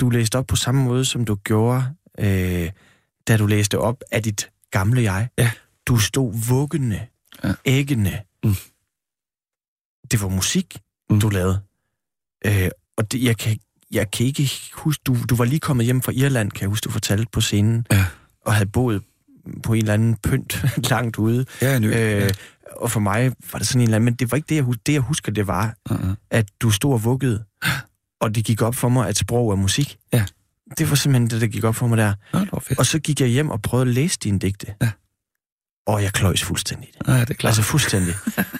du 0.00 0.10
læste 0.10 0.38
op 0.38 0.46
på 0.46 0.56
samme 0.56 0.84
måde, 0.84 1.04
som 1.04 1.24
du 1.24 1.34
gjorde, 1.34 1.84
øh, 2.18 2.70
da 3.28 3.36
du 3.36 3.46
læste 3.46 3.78
op 3.78 4.02
af 4.10 4.22
dit 4.22 4.50
gamle 4.70 5.02
jeg. 5.02 5.28
Ja. 5.38 5.50
Du 5.90 5.98
stod 5.98 6.34
vuggende, 6.48 7.06
Ja. 7.44 7.48
ja. 7.48 7.54
æggende. 7.64 8.20
Mm. 8.44 8.54
Det 10.10 10.22
var 10.22 10.28
musik, 10.28 10.76
Mm. 11.10 11.20
du 11.20 11.28
lavede. 11.28 11.60
Øh, 12.46 12.68
og 12.96 13.12
det, 13.12 13.22
jeg, 13.22 13.36
kan, 13.38 13.58
jeg 13.90 14.10
kan 14.10 14.26
ikke 14.26 14.50
huske, 14.74 15.02
du, 15.06 15.16
du 15.30 15.34
var 15.36 15.44
lige 15.44 15.60
kommet 15.60 15.86
hjem 15.86 16.02
fra 16.02 16.12
Irland, 16.12 16.50
kan 16.50 16.60
jeg 16.60 16.68
huske, 16.68 16.84
du 16.84 16.90
fortalte 16.90 17.26
på 17.32 17.40
scenen, 17.40 17.86
Ja. 17.92 18.06
og 18.46 18.54
havde 18.54 18.70
boet 18.70 19.02
på 19.62 19.72
en 19.72 19.78
eller 19.78 19.94
anden 19.94 20.16
pynt 20.16 20.64
langt 20.90 21.18
ude. 21.18 21.46
Ja, 21.62 21.78
nu. 21.78 21.88
Øh, 21.88 22.30
og 22.76 22.90
for 22.90 23.00
mig 23.00 23.32
var 23.52 23.58
det 23.58 23.68
sådan 23.68 23.80
en 23.80 23.84
eller 23.84 23.96
anden, 23.96 24.04
men 24.04 24.14
det 24.14 24.30
var 24.30 24.36
ikke 24.36 24.46
det, 24.48 24.54
jeg 24.54 24.62
husker. 24.64 24.82
Det, 24.86 24.92
jeg 24.92 25.00
husker, 25.02 25.32
det 25.32 25.46
var, 25.46 25.74
Uh-uh. 25.90 26.14
at 26.30 26.48
du 26.60 26.70
stod 26.70 26.92
og 26.92 27.04
vuggede, 27.04 27.44
og 28.22 28.34
det 28.34 28.44
gik 28.44 28.62
op 28.62 28.74
for 28.74 28.88
mig, 28.88 29.08
at 29.08 29.16
sprog 29.16 29.50
er 29.52 29.56
musik. 29.56 29.98
Ja. 30.12 30.24
Det 30.78 30.90
var 30.90 30.96
simpelthen 30.96 31.30
det, 31.30 31.40
der 31.40 31.46
gik 31.46 31.64
op 31.64 31.74
for 31.76 31.86
mig 31.86 31.98
der. 31.98 32.14
Nå, 32.32 32.40
det. 32.68 32.78
Og 32.78 32.86
så 32.86 32.98
gik 32.98 33.20
jeg 33.20 33.28
hjem 33.28 33.50
og 33.50 33.62
prøvede 33.62 33.88
at 33.88 33.94
læse 33.94 34.18
dine 34.18 34.38
digte. 34.38 34.74
Ja. 34.82 34.90
Og 35.90 36.02
jeg 36.02 36.12
kløjs 36.12 36.42
fuldstændig. 36.42 36.88
Ja, 37.08 37.20
det 37.20 37.30
er 37.30 37.34
klart. 37.34 37.50
Altså 37.50 37.62
fuldstændig. 37.62 38.14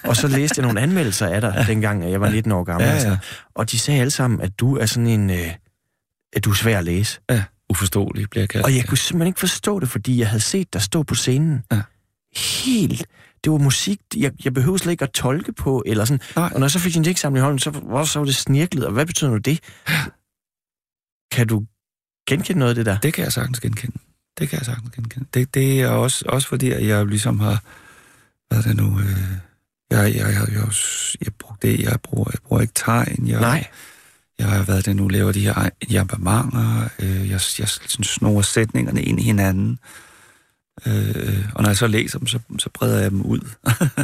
og 0.05 0.17
så 0.17 0.29
læste 0.29 0.55
jeg 0.59 0.63
nogle 0.67 0.81
anmeldelser 0.81 1.27
af 1.27 1.41
dig, 1.41 1.65
dengang 1.69 2.11
jeg 2.11 2.21
var 2.21 2.31
19 2.31 2.53
år 2.53 2.65
gammel. 2.65 2.85
Ja, 2.85 2.91
ja. 2.91 2.95
Altså. 2.95 3.17
Og 3.55 3.71
de 3.71 3.79
sagde 3.79 4.01
alle 4.01 4.11
sammen, 4.11 4.41
at 4.41 4.59
du 4.61 4.77
er 4.77 4.87
sådan 4.87 5.07
en... 5.07 5.31
Øh, 5.31 5.51
at 6.33 6.45
du 6.45 6.51
er 6.51 6.55
svær 6.55 6.79
at 6.79 6.85
læse. 6.85 7.21
ja, 7.31 7.43
uforståelig 7.71 8.31
bliver 8.31 8.43
jeg 8.43 8.49
kaldt. 8.49 8.67
Og 8.67 8.77
jeg 8.77 8.85
kunne 8.87 8.99
simpelthen 8.99 9.27
ikke 9.27 9.41
forstå 9.41 9.81
det, 9.81 9.89
fordi 9.89 10.19
jeg 10.19 10.29
havde 10.29 10.41
set 10.43 10.73
dig 10.73 10.83
stå 10.83 11.03
på 11.03 11.15
scenen. 11.15 11.63
Ja. 11.73 11.81
Helt. 12.65 13.07
Det 13.45 13.53
var 13.53 13.59
musik, 13.59 14.01
jeg, 14.17 14.33
jeg 14.45 14.55
behøvede 14.55 14.83
slet 14.83 14.93
ikke 14.93 15.05
at 15.05 15.11
tolke 15.11 15.53
på, 15.53 15.83
eller 15.87 16.05
sådan. 16.05 16.21
Nej. 16.37 16.51
Og 16.55 16.61
når 16.61 16.67
jeg 16.67 16.71
så 16.71 16.79
fik 16.79 16.95
din 16.95 17.03
digtsamling 17.03 17.43
i 17.43 17.45
hånden, 17.45 17.59
så, 17.59 17.71
var- 17.83 18.05
så 18.05 18.19
var 18.19 18.27
det 18.27 18.37
snirklet, 18.37 18.87
og 18.87 18.93
hvad 18.93 19.07
betyder 19.07 19.31
nu 19.31 19.37
det? 19.37 19.61
Kan 21.33 21.47
du 21.47 21.65
genkende 22.29 22.59
noget 22.59 22.71
af 22.71 22.75
det 22.75 22.87
der? 22.87 22.99
Det 22.99 23.15
kan 23.15 23.25
jeg 23.25 23.33
sagtens 23.33 23.61
genkende. 23.61 23.97
Det 24.41 24.49
kan 24.49 24.59
jeg 24.59 24.67
sagtens 24.67 24.95
genkende. 24.95 25.27
Det, 25.35 25.55
det 25.55 25.81
er 25.81 25.89
også, 25.89 26.25
også 26.29 26.49
fordi, 26.49 26.71
at 26.71 26.87
jeg 26.87 27.07
ligesom 27.07 27.41
har... 27.41 27.63
Hvad 28.49 28.59
er 28.59 28.63
det 28.63 28.77
nu? 28.77 29.01
Øh, 29.01 29.33
jeg, 29.91 30.15
jeg, 30.15 30.35
jeg, 30.35 30.49
jeg, 30.53 30.73
jeg, 31.21 31.35
bruger 31.39 31.57
det, 31.63 31.81
jeg 31.81 32.01
bruger, 32.03 32.31
jeg 32.33 32.41
bruger 32.45 32.63
ikke 32.63 32.73
tegn. 32.75 33.27
Jeg, 33.27 33.41
Nej. 33.41 33.69
Jeg 34.39 34.49
har 34.49 34.63
været 34.63 34.87
det 34.87 34.97
nu, 34.97 35.09
laver 35.09 35.33
de 35.33 35.41
her 35.41 35.69
jampamenter. 35.91 36.89
Øh, 36.99 37.31
jeg, 37.31 37.41
jeg 37.59 37.69
sådan 37.69 38.05
snor 38.05 38.43
sætningerne 38.43 39.03
ind 39.03 39.21
i 39.21 39.23
hinanden. 39.23 39.79
Øh, 40.87 41.47
og 41.55 41.63
når 41.63 41.69
jeg 41.69 41.77
så 41.77 41.87
læser 41.87 42.19
dem, 42.19 42.27
så, 42.27 42.39
så 42.59 42.71
breder 42.75 43.01
jeg 43.01 43.11
dem 43.11 43.23
ud. 43.23 43.41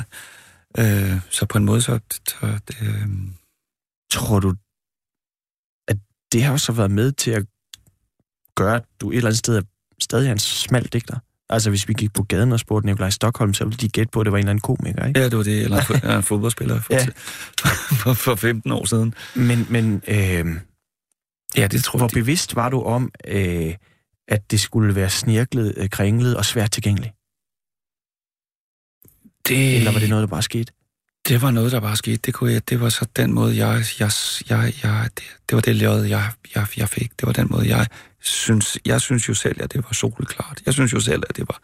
øh, 0.80 1.20
så 1.30 1.46
på 1.46 1.58
en 1.58 1.64
måde, 1.64 1.82
så... 1.82 2.00
så 2.28 2.58
øh, 2.82 3.08
Tror 4.10 4.40
du, 4.40 4.54
at 5.88 5.96
det 6.32 6.42
har 6.42 6.52
også 6.52 6.72
været 6.72 6.90
med 6.90 7.12
til 7.12 7.30
at 7.30 7.46
gøre, 8.54 8.76
at 8.76 8.84
du 9.00 9.10
et 9.10 9.16
eller 9.16 9.28
andet 9.28 9.38
sted 9.38 9.56
er 9.56 9.62
stadig 10.02 10.28
er 10.28 10.32
en 10.32 10.38
smal 10.38 10.84
digter? 10.84 11.18
Altså, 11.50 11.70
hvis 11.70 11.88
vi 11.88 11.92
gik 11.92 12.12
på 12.12 12.22
gaden 12.22 12.52
og 12.52 12.60
spurgte 12.60 12.86
Nikolaj 12.86 13.10
Stockholm, 13.10 13.54
så 13.54 13.64
ville 13.64 13.76
de 13.78 13.88
gætte 13.88 14.10
på, 14.10 14.20
at 14.20 14.24
det 14.24 14.32
var 14.32 14.38
en 14.38 14.42
eller 14.44 14.50
anden 14.50 14.60
komiker, 14.60 15.06
ikke? 15.06 15.20
ja, 15.20 15.24
det 15.28 15.36
var 15.38 15.42
det. 15.44 15.62
Eller 15.62 15.76
en, 15.76 15.82
fo- 15.82 16.10
en 16.16 16.22
fodboldspiller 16.22 16.80
for, 16.80 16.92
Ja. 16.92 17.06
for, 18.02 18.12
for 18.12 18.34
15 18.34 18.72
år 18.72 18.84
siden. 18.84 19.14
Men, 19.34 19.66
men 19.70 20.02
øh, 20.08 20.46
Ja, 21.56 21.66
det 21.66 21.84
tror 21.84 21.98
hvor 21.98 22.06
jeg. 22.06 22.10
bevidst 22.14 22.56
var 22.56 22.68
du 22.68 22.82
om, 22.82 23.10
øh, 23.26 23.74
at 24.28 24.50
det 24.50 24.60
skulle 24.60 24.94
være 24.94 25.10
snirklet, 25.10 25.74
øh, 25.76 25.88
kringlet 25.90 26.36
og 26.36 26.44
svært 26.44 26.70
tilgængeligt? 26.72 27.12
Det, 29.48 29.76
Eller 29.76 29.92
var 29.92 29.98
det 30.00 30.08
noget, 30.08 30.22
der 30.22 30.26
bare 30.26 30.42
skete? 30.42 30.72
Det 31.28 31.42
var 31.42 31.50
noget, 31.50 31.72
der 31.72 31.80
bare 31.80 31.96
skete. 31.96 32.16
Det, 32.16 32.34
kunne 32.34 32.52
jeg, 32.52 32.68
det 32.68 32.80
var 32.80 32.88
så 32.88 33.06
den 33.16 33.32
måde, 33.32 33.56
jeg... 33.56 33.84
jeg, 34.00 34.10
jeg, 34.50 34.74
jeg 34.82 35.10
det, 35.16 35.24
det 35.48 35.54
var 35.56 35.60
det 35.60 35.76
lod, 35.76 36.04
jeg, 36.04 36.30
jeg, 36.54 36.66
jeg 36.76 36.88
fik. 36.88 37.20
Det 37.20 37.26
var 37.26 37.32
den 37.32 37.46
måde, 37.50 37.68
jeg 37.68 37.86
synes... 38.20 38.78
Jeg 38.84 39.00
synes 39.00 39.28
jo 39.28 39.34
selv, 39.34 39.62
at 39.62 39.72
det 39.72 39.84
var 39.84 39.92
soleklart. 39.92 40.62
Jeg 40.66 40.74
synes 40.74 40.92
jo 40.92 41.00
selv, 41.00 41.22
at 41.30 41.36
det 41.36 41.48
var... 41.48 41.60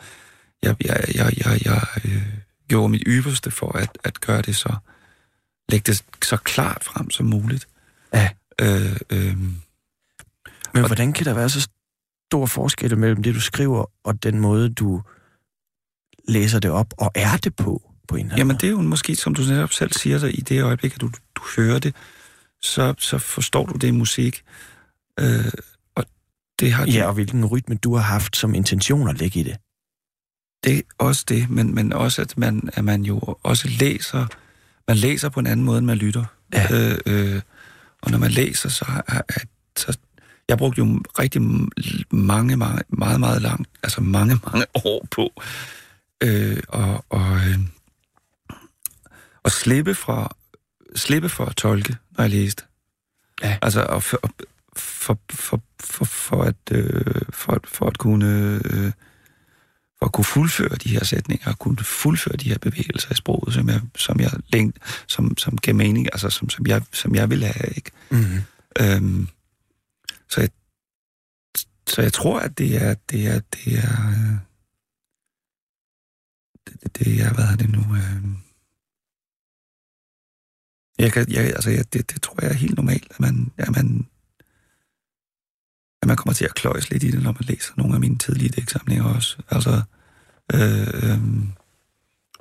Jeg, 0.63 0.77
jeg, 0.85 1.05
jeg, 1.15 1.33
jeg, 1.45 1.61
jeg 1.65 1.83
øh, 2.05 2.23
gjorde 2.69 2.89
mit 2.89 3.03
ypperste 3.07 3.51
for 3.51 3.77
at, 3.77 3.99
at 4.05 4.21
gøre 4.21 4.43
det 4.43 4.57
så... 4.57 4.75
Lægge 5.69 5.93
det 5.93 6.05
så 6.25 6.37
klart 6.37 6.85
frem 6.85 7.11
som 7.11 7.27
muligt. 7.27 7.69
Ja. 8.15 8.31
Øh, 8.61 8.97
øh, 9.11 9.37
Men 9.39 9.55
Og- 10.75 10.87
hvordan 10.87 11.13
kan 11.13 11.27
der 11.27 11.35
være 11.35 11.49
så 11.51 11.69
stor 12.31 12.47
forskel 12.47 12.99
mellem 12.99 13.23
det, 13.23 13.35
du 13.35 13.41
skriver, 13.41 13.91
og 14.05 14.23
den 14.23 14.39
måde, 14.39 14.69
du 14.75 15.03
læser 16.29 16.59
det 16.59 16.71
op, 16.71 16.95
og 16.99 17.11
er 17.15 17.37
det 17.37 17.57
på, 17.57 17.92
på 18.09 18.17
en 18.17 18.21
eller 18.21 18.33
anden 18.33 18.39
Jamen 18.39 18.57
det 18.57 18.67
er 18.67 18.71
jo 18.71 18.81
måske, 18.81 19.17
som 19.17 19.35
du 19.35 19.43
netop 19.43 19.73
selv 19.73 19.93
siger 19.93 20.19
det, 20.19 20.31
i 20.35 20.41
det 20.41 20.63
øjeblik, 20.63 20.95
at 20.95 21.01
du, 21.01 21.11
du 21.35 21.43
hører 21.57 21.79
det, 21.79 21.95
så, 22.63 22.95
så 22.99 23.19
forstår 23.19 23.67
du 23.67 23.79
det 23.79 23.95
musik. 23.95 24.45
Øh, 25.21 25.53
og 25.95 26.05
det 26.61 26.73
har 26.73 26.87
Ja, 26.87 27.07
og 27.07 27.15
hvilken 27.15 27.47
rytme 27.47 27.75
du 27.75 27.95
har 27.95 28.03
haft 28.03 28.37
som 28.37 28.55
intention 28.55 29.09
at 29.09 29.19
lægge 29.19 29.41
i 29.41 29.43
det. 29.43 29.57
det 30.65 30.79
er 30.79 30.83
også 30.99 31.25
det, 31.29 31.51
men, 31.51 31.75
men 31.75 31.93
også 31.93 32.23
at 32.23 32.39
man, 32.39 32.69
at 32.73 32.85
man 32.85 33.03
jo 33.03 33.21
også 33.43 33.69
læser, 33.69 34.27
man 34.89 34.97
læser 34.97 35.29
på 35.29 35.41
en 35.41 35.47
anden 35.47 35.67
måde, 35.67 35.79
end 35.79 35.87
man 35.87 35.97
lytter. 35.97 36.25
Ja. 36.53 36.67
Øh, 36.71 36.99
øh, 37.07 37.41
og 38.03 38.11
når 38.11 38.19
man 38.19 38.31
læser, 38.31 38.69
så, 38.69 38.85
er, 39.09 39.21
er, 39.29 39.45
så 39.77 39.99
jeg 40.49 40.59
brugte 40.59 40.79
jo 40.79 41.03
rigtig 41.19 41.43
mange, 41.43 42.57
mange, 42.57 42.83
meget, 42.89 43.21
meget 43.21 43.43
langt, 43.43 43.69
altså 43.83 44.01
mange, 44.01 44.41
mange 44.47 44.67
år 44.85 45.07
på 45.11 45.33
øh, 46.23 46.63
og, 46.69 47.05
og, 47.11 47.37
øh, 47.37 47.59
og 49.45 49.51
slippe 49.51 49.95
fra 49.95 50.37
slippe 50.97 51.29
for 51.29 51.45
at 51.45 51.57
tolke, 51.57 51.97
når 52.11 52.25
jeg 52.25 52.31
læste. 52.31 52.63
Ja. 53.43 53.59
Altså 53.63 53.83
og 53.83 54.03
for, 54.03 54.21
for, 54.77 55.19
for, 55.31 55.61
for, 55.81 56.05
for, 56.05 56.43
at, 56.43 56.57
øh, 56.71 57.23
for, 57.31 57.53
at, 57.53 57.67
for 57.67 57.87
at 57.87 57.99
kunne 57.99 58.61
øh, 58.65 58.93
for 59.99 60.07
at 60.07 60.13
kunne 60.13 60.25
fuldføre 60.25 60.77
de 60.85 60.89
her 60.89 61.05
sætninger, 61.05 61.51
og 61.51 61.59
kunne 61.59 61.79
fuldføre 61.79 62.37
de 62.37 62.49
her 62.49 62.59
bevægelser 62.59 63.13
i 63.13 63.15
sproget, 63.15 63.55
som 63.55 63.69
jeg, 63.69 63.81
som 63.97 64.21
jeg 64.21 64.31
længte, 64.53 64.81
som, 65.07 65.39
som 65.39 65.57
gav 65.57 65.75
mening, 65.75 66.07
altså 66.13 66.31
som, 66.31 66.51
som, 66.51 66.67
jeg, 66.67 66.83
som 66.93 67.15
jeg 67.15 67.31
ville 67.31 67.47
have, 67.47 67.73
ikke? 67.77 67.91
Mm-hmm. 68.11 68.41
Øhm, 68.81 69.29
så, 70.31 70.41
jeg, 70.41 70.51
så 71.87 72.03
jeg 72.03 72.13
tror, 72.13 72.41
at 72.41 72.59
det 72.59 72.83
er, 72.83 72.95
det 73.11 73.27
er, 73.27 73.41
det 73.41 73.79
er, 73.79 74.09
øh, 74.09 74.39
det, 76.67 76.97
det 76.99 77.21
er, 77.21 77.35
hvad 77.35 77.45
er 77.45 77.57
det 77.57 77.71
nu? 77.71 77.81
Øh, 77.81 78.23
jeg 81.03 81.13
kan, 81.13 81.27
jeg, 81.29 81.45
altså, 81.45 81.71
jeg, 81.71 81.93
det, 81.93 82.11
det 82.11 82.23
tror 82.23 82.37
jeg 82.43 82.51
er 82.51 82.55
helt 82.55 82.77
normalt, 82.77 83.07
at 83.11 83.21
man, 83.21 83.53
at 83.57 83.71
man, 83.77 84.07
at 86.03 86.09
man 86.09 86.17
kommer 86.17 86.35
til 86.35 86.45
at 86.45 86.55
kløjes 86.55 86.91
lidt 86.91 87.03
i 87.03 87.11
det, 87.11 87.23
når 87.23 87.33
man 87.33 87.45
læser 87.49 87.73
nogle 87.77 87.95
af 87.95 88.01
mine 88.01 88.19
tidlige 88.19 88.49
digtsamlinger 88.49 89.05
også. 89.05 89.37
Altså, 89.51 89.83
øh, 90.55 91.11
øh, 91.11 91.19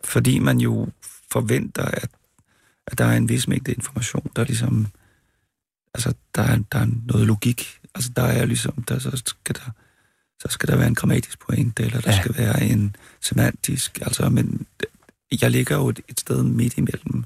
fordi 0.03 0.39
man 0.39 0.57
jo 0.59 0.89
forventer, 1.32 1.86
at, 1.86 2.09
at 2.88 2.97
der 2.97 3.05
er 3.05 3.18
en 3.18 3.30
vis 3.30 3.47
mængde 3.47 3.74
information, 3.74 4.32
der 4.36 4.43
ligesom 4.43 4.88
altså, 5.93 6.14
der 6.36 6.41
er, 6.41 6.57
der 6.72 6.80
er 6.80 6.88
noget 7.05 7.28
logik. 7.28 7.80
Altså, 7.95 8.12
der 8.16 8.24
er 8.24 8.45
ligesom, 8.45 8.84
der, 8.84 8.99
så, 8.99 9.22
skal 9.26 9.55
der, 9.55 9.72
så 10.39 10.47
skal 10.49 10.70
der 10.70 10.76
være 10.76 10.88
en 10.88 10.95
grammatisk 10.95 11.39
pointe, 11.39 11.84
eller 11.84 12.01
der 12.01 12.12
ja. 12.12 12.22
skal 12.22 12.38
være 12.38 12.64
en 12.64 12.95
semantisk, 13.22 13.99
altså, 14.01 14.30
men 14.30 14.68
jeg 15.41 15.51
ligger 15.51 15.76
jo 15.76 15.89
et, 15.89 15.99
et 16.07 16.20
sted 16.20 16.43
midt 16.43 16.78
imellem, 16.78 17.24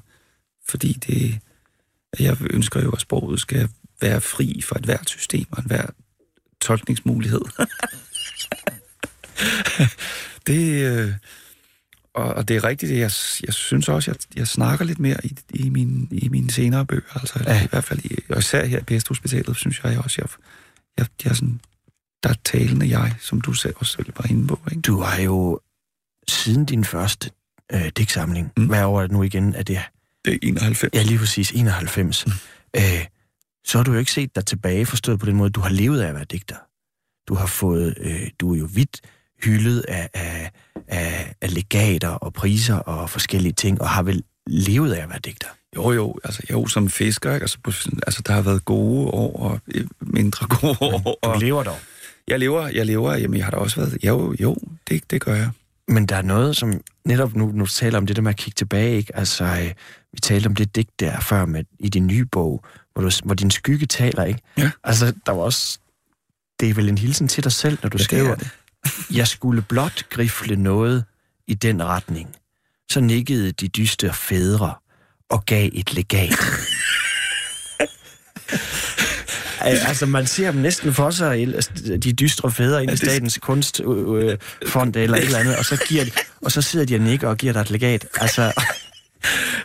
fordi 0.68 0.92
det, 0.92 1.38
Jeg 2.18 2.36
ønsker 2.40 2.82
jo, 2.82 2.90
at 2.90 3.00
sproget 3.00 3.40
skal 3.40 3.68
være 4.00 4.20
fri 4.20 4.60
for 4.64 4.76
et 4.76 4.84
hvert 4.84 5.08
system 5.08 5.46
og 5.50 5.58
et 5.58 5.64
hvert 5.64 5.90
tolkningsmulighed. 6.60 7.40
det, 10.46 10.82
øh, 10.82 11.12
og, 12.14 12.34
og 12.34 12.48
det 12.48 12.56
er 12.56 12.64
rigtigt, 12.64 12.92
jeg, 12.92 13.10
jeg 13.46 13.54
synes 13.54 13.88
også, 13.88 14.10
jeg, 14.10 14.38
jeg 14.38 14.48
snakker 14.48 14.84
lidt 14.84 14.98
mere 14.98 15.26
i, 15.26 15.36
i, 15.50 15.68
mine, 15.68 16.08
i 16.10 16.28
mine 16.28 16.50
senere 16.50 16.86
bøger. 16.86 17.18
Altså, 17.20 17.42
ja. 17.46 17.64
i 17.64 17.66
hvert 17.70 17.84
fald, 17.84 18.04
i, 18.04 18.18
og 18.28 18.38
især 18.38 18.64
her 18.64 18.78
i 18.78 18.82
Pest-hospitalet, 18.82 19.56
synes 19.56 19.80
jeg 19.84 19.98
også, 19.98 20.16
jeg, 20.18 20.28
jeg, 20.98 21.06
jeg 21.24 21.30
er 21.30 21.34
sådan, 21.34 21.60
der 22.22 22.28
er 22.28 22.34
talende 22.44 22.98
jeg, 22.98 23.14
som 23.20 23.40
du 23.40 23.52
selv 23.52 23.74
også 23.76 23.92
selv 23.92 24.12
var 24.16 24.26
inde 24.30 24.46
på. 24.46 24.60
Ikke? 24.70 24.80
Du 24.80 25.00
har 25.00 25.20
jo 25.20 25.60
siden 26.28 26.64
din 26.64 26.84
første 26.84 27.30
øh, 27.72 27.88
digtsamling, 27.96 28.52
mm. 28.56 28.66
hvad 28.66 28.84
år 28.84 28.98
er 28.98 29.02
det 29.02 29.12
nu 29.12 29.22
igen? 29.22 29.54
Er 29.54 29.62
det, 29.62 29.78
det 30.26 30.34
er 30.34 30.38
91. 30.42 30.94
Ja, 30.94 31.02
lige 31.02 31.18
præcis, 31.18 31.50
91. 31.50 32.26
Mm. 32.26 32.32
Øh, 32.76 33.04
så 33.64 33.78
har 33.78 33.84
du 33.84 33.92
jo 33.92 33.98
ikke 33.98 34.12
set 34.12 34.34
dig 34.34 34.46
tilbage, 34.46 34.86
forstået 34.86 35.20
på 35.20 35.26
den 35.26 35.36
måde, 35.36 35.50
du 35.50 35.60
har 35.60 35.70
levet 35.70 36.00
af 36.00 36.08
at 36.08 36.14
være 36.14 36.24
digter. 36.24 36.56
Du 37.28 37.34
har 37.34 37.46
fået, 37.46 37.94
øh, 38.00 38.30
du 38.40 38.54
er 38.54 38.58
jo 38.58 38.68
vidt 38.74 39.00
hyldet 39.44 39.84
af, 39.88 40.08
af, 40.14 40.50
af, 40.88 41.34
af 41.40 41.54
legater 41.54 42.08
og 42.08 42.32
priser 42.32 42.74
og 42.74 43.10
forskellige 43.10 43.52
ting, 43.52 43.80
og 43.80 43.88
har 43.88 44.02
vel 44.02 44.22
levet 44.46 44.92
af 44.92 45.02
at 45.02 45.08
være 45.08 45.18
digter. 45.18 45.48
Jo, 45.76 45.92
jo, 45.92 46.14
altså 46.24 46.42
jo, 46.50 46.66
som 46.66 46.88
fisker, 46.88 47.34
ikke? 47.34 47.44
Altså, 47.44 47.58
altså 48.06 48.22
der 48.26 48.32
har 48.32 48.42
været 48.42 48.64
gode 48.64 49.10
år 49.10 49.40
og 49.40 49.60
mindre 50.00 50.46
gode 50.60 50.76
år. 50.80 51.18
Du 51.34 51.38
lever 51.40 51.62
dog. 51.62 51.78
Jeg 52.28 52.38
lever, 52.38 52.68
jeg 52.68 52.86
lever, 52.86 53.16
jamen 53.16 53.36
jeg 53.36 53.44
har 53.44 53.50
da 53.50 53.56
også 53.56 53.76
været, 53.76 53.98
jo, 54.04 54.34
jo, 54.40 54.56
det, 54.88 55.10
det 55.10 55.20
gør 55.20 55.34
jeg. 55.34 55.50
Men 55.88 56.06
der 56.06 56.16
er 56.16 56.22
noget, 56.22 56.56
som 56.56 56.80
netop 57.06 57.36
nu, 57.36 57.50
nu 57.54 57.66
taler 57.66 57.98
om 57.98 58.06
det 58.06 58.16
der 58.16 58.22
med 58.22 58.30
at 58.30 58.36
kigge 58.36 58.54
tilbage, 58.54 58.96
ikke? 58.96 59.16
Altså, 59.16 59.44
øh, 59.44 59.72
vi 60.12 60.18
talte 60.22 60.46
om 60.46 60.54
det 60.54 60.76
digt 60.76 61.00
der 61.00 61.20
før 61.20 61.46
med, 61.46 61.64
i 61.80 61.88
din 61.88 62.06
nye 62.06 62.24
bog, 62.24 62.64
hvor, 62.92 63.02
du, 63.02 63.10
hvor 63.24 63.34
din 63.34 63.50
skygge 63.50 63.86
taler, 63.86 64.24
ikke? 64.24 64.40
Ja. 64.58 64.70
Altså, 64.84 65.14
der 65.26 65.32
var 65.32 65.42
også... 65.42 65.78
Det 66.60 66.70
er 66.70 66.74
vel 66.74 66.88
en 66.88 66.98
hilsen 66.98 67.28
til 67.28 67.44
dig 67.44 67.52
selv, 67.52 67.78
når 67.82 67.88
du 67.88 67.98
ja, 67.98 68.04
skriver, 68.04 68.34
det 68.34 68.50
det. 68.84 68.92
jeg 69.18 69.28
skulle 69.28 69.62
blot 69.62 70.08
grifle 70.08 70.56
noget 70.56 71.04
i 71.46 71.54
den 71.54 71.84
retning. 71.84 72.36
Så 72.90 73.00
nikkede 73.00 73.52
de 73.52 73.68
dyste 73.68 74.12
fædre 74.12 74.74
og 75.30 75.46
gav 75.46 75.70
et 75.72 75.94
legat. 75.94 76.32
altså, 79.66 80.06
man 80.06 80.26
ser 80.26 80.52
dem 80.52 80.60
næsten 80.60 80.94
for 80.94 81.10
sig, 81.10 81.32
altså, 81.32 81.70
de 82.02 82.12
dystre 82.12 82.50
fædre 82.50 82.82
ind 82.82 82.92
i 82.92 82.96
statens 82.96 83.38
kunstfond 83.38 84.96
eller 84.96 85.16
et 85.16 85.24
eller 85.24 85.38
andet, 85.38 85.56
og 85.56 85.64
så, 85.64 85.84
giver 85.88 86.04
de, 86.04 86.10
og 86.42 86.52
så 86.52 86.62
sidder 86.62 86.86
de 86.86 86.94
og 86.94 87.00
nikker 87.00 87.28
og 87.28 87.36
giver 87.36 87.52
dig 87.52 87.60
et 87.60 87.70
legat. 87.70 88.06
Altså... 88.20 88.52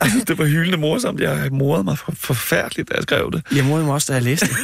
Altså, 0.01 0.23
det 0.27 0.37
var 0.37 0.45
hyldende 0.45 0.77
morsomt. 0.77 1.21
Jeg 1.21 1.49
morede 1.51 1.83
mig 1.83 1.97
for, 1.97 2.11
forfærdeligt, 2.11 2.89
da 2.89 2.95
jeg 2.95 3.03
skrev 3.03 3.31
det. 3.31 3.43
Jeg 3.55 3.65
morede 3.65 3.85
mig 3.85 3.93
også, 3.93 4.13
da 4.13 4.13
jeg 4.13 4.23
læste 4.23 4.47
det. 4.47 4.57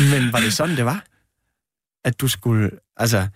Men 0.10 0.32
var 0.32 0.40
det 0.40 0.52
sådan, 0.52 0.76
det 0.76 0.84
var? 0.84 1.04
At 2.04 2.20
du 2.20 2.28
skulle... 2.28 2.70
Altså, 2.96 3.26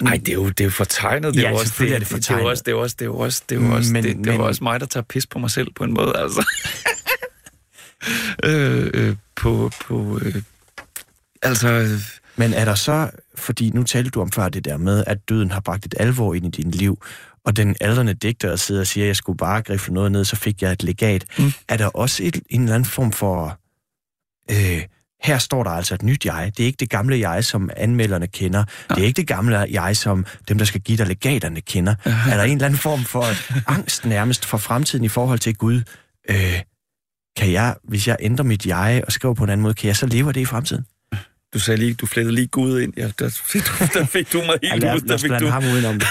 Nej, 0.00 0.16
det 0.16 0.28
er 0.28 0.32
jo, 0.32 0.48
det 0.48 0.66
er 0.66 0.70
fortegnet. 0.70 1.34
Det 1.34 1.42
ja, 1.42 1.48
er 1.48 1.52
også 1.52 1.74
det, 1.78 1.94
er 1.94 1.98
det 1.98 2.06
fortegnet. 2.06 2.40
Det 2.40 2.46
er 2.46 2.50
også, 2.50 2.62
det 2.66 2.72
er 2.72 2.76
også, 2.76 2.96
det 2.98 3.06
er 3.06 3.10
også, 3.10 3.42
det 3.48 3.56
er 3.56 3.72
også, 3.72 3.92
det, 3.92 4.24
det 4.24 4.38
var 4.38 4.44
også 4.44 4.64
mig, 4.64 4.80
der 4.80 4.86
tager 4.86 5.04
pis 5.04 5.26
på 5.26 5.38
mig 5.38 5.50
selv 5.50 5.68
på 5.76 5.84
en 5.84 5.94
måde, 5.94 6.12
altså. 6.16 6.46
Øh, 8.44 8.90
øh, 8.94 9.16
på, 9.36 9.70
på 9.86 10.20
øh, 10.22 10.42
altså... 11.42 11.98
Men 12.36 12.52
er 12.54 12.64
der 12.64 12.74
så, 12.74 13.10
fordi 13.34 13.70
nu 13.70 13.82
talte 13.82 14.10
du 14.10 14.20
om 14.20 14.32
før 14.32 14.48
det 14.48 14.64
der 14.64 14.76
med, 14.76 15.04
at 15.06 15.28
døden 15.28 15.50
har 15.50 15.60
bragt 15.60 15.86
et 15.86 15.94
alvor 16.00 16.34
ind 16.34 16.46
i 16.46 16.62
dit 16.62 16.74
liv, 16.74 17.02
og 17.44 17.56
den 17.56 17.76
aldrende 17.80 18.14
digter 18.14 18.56
sidder 18.56 18.80
og 18.80 18.86
siger, 18.86 19.04
at 19.04 19.08
jeg 19.08 19.16
skulle 19.16 19.36
bare 19.36 19.62
grifle 19.62 19.94
noget 19.94 20.12
ned, 20.12 20.24
så 20.24 20.36
fik 20.36 20.62
jeg 20.62 20.72
et 20.72 20.82
legat. 20.82 21.24
Mm. 21.38 21.52
Er 21.68 21.76
der 21.76 21.86
også 21.86 22.22
et, 22.22 22.40
en 22.50 22.62
eller 22.62 22.74
anden 22.74 22.88
form 22.88 23.12
for... 23.12 23.58
Øh, 24.50 24.82
her 25.22 25.38
står 25.38 25.62
der 25.62 25.70
altså 25.70 25.94
et 25.94 26.02
nyt 26.02 26.26
jeg. 26.26 26.52
Det 26.56 26.62
er 26.62 26.66
ikke 26.66 26.76
det 26.76 26.90
gamle 26.90 27.30
jeg, 27.30 27.44
som 27.44 27.70
anmelderne 27.76 28.26
kender. 28.26 28.64
Ja. 28.90 28.94
Det 28.94 29.02
er 29.02 29.06
ikke 29.06 29.16
det 29.16 29.26
gamle 29.26 29.58
jeg, 29.58 29.96
som 29.96 30.26
dem, 30.48 30.58
der 30.58 30.64
skal 30.64 30.80
give 30.80 30.98
dig 30.98 31.06
legaterne, 31.06 31.60
kender. 31.60 31.94
Ja. 32.06 32.10
Er 32.30 32.36
der 32.36 32.42
en 32.42 32.52
eller 32.52 32.66
anden 32.66 32.78
form 32.78 33.04
for 33.04 33.26
angst 33.70 34.04
nærmest 34.04 34.44
for 34.44 34.58
fremtiden 34.58 35.04
i 35.04 35.08
forhold 35.08 35.38
til 35.38 35.56
Gud? 35.56 35.82
Øh, 36.30 36.60
kan 37.36 37.52
jeg, 37.52 37.76
hvis 37.82 38.08
jeg 38.08 38.16
ændrer 38.20 38.44
mit 38.44 38.66
jeg 38.66 39.02
og 39.06 39.12
skriver 39.12 39.34
på 39.34 39.44
en 39.44 39.50
anden 39.50 39.62
måde, 39.62 39.74
kan 39.74 39.88
jeg 39.88 39.96
så 39.96 40.06
leve 40.06 40.32
det 40.32 40.40
i 40.40 40.44
fremtiden? 40.44 40.86
Du 41.54 41.58
sagde 41.58 41.80
lige, 41.80 41.94
du 41.94 42.06
flettede 42.06 42.34
lige 42.34 42.46
Gud 42.46 42.80
ind. 42.80 42.92
Ja, 42.96 43.10
der, 43.18 43.28
fik 43.28 43.62
du, 43.62 43.72
der 43.98 44.04
fik 44.04 44.32
du 44.32 44.38
mig 44.38 44.58
helt 44.62 44.84
ja, 44.84 44.94
ud. 44.94 45.00
Der 45.00 45.16
fik 45.16 45.30
du... 45.30 45.46
ham 45.46 45.64
udenom 45.64 45.98
det. 45.98 46.08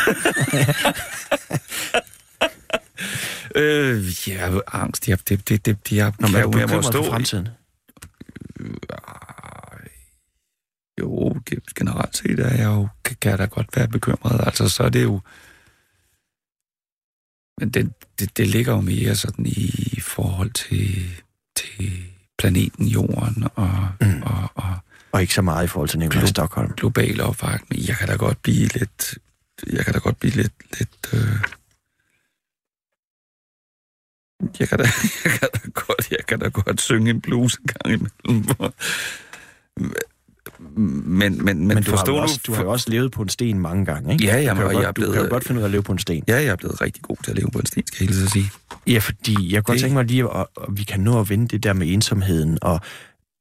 øh, 3.61 4.29
ja, 4.29 4.59
angst. 4.67 5.09
Ja, 5.09 5.15
det, 5.29 5.49
det, 5.49 5.65
det, 5.65 5.89
det, 5.89 5.95
jeg 5.95 6.13
Nå, 6.19 6.27
men 6.27 6.35
er 6.35 6.41
du 6.41 6.51
bekymret 6.51 6.85
for 6.95 7.03
fremtiden? 7.03 7.47
Jo, 10.99 11.35
generelt 11.75 12.17
set 12.17 12.39
er 12.39 12.55
jeg 12.55 12.65
jo, 12.65 12.87
kan 13.03 13.31
jeg 13.31 13.37
da 13.37 13.45
godt 13.45 13.67
være 13.75 13.87
bekymret. 13.87 14.41
Altså, 14.45 14.69
så 14.69 14.83
er 14.83 14.89
det 14.89 15.03
jo... 15.03 15.21
Men 17.61 17.69
det, 17.69 17.93
det, 18.19 18.37
det 18.37 18.47
ligger 18.47 18.73
jo 18.73 18.81
mere 18.81 19.15
sådan 19.15 19.45
i 19.45 19.99
forhold 20.01 20.51
til, 20.51 21.21
til 21.55 22.03
planeten 22.37 22.87
Jorden 22.87 23.43
og, 23.55 23.87
mm. 24.01 24.21
og, 24.23 24.49
og, 24.55 24.75
og 25.11 25.21
ikke 25.21 25.33
så 25.33 25.41
meget 25.41 25.63
i 25.63 25.67
forhold 25.67 25.89
til 25.89 25.99
Nikolaj 25.99 26.25
Stockholm. 26.25 26.73
Global 26.73 27.21
opvarmning. 27.21 27.87
Jeg 27.87 27.97
kan 27.97 28.07
da 28.07 28.15
godt 28.15 28.41
blive 28.41 28.67
lidt... 28.67 29.17
Jeg 29.73 29.85
kan 29.85 29.93
da 29.93 29.99
godt 29.99 30.19
blive 30.19 30.33
lidt... 30.33 30.53
lidt 30.79 31.09
øh, 31.13 31.37
jeg 34.59 34.69
kan, 34.69 34.77
da, 34.77 34.83
jeg, 35.25 35.31
kan 35.39 35.49
da 35.53 35.59
godt, 35.73 36.11
jeg 36.11 36.25
kan 36.27 36.39
da 36.39 36.49
godt 36.49 36.81
synge 36.81 37.09
en 37.09 37.21
blues 37.21 37.55
en 37.55 37.65
gang 37.65 37.93
imellem. 37.93 38.45
Men, 40.75 41.45
men, 41.45 41.45
men, 41.45 41.67
men 41.67 41.83
du, 41.83 41.95
har 41.95 42.03
du, 42.03 42.15
også, 42.17 42.39
du 42.47 42.53
har 42.53 42.63
også 42.63 42.89
levet 42.89 43.11
på 43.11 43.21
en 43.21 43.29
sten 43.29 43.59
mange 43.59 43.85
gange, 43.85 44.13
ikke? 44.13 44.25
Ja, 44.25 44.39
jamen, 44.39 44.63
du, 44.63 44.69
kan 44.69 44.77
jeg 44.77 44.83
godt, 44.83 44.87
er 44.87 44.91
blevet, 44.91 45.07
du 45.07 45.13
kan 45.13 45.23
jo 45.23 45.29
godt 45.29 45.47
finde 45.47 45.59
ud 45.59 45.63
af 45.63 45.67
at 45.67 45.71
leve 45.71 45.83
på 45.83 45.91
en 45.91 45.99
sten. 45.99 46.23
Ja, 46.27 46.35
jeg 46.35 46.45
er 46.45 46.55
blevet 46.55 46.81
rigtig 46.81 47.03
god 47.03 47.17
til 47.23 47.31
at 47.31 47.37
leve 47.37 47.49
på 47.51 47.59
en 47.59 47.65
sten, 47.65 47.83
skal 47.87 48.05
jeg 48.05 48.15
helt 48.15 48.31
sige. 48.31 48.51
Ja, 48.87 48.99
fordi 48.99 49.53
jeg 49.53 49.63
kunne 49.63 49.73
det... 49.73 49.81
tænke 49.81 49.95
mig 49.95 50.05
lige, 50.05 50.23
at, 50.23 50.45
at 50.61 50.67
vi 50.69 50.83
kan 50.83 50.99
nå 50.99 51.19
at 51.19 51.29
vende 51.29 51.47
det 51.47 51.63
der 51.63 51.73
med 51.73 51.93
ensomheden, 51.93 52.57
og 52.61 52.79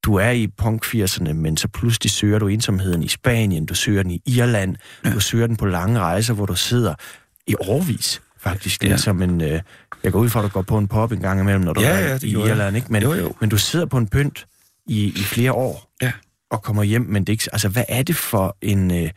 du 0.02 0.14
er 0.14 0.30
i 0.30 0.46
punk 0.46 0.84
80'erne, 0.84 1.32
men 1.32 1.56
så 1.56 1.68
pludselig 1.68 2.10
søger 2.10 2.38
du 2.38 2.48
ensomheden 2.48 3.02
i 3.02 3.08
Spanien, 3.08 3.66
du 3.66 3.74
søger 3.74 4.02
den 4.02 4.10
i 4.10 4.22
Irland, 4.26 4.76
ja. 5.04 5.12
du 5.12 5.20
søger 5.20 5.46
den 5.46 5.56
på 5.56 5.66
lange 5.66 6.00
rejser, 6.00 6.34
hvor 6.34 6.46
du 6.46 6.54
sidder 6.54 6.94
i 7.46 7.54
årvis 7.60 8.20
faktisk. 8.40 8.82
Det 8.82 8.90
er 8.90 8.96
som 8.96 9.22
en... 9.22 9.40
Øh, 9.40 9.60
jeg 10.04 10.12
går 10.12 10.20
ud 10.20 10.28
fra, 10.28 10.40
at 10.40 10.44
du 10.44 10.48
går 10.48 10.62
på 10.62 10.78
en 10.78 10.88
pop 10.88 11.12
en 11.12 11.20
gang 11.20 11.40
imellem, 11.40 11.64
når 11.64 11.72
du 11.72 11.80
ja, 11.80 11.88
er 11.88 12.08
ja, 12.08 12.18
i 12.22 12.30
Irland, 12.30 12.76
ikke? 12.76 12.92
Men, 12.92 13.02
jo, 13.02 13.14
jo. 13.14 13.34
men 13.40 13.50
du 13.50 13.58
sidder 13.58 13.86
på 13.86 13.98
en 13.98 14.08
pynt 14.08 14.46
i, 14.86 15.04
i 15.04 15.22
flere 15.22 15.52
år. 15.52 15.89
Og 16.50 16.62
kommer 16.62 16.82
hjem, 16.82 17.02
men 17.02 17.24
det 17.24 17.28
er 17.28 17.34
ikke, 17.34 17.48
altså, 17.52 17.68
hvad 17.68 17.84
er 17.88 18.02
det 18.02 18.16
for 18.16 18.56
en 18.62 18.90
øh, 18.90 19.10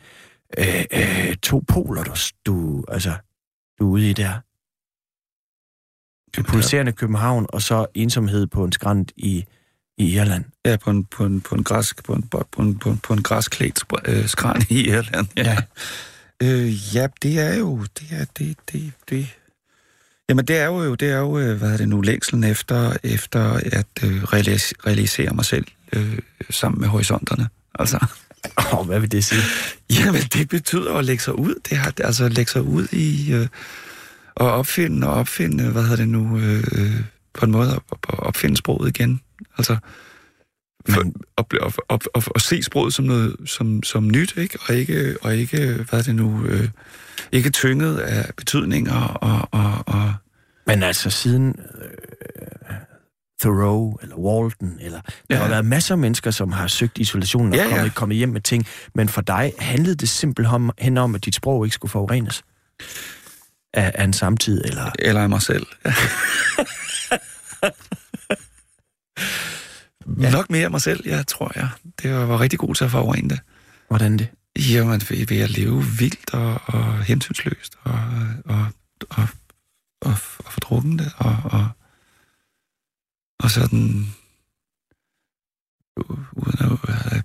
øh, 0.58 0.84
øh, 0.92 1.36
to 1.36 1.64
poler, 1.68 2.02
du, 2.04 2.12
du, 2.46 2.84
altså, 2.88 3.12
du 3.78 3.86
er 3.86 3.90
ude 3.90 4.10
i 4.10 4.12
der? 4.12 4.40
Det 6.36 6.46
pulserende 6.46 6.92
København, 6.92 7.46
og 7.48 7.62
så 7.62 7.86
ensomhed 7.94 8.46
på 8.46 8.64
en 8.64 8.72
skrant 8.72 9.12
i, 9.16 9.44
i 9.98 10.14
Irland. 10.14 10.44
Ja, 10.66 10.76
på 10.76 10.90
en, 10.90 11.04
på 11.04 11.24
en, 11.24 11.40
på 11.40 11.54
en, 11.54 11.64
græs, 11.64 11.94
på 12.04 12.12
en, 12.12 12.22
på 12.22 12.38
en, 12.58 12.78
på 12.78 12.90
en, 12.90 12.98
på 12.98 13.12
en 13.12 13.22
græsklædt 13.22 13.84
øh, 14.04 14.26
skrant 14.26 14.70
i 14.70 14.88
Irland. 14.88 15.26
Ja. 15.36 15.42
ja. 15.42 15.56
Øh, 16.42 16.94
ja, 16.94 17.06
det 17.22 17.38
er 17.40 17.58
jo, 17.58 17.84
det 18.00 18.08
er, 18.10 18.24
det, 18.38 18.56
det, 18.72 18.92
det, 19.10 19.28
Jamen 20.28 20.44
det 20.44 20.56
er 20.56 20.66
jo, 20.66 20.94
det 20.94 21.10
er 21.10 21.18
jo 21.18 21.38
øh, 21.38 21.58
hvad 21.58 21.72
er 21.72 21.76
det 21.76 21.88
nu, 21.88 22.00
længselen 22.00 22.44
efter, 22.44 22.96
efter 23.04 23.52
at 23.52 24.04
øh, 24.04 24.22
realisere 24.86 25.34
mig 25.34 25.44
selv 25.44 25.66
øh, 25.96 26.18
sammen 26.50 26.80
med 26.80 26.88
horisonterne. 26.88 27.48
Altså. 27.74 28.06
Og 28.56 28.84
hvad 28.84 29.00
vil 29.00 29.12
det 29.12 29.24
sige? 29.24 29.42
Jamen, 29.98 30.22
det 30.22 30.48
betyder 30.48 30.94
at 30.94 31.04
lægge 31.04 31.22
sig 31.22 31.38
ud. 31.38 31.54
Det 31.68 31.78
har, 31.78 31.92
altså 32.00 32.28
lægge 32.28 32.50
sig 32.50 32.62
ud 32.62 32.88
i 32.92 33.32
øh, 33.32 33.46
at 34.36 34.46
opfinde 34.46 35.06
og 35.06 35.14
opfinde, 35.14 35.70
hvad 35.70 35.82
hedder 35.82 35.96
det 35.96 36.08
nu, 36.08 36.38
øh, 36.38 37.00
på 37.34 37.44
en 37.44 37.52
måde 37.52 37.70
at, 37.70 37.98
at 38.08 38.18
opfinde 38.18 38.56
sproget 38.56 38.88
igen. 38.88 39.20
Altså, 39.58 39.76
for, 40.88 41.00
at, 41.38 41.44
at, 41.62 41.72
at, 41.90 42.08
at, 42.14 42.28
at, 42.34 42.42
se 42.42 42.62
sproget 42.62 42.94
som 42.94 43.04
noget 43.04 43.36
som, 43.46 43.82
som 43.82 44.08
nyt, 44.08 44.36
ikke? 44.36 44.58
Og 44.68 44.74
ikke, 44.74 45.16
og 45.22 45.36
ikke 45.36 45.86
hvad 45.90 45.98
er 45.98 46.02
det 46.02 46.14
nu, 46.14 46.44
øh, 46.46 46.68
ikke 47.32 47.50
tynget 47.50 47.98
af 47.98 48.34
betydninger 48.36 49.00
og, 49.00 49.48
og, 49.52 49.84
og 49.86 50.14
men 50.66 50.82
altså 50.82 51.10
siden 51.10 51.58
øh, 51.82 52.33
Thoreau 53.40 53.98
eller 54.02 54.16
Walton, 54.16 54.78
eller 54.80 55.00
der 55.00 55.36
ja. 55.36 55.42
har 55.42 55.48
været 55.48 55.64
masser 55.64 55.94
af 55.94 55.98
mennesker, 55.98 56.30
som 56.30 56.52
har 56.52 56.66
søgt 56.66 56.98
isolation 56.98 57.48
og 57.48 57.54
ja, 57.54 57.64
kommet, 57.68 57.84
ja. 57.84 57.88
kommet 57.88 58.18
hjem 58.18 58.28
med 58.28 58.40
ting, 58.40 58.66
men 58.94 59.08
for 59.08 59.20
dig 59.20 59.52
handlede 59.58 59.94
det 59.94 60.08
simpelthen 60.08 60.98
om, 60.98 61.14
at 61.14 61.24
dit 61.24 61.34
sprog 61.34 61.64
ikke 61.66 61.74
skulle 61.74 61.90
forurenes 61.90 62.44
af, 63.74 63.92
af 63.94 64.04
en 64.04 64.12
samtid, 64.12 64.64
eller... 64.64 64.90
Eller 64.98 65.22
af 65.22 65.28
mig 65.28 65.42
selv. 65.42 65.66
ja. 70.22 70.30
Nok 70.30 70.50
mere 70.50 70.64
af 70.64 70.70
mig 70.70 70.80
selv, 70.80 71.02
jeg 71.06 71.26
tror 71.26 71.52
jeg. 71.56 71.68
Det 72.02 72.14
var, 72.14 72.26
var 72.26 72.40
rigtig 72.40 72.58
god 72.58 72.74
til 72.74 72.84
at 72.84 72.90
forurene 72.90 73.28
det. 73.28 73.40
Hvordan 73.88 74.18
det? 74.18 74.28
Jamen, 74.58 75.02
ved, 75.08 75.26
ved 75.26 75.40
at 75.40 75.50
leve 75.50 75.84
vildt 75.98 76.34
og, 76.34 76.60
og 76.66 77.04
hensynsløst 77.04 77.76
og, 77.82 78.00
og, 78.44 78.66
og, 79.10 79.28
og, 80.00 80.16
og 80.38 80.52
fordrukken 80.52 80.98
det 80.98 81.12
og, 81.16 81.36
og 81.44 81.68
sådan... 83.48 84.06
u- 86.00 86.32
Uden 86.32 86.58
at... 86.60 86.72
Uh, 86.72 87.20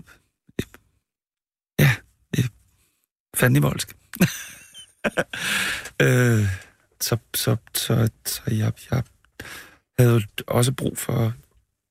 ja, 1.79 1.95
øh, 2.37 2.45
fandme 3.35 3.61
voldsk. 3.61 3.97
øh, 6.01 6.45
så, 7.01 7.17
så, 7.35 7.57
så, 7.75 8.09
så 8.25 8.41
jeg, 8.47 8.73
jeg 8.91 9.03
havde 9.99 10.13
jo 10.13 10.21
også 10.47 10.71
brug 10.71 10.97
for 10.97 11.33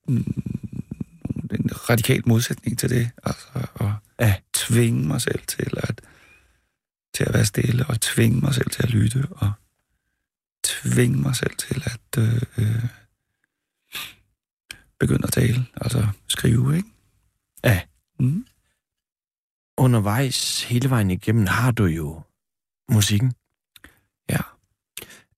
mm, 0.09 0.43
en 1.51 1.71
radikal 1.91 2.23
modsætning 2.29 2.79
til 2.79 2.91
det. 2.91 3.11
Altså 3.25 3.49
at 3.81 3.87
Ja. 4.21 4.35
tvinge 4.53 5.07
mig 5.07 5.21
selv 5.21 5.41
til 5.47 5.71
at, 5.77 6.01
til 7.15 7.25
at 7.25 7.35
være 7.35 7.45
stille, 7.45 7.87
og 7.87 8.01
tvinge 8.01 8.41
mig 8.41 8.55
selv 8.55 8.71
til 8.71 8.83
at 8.83 8.91
lytte, 8.91 9.27
og 9.31 9.53
tvinge 10.65 11.17
mig 11.19 11.37
selv 11.37 11.57
til 11.57 11.83
at 11.87 12.19
øh, 12.19 12.43
øh, 12.59 12.85
begynde 15.01 15.25
at 15.27 15.33
tale, 15.33 15.67
altså 15.77 16.09
skrive, 16.29 16.77
ikke? 16.77 16.89
Ja. 17.65 17.81
Mm. 18.21 18.47
Undervejs 19.79 20.63
hele 20.63 20.91
vejen 20.91 21.11
igennem 21.11 21.47
har 21.47 21.71
du 21.71 21.85
jo 21.85 22.23
musikken. 22.91 23.33
Ja. 24.31 24.41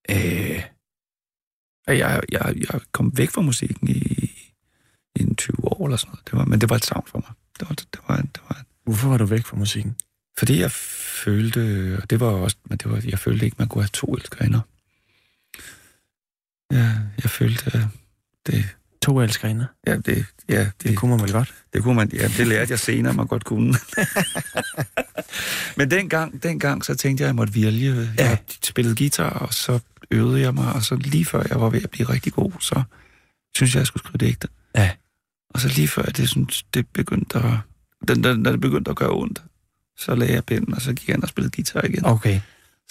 Øh, 0.09 0.63
Jeg, 1.87 2.21
jeg, 2.31 2.55
jeg, 2.57 2.81
kom 2.91 3.17
væk 3.17 3.29
fra 3.29 3.41
musikken 3.41 3.87
i, 3.87 4.01
i 5.15 5.21
en 5.21 5.35
20 5.35 5.55
år 5.71 5.85
eller 5.85 5.97
sådan 5.97 6.09
noget. 6.11 6.25
Det 6.25 6.33
var, 6.39 6.45
men 6.45 6.61
det 6.61 6.69
var 6.69 6.75
et 6.75 6.85
savn 6.85 7.07
for 7.07 7.19
mig. 7.19 7.33
Det 7.59 7.69
var, 7.69 7.75
det 7.75 7.99
var, 8.07 8.15
det 8.17 8.41
var, 8.49 8.63
hvorfor 8.83 9.09
var 9.09 9.17
du 9.17 9.25
væk 9.25 9.45
fra 9.45 9.57
musikken? 9.57 9.95
fordi 10.37 10.59
jeg 10.59 10.71
følte, 10.71 11.59
og 12.03 12.09
det 12.09 12.19
var 12.19 12.27
også, 12.27 12.57
men 12.65 12.77
det 12.77 12.91
var, 12.91 13.01
jeg 13.05 13.19
følte 13.19 13.45
ikke, 13.45 13.55
man 13.59 13.67
kunne 13.67 13.83
have 13.83 13.89
to 13.93 14.13
elskerinder. 14.13 14.61
Ja, 16.71 16.89
jeg 17.23 17.29
følte, 17.29 17.77
øh, 17.77 17.83
det, 18.45 18.75
To 19.01 19.21
elskerinder. 19.21 19.65
ja, 19.87 19.97
det, 19.97 20.25
ja, 20.49 20.59
det, 20.59 20.73
Det 20.83 20.97
kunne 20.97 21.11
man 21.11 21.21
vel 21.21 21.31
godt. 21.31 21.53
Det 21.73 21.83
kunne 21.83 21.95
man, 21.95 22.09
ja, 22.13 22.27
det 22.37 22.47
lærte 22.47 22.71
jeg 22.71 22.79
senere, 22.79 23.13
man 23.13 23.27
godt 23.27 23.43
kunne. 23.43 23.75
Men 25.77 25.91
dengang, 25.91 26.43
dengang, 26.43 26.85
så 26.85 26.95
tænkte 26.95 27.21
jeg, 27.21 27.25
at 27.25 27.29
jeg 27.29 27.35
måtte 27.35 27.55
vælge. 27.55 28.09
Jeg 28.17 28.37
spillede 28.63 28.95
guitar, 28.95 29.29
og 29.29 29.53
så 29.53 29.79
øvede 30.11 30.41
jeg 30.41 30.53
mig, 30.53 30.73
og 30.73 30.83
så 30.83 30.95
lige 30.95 31.25
før 31.25 31.43
jeg 31.49 31.61
var 31.61 31.69
ved 31.69 31.83
at 31.83 31.89
blive 31.89 32.09
rigtig 32.09 32.33
god, 32.33 32.51
så 32.59 32.83
synes 33.55 33.73
jeg, 33.75 33.79
jeg 33.79 33.87
skulle 33.87 34.03
skrive 34.03 34.27
digte. 34.27 34.47
Ja. 34.75 34.91
Og 35.49 35.59
så 35.59 35.67
lige 35.67 35.87
før 35.87 36.03
det, 36.03 36.29
synes, 36.29 36.63
det 36.73 36.87
begyndte 36.87 37.37
at, 37.37 37.53
den, 38.07 38.23
den, 38.23 38.43
da 38.43 38.51
det 38.51 38.61
begyndte 38.61 38.91
at 38.91 38.97
gøre 38.97 39.11
ondt, 39.11 39.43
så 39.97 40.15
lagde 40.15 40.33
jeg 40.33 40.45
pinden, 40.45 40.73
og 40.73 40.81
så 40.81 40.93
gik 40.93 41.07
jeg 41.07 41.15
ind 41.15 41.23
og 41.23 41.29
spillede 41.29 41.55
guitar 41.55 41.81
igen. 41.81 42.05
Okay. 42.05 42.39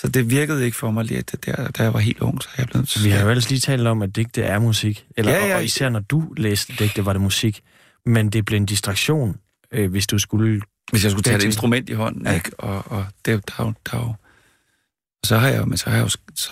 Så 0.00 0.08
det 0.08 0.30
virkede 0.30 0.64
ikke 0.64 0.76
for 0.76 0.90
mig 0.90 1.04
lige, 1.04 1.18
at 1.18 1.32
det 1.32 1.46
der, 1.46 1.68
da 1.70 1.82
jeg 1.82 1.94
var 1.94 2.00
helt 2.00 2.18
ung, 2.20 2.42
så 2.42 2.48
jeg 2.58 2.66
blevet... 2.66 2.88
Så 2.88 3.02
vi 3.02 3.10
har 3.10 3.22
jo 3.22 3.28
ellers 3.30 3.50
lige 3.50 3.60
talt 3.60 3.86
om, 3.86 4.02
at 4.02 4.16
digte 4.16 4.42
er 4.42 4.58
musik. 4.58 5.06
Eller, 5.16 5.32
Ja, 5.32 5.46
ja. 5.46 5.56
Og 5.56 5.64
især 5.64 5.88
når 5.88 6.00
du 6.00 6.34
læste 6.36 6.72
digte, 6.78 7.04
var 7.04 7.12
det 7.12 7.22
musik. 7.22 7.60
Men 8.06 8.30
det 8.30 8.44
blev 8.44 8.56
en 8.56 8.66
distraktion, 8.66 9.36
øh, 9.72 9.90
hvis 9.90 10.06
du 10.06 10.18
skulle... 10.18 10.62
Hvis 10.92 11.02
jeg 11.04 11.10
skulle 11.10 11.22
tage 11.22 11.36
et 11.36 11.42
instrument 11.42 11.88
i 11.88 11.92
hånden, 11.92 12.26
Ja. 12.26 12.34
ikke? 12.34 12.60
Og, 12.60 12.92
og 12.92 13.06
det, 13.24 13.48
der, 13.48 13.62
er 13.62 13.66
jo- 13.66 13.74
der, 13.90 13.96
er 13.96 14.00
jo- 14.02 14.14
og 15.22 15.26
så 15.26 15.36
har 15.38 15.48
jeg 15.48 15.58
jo, 15.58 15.64
men 15.64 15.78
så 15.78 15.90
har 15.90 15.96
jeg 15.96 16.02
jo, 16.04 16.08
så, 16.34 16.50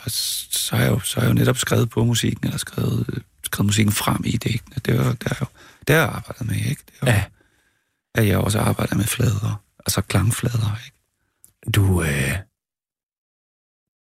så 0.50 0.76
har 0.76 0.82
jeg 0.82 0.90
jo, 0.92 1.00
så 1.00 1.14
har 1.20 1.22
jeg 1.26 1.28
jo 1.28 1.34
netop 1.34 1.58
skrevet 1.58 1.90
på 1.90 2.04
musikken, 2.04 2.46
eller 2.46 2.58
skrevet, 2.58 3.22
skrevet 3.44 3.66
musikken 3.66 3.92
frem 3.92 4.22
i. 4.24 4.30
Det 4.36 4.54
jo, 4.54 4.58
det 4.84 4.88
er 4.92 4.94
jo, 5.40 5.46
det 5.88 5.96
har 5.96 6.02
jeg 6.02 6.12
arbejdet 6.14 6.46
med, 6.46 6.56
ikke? 6.56 6.82
Det 6.86 6.94
er 7.02 7.06
jo, 7.06 7.12
Ja. 7.12 7.24
At 8.14 8.26
jeg 8.28 8.38
også 8.38 8.58
arbejder 8.58 8.96
med 8.96 9.04
flader, 9.04 9.62
altså 9.86 10.00
klangflader, 10.00 10.78
ikke? 10.86 10.96
Du, 11.74 12.02
øh, 12.02 12.32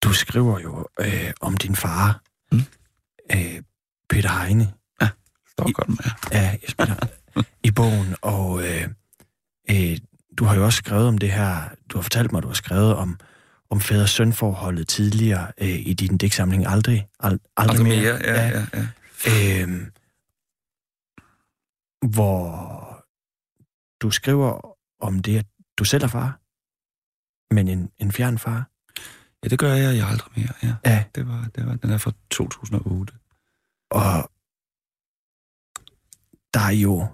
du 0.03 0.13
skriver 0.13 0.59
jo 0.59 0.87
øh, 0.99 1.31
om 1.41 1.57
din 1.57 1.75
far, 1.75 2.21
Mm. 2.51 2.59
øh, 3.31 3.61
Peter 4.09 4.29
Heine, 4.43 4.73
ja. 5.01 5.09
ja, 6.31 6.57
Jesper, 6.63 6.85
i 7.63 7.71
bogen, 7.71 8.15
og 8.21 8.63
øh, 8.63 8.87
øh, 9.69 9.97
du 10.37 10.43
har 10.45 10.55
jo 10.55 10.65
også 10.65 10.77
skrevet 10.77 11.07
om 11.07 11.17
det 11.17 11.31
her, 11.31 11.69
du 11.89 11.97
har 11.97 12.01
fortalt 12.01 12.31
mig, 12.31 12.43
du 12.43 12.47
har 12.47 12.53
skrevet 12.55 12.95
om, 12.95 13.19
om 13.69 13.81
fædre-søn-forholdet 13.81 14.87
tidligere 14.87 15.51
øh, 15.57 15.67
i 15.87 15.93
din 15.93 16.17
digtsamling 16.17 16.67
Aldrig, 16.67 17.07
ald, 17.19 17.39
aldrig, 17.57 17.79
Aldrig 17.79 17.87
mere, 18.01 18.15
ja, 18.23 18.47
ja, 18.47 18.65
ja. 19.25 19.61
øh, 19.63 19.87
hvor 22.11 23.05
du 24.01 24.11
skriver 24.11 24.77
om 24.99 25.19
det, 25.19 25.37
at 25.37 25.45
du 25.77 25.83
selv 25.83 26.03
er 26.03 26.07
far, 26.07 26.39
men 27.53 27.67
en, 27.67 27.91
en 27.97 28.11
fjern 28.11 28.37
far. 28.37 28.69
Ja, 29.45 29.49
det 29.49 29.59
gør 29.59 29.73
jeg, 29.73 29.97
jeg 29.97 30.07
aldrig 30.07 30.31
mere, 30.35 30.53
ja. 30.63 30.91
Ja. 30.91 31.03
Det 31.15 31.27
var, 31.27 31.47
det 31.55 31.65
var, 31.65 31.75
den 31.75 31.89
er 31.89 31.97
fra 31.97 32.11
2008. 32.29 33.13
Og 33.91 34.31
der 36.53 36.59
er 36.59 36.71
jo... 36.71 37.07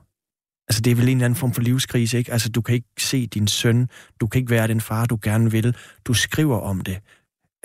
Altså, 0.67 0.81
det 0.81 0.91
er 0.91 0.95
vel 0.95 1.09
en 1.09 1.17
eller 1.17 1.25
anden 1.25 1.37
form 1.39 1.53
for 1.53 1.61
livskrise, 1.61 2.17
ikke? 2.17 2.31
Altså, 2.31 2.49
du 2.49 2.61
kan 2.61 2.75
ikke 2.75 2.87
se 2.99 3.27
din 3.27 3.47
søn, 3.47 3.89
du 4.21 4.27
kan 4.27 4.39
ikke 4.39 4.49
være 4.51 4.67
den 4.67 4.81
far, 4.81 5.05
du 5.05 5.19
gerne 5.21 5.51
vil. 5.51 5.75
Du 6.05 6.13
skriver 6.13 6.59
om 6.59 6.81
det. 6.81 6.99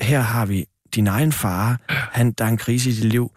Her 0.01 0.21
har 0.21 0.47
vi 0.47 0.67
din 0.95 1.07
egen 1.07 1.33
far, 1.33 1.81
han, 1.89 2.33
der 2.33 2.45
er 2.45 2.49
en 2.49 2.57
krise 2.57 2.91
i 2.91 2.93
dit 2.93 3.05
liv, 3.05 3.37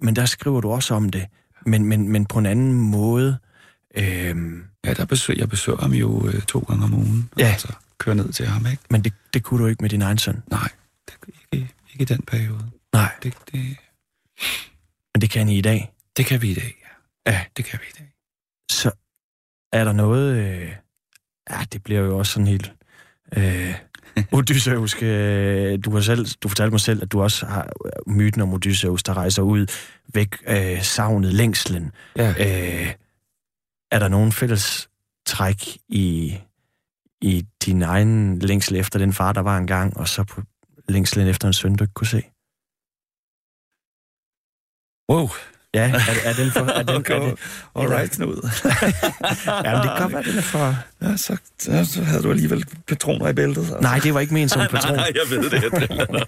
men 0.00 0.16
der 0.16 0.26
skriver 0.26 0.60
du 0.60 0.70
også 0.70 0.94
om 0.94 1.08
det, 1.08 1.26
men, 1.66 1.84
men, 1.84 2.08
men 2.08 2.26
på 2.26 2.38
en 2.38 2.46
anden 2.46 2.72
måde. 2.72 3.38
Øhm, 3.94 4.64
Ja, 4.84 4.94
der 4.94 5.04
besøg, 5.04 5.38
jeg 5.38 5.48
besøger 5.48 5.78
ham 5.78 5.92
jo 5.92 6.28
øh, 6.28 6.42
to 6.42 6.58
gange 6.58 6.84
om 6.84 6.94
ugen. 6.94 7.30
Ja. 7.38 7.46
Altså, 7.46 7.72
kører 8.00 8.16
ned 8.16 8.32
til 8.32 8.46
ham, 8.46 8.66
ikke? 8.66 8.82
men 8.90 9.04
det, 9.04 9.12
det 9.34 9.42
kunne 9.42 9.62
du 9.62 9.68
ikke 9.68 9.82
med 9.82 9.90
din 9.90 10.02
egen 10.02 10.18
søn. 10.18 10.42
Nej, 10.50 10.68
det, 11.08 11.14
ikke, 11.52 11.68
ikke 11.92 12.02
i 12.02 12.04
den 12.04 12.22
periode. 12.22 12.70
Nej, 12.92 13.12
Det, 13.22 13.34
det, 13.52 13.76
men 15.14 15.20
det 15.20 15.30
kan 15.30 15.48
I 15.48 15.58
i 15.58 15.60
dag. 15.60 15.92
det 16.16 16.26
kan 16.26 16.42
vi 16.42 16.50
i 16.50 16.54
dag, 16.54 16.74
ja. 17.26 17.32
Ja. 17.32 17.44
Det 17.56 17.64
kan 17.64 17.78
vi 17.82 17.86
i 17.90 17.96
dag. 17.98 18.12
Så 18.70 18.90
er 19.72 19.84
der 19.84 19.92
noget... 19.92 20.36
Øh, 20.36 20.72
ja, 21.50 21.64
det 21.72 21.82
bliver 21.82 22.00
jo 22.00 22.18
også 22.18 22.32
sådan 22.32 22.46
helt... 22.46 22.72
Øh, 23.36 23.74
Odysseus, 24.32 25.02
øh, 25.02 25.78
du, 25.84 25.90
har 25.94 26.00
selv, 26.00 26.26
du 26.26 26.48
fortalte 26.48 26.70
mig 26.70 26.80
selv, 26.80 27.02
at 27.02 27.12
du 27.12 27.22
også 27.22 27.46
har 27.46 27.72
øh, 27.86 28.14
myten 28.14 28.40
om 28.42 28.52
Odysseus, 28.52 29.02
der 29.02 29.14
rejser 29.16 29.42
ud, 29.42 29.66
væk 30.14 30.36
øh, 30.48 30.82
savnet, 30.82 31.34
længslen. 31.34 31.92
Ja. 32.16 32.30
Øh, 32.30 32.94
er 33.90 33.98
der 33.98 34.08
nogen 34.08 34.32
fælles 34.32 34.88
træk 35.26 35.78
i, 35.88 36.38
i 37.22 37.46
din 37.64 37.82
egen 37.82 38.38
længsel 38.38 38.76
efter 38.76 38.98
den 38.98 39.12
far, 39.12 39.32
der 39.32 39.40
var 39.40 39.58
engang, 39.58 39.96
og 39.96 40.08
så 40.08 40.24
på 40.24 40.42
længslen 40.88 41.28
efter 41.28 41.48
en 41.48 41.54
søn, 41.54 41.76
du 41.76 41.84
ikke 41.84 41.94
kunne 41.94 42.06
se? 42.06 42.22
Wow. 45.12 45.28
Ja, 45.74 45.90
er, 45.90 46.28
er 46.30 46.32
den 46.32 46.50
for... 46.50 46.60
Er 46.60 46.82
den, 46.82 46.96
Okay. 47.00 47.14
er 47.14 47.20
det, 47.20 47.38
All 47.76 47.88
right, 47.88 48.12
Knud. 48.12 48.26
ja, 49.64 49.72
men 49.72 49.82
det 49.82 49.90
kan 49.90 50.00
godt 50.00 50.12
være, 50.12 50.22
den 50.22 50.38
er 50.38 50.42
for... 50.42 50.76
Ja, 51.02 51.16
så, 51.16 51.36
så, 51.58 51.84
så 51.84 52.02
havde 52.04 52.22
du 52.22 52.30
alligevel 52.30 52.64
patroner 52.86 53.28
i 53.28 53.32
bæltet. 53.32 53.60
Altså. 53.60 53.78
Nej, 53.80 53.98
det 53.98 54.14
var 54.14 54.20
ikke 54.20 54.34
ment 54.34 54.50
som 54.50 54.60
patron. 54.70 54.96
Nej, 54.96 55.12
jeg 55.14 55.30
ved 55.30 55.50
det. 55.50 55.62
Jeg 55.62 55.70
driller 55.70 56.06
dig. 56.06 56.24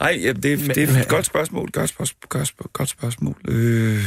Ej, 0.00 0.18
ja, 0.22 0.32
det, 0.32 0.42
det 0.42 0.78
er 0.78 1.00
et 1.00 1.08
godt 1.08 1.26
spørgsmål. 1.26 1.70
Godt, 1.70 1.88
spørgsmål, 1.88 2.28
godt, 2.28 2.48
spørgsmål, 2.48 2.70
godt 2.72 2.88
spørgsmål. 2.88 3.36
Øh, 3.48 4.04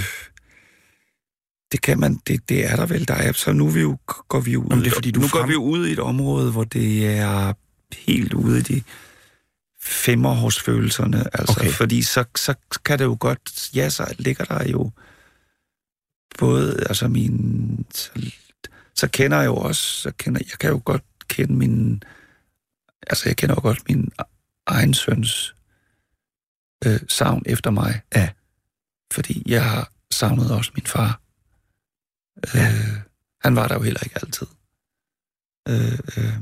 det 1.71 1.81
kan 1.81 1.99
man, 1.99 2.15
det, 2.27 2.49
det 2.49 2.71
er 2.71 2.75
der 2.75 2.85
vel. 2.85 3.07
Der 3.07 3.13
er, 3.13 3.31
så 3.31 3.51
nu 3.51 3.67
vi 3.67 3.81
jo, 3.81 3.97
går 4.05 4.39
vi 4.39 4.57
ud, 4.57 4.65
Jamen, 4.69 4.83
det 4.83 4.91
er, 4.91 4.95
fordi 4.95 5.11
du 5.11 5.19
nu 5.19 5.27
går 5.27 5.39
frem- 5.39 5.47
vi 5.47 5.53
jo 5.53 5.63
ud 5.63 5.87
i 5.87 5.91
et 5.91 5.99
område, 5.99 6.51
hvor 6.51 6.63
det 6.63 7.07
er 7.17 7.53
helt 7.95 8.33
ude 8.33 8.59
i 8.59 8.61
de 8.61 8.83
femmerårsfølelserne. 9.81 11.37
Altså, 11.39 11.55
okay. 11.59 11.71
Fordi 11.71 12.01
så, 12.01 12.25
så 12.35 12.53
kan 12.85 12.99
det 12.99 13.05
jo 13.05 13.17
godt, 13.19 13.75
ja, 13.75 13.89
så 13.89 14.15
ligger 14.19 14.45
der 14.45 14.69
jo 14.69 14.91
både, 16.39 16.85
altså 16.89 17.07
min, 17.07 17.85
så, 17.93 18.31
så 18.95 19.07
kender 19.07 19.37
jeg 19.37 19.45
jo 19.45 19.55
også, 19.55 19.83
så 19.83 20.11
kender, 20.17 20.41
jeg 20.51 20.59
kan 20.59 20.69
jo 20.69 20.81
godt 20.85 21.03
kende 21.27 21.53
min, 21.53 22.03
altså 23.07 23.29
jeg 23.29 23.37
kender 23.37 23.55
jo 23.55 23.61
godt 23.61 23.89
min 23.89 24.11
egen 24.67 24.93
søns 24.93 25.55
øh, 26.85 26.99
savn 27.07 27.43
efter 27.45 27.71
mig. 27.71 28.01
Ja. 28.15 28.29
Fordi 29.13 29.43
jeg 29.45 29.69
har 29.69 29.91
savnet 30.11 30.51
også 30.51 30.71
min 30.75 30.85
far. 30.85 31.21
Ja. 32.53 32.71
Øh, 32.71 32.97
han 33.41 33.55
var 33.55 33.67
der 33.67 33.75
jo 33.75 33.81
heller 33.81 34.03
ikke 34.03 34.19
altid. 34.21 34.47
Øh, 35.69 35.99
øh, 36.17 36.41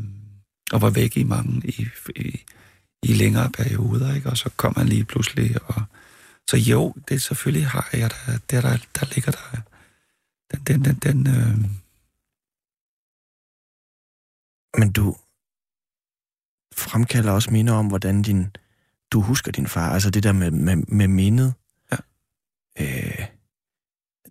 og 0.71 0.81
var 0.81 0.89
væk 0.89 1.17
i 1.17 1.23
mange, 1.23 1.67
i, 1.67 1.87
i, 2.15 2.45
i 3.03 3.13
længere 3.13 3.51
perioder, 3.51 4.15
ikke? 4.15 4.29
Og 4.29 4.37
så 4.37 4.49
kom 4.57 4.73
han 4.77 4.87
lige 4.87 5.05
pludselig, 5.05 5.55
og 5.65 5.83
så 6.49 6.57
jo, 6.57 6.95
det 7.09 7.21
selvfølgelig 7.21 7.67
har 7.67 7.89
jeg 7.93 8.11
der, 8.11 8.37
der, 8.49 8.61
der, 8.61 8.77
der 8.99 9.13
ligger 9.13 9.31
der, 9.31 9.61
den, 10.51 10.63
den, 10.67 10.85
den, 10.85 10.95
den 10.95 11.27
øh, 11.27 11.79
Men 14.77 14.91
du 14.91 15.15
fremkalder 16.73 17.31
også 17.31 17.51
minder 17.51 17.73
om, 17.73 17.87
hvordan 17.87 18.21
din, 18.21 18.55
du 19.11 19.21
husker 19.21 19.51
din 19.51 19.67
far. 19.67 19.93
Altså 19.93 20.09
det 20.09 20.23
der 20.23 20.31
med, 20.31 20.51
med, 20.51 20.75
med 20.75 21.07
mindet. 21.07 21.53
Ja. 21.91 21.97
Øh, 22.79 23.27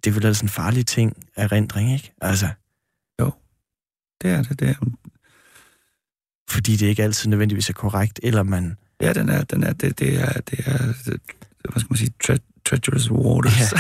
det 0.05 0.11
er 0.11 0.15
vel 0.15 0.27
altså 0.27 0.45
en 0.45 0.49
farlig 0.49 0.87
ting 0.87 1.27
af 1.37 1.53
rendring, 1.53 1.93
ikke? 1.93 2.13
Altså, 2.21 2.49
det 4.23 4.31
er 4.31 4.43
det, 4.43 4.61
det 4.61 4.69
er, 4.69 4.75
fordi 6.51 6.77
det 6.77 6.87
ikke 6.87 7.03
altid 7.03 7.31
nødvendigvis 7.31 7.69
er 7.69 7.73
korrekt, 7.73 8.21
eller 8.23 8.43
man... 8.43 8.77
Ja, 9.01 9.13
den 9.13 9.29
er, 9.29 9.45
den 9.45 9.63
er, 9.63 9.73
det, 9.73 9.99
det 9.99 10.21
er, 10.21 10.33
det 10.33 10.59
er, 10.67 10.79
det, 11.05 11.21
hvad 11.63 11.81
skal 11.81 11.91
man 11.91 11.97
sige, 11.97 12.13
tra- 12.25 12.63
treacherous 12.65 13.11
waters. 13.11 13.73
Ja. 13.73 13.79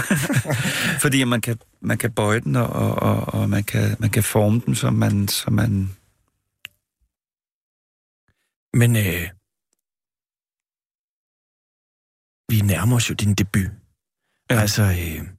Fordi 1.04 1.24
man 1.24 1.40
kan, 1.40 1.58
man 1.80 1.98
kan 1.98 2.12
bøje 2.12 2.40
den, 2.40 2.56
og, 2.56 2.68
og, 2.68 3.34
og 3.34 3.50
man, 3.50 3.64
kan, 3.64 3.96
man 3.98 4.10
kan 4.10 4.22
forme 4.22 4.60
den, 4.66 4.74
som 4.74 4.94
man... 4.94 5.28
Som 5.28 5.52
man 5.52 5.90
Men 8.72 8.96
øh, 8.96 9.30
vi 12.48 12.60
nærmer 12.60 12.96
os 12.96 13.10
jo 13.10 13.14
din 13.14 13.34
debut. 13.34 13.70
Ja. 14.50 14.60
Altså, 14.60 14.82
øh, 14.82 15.37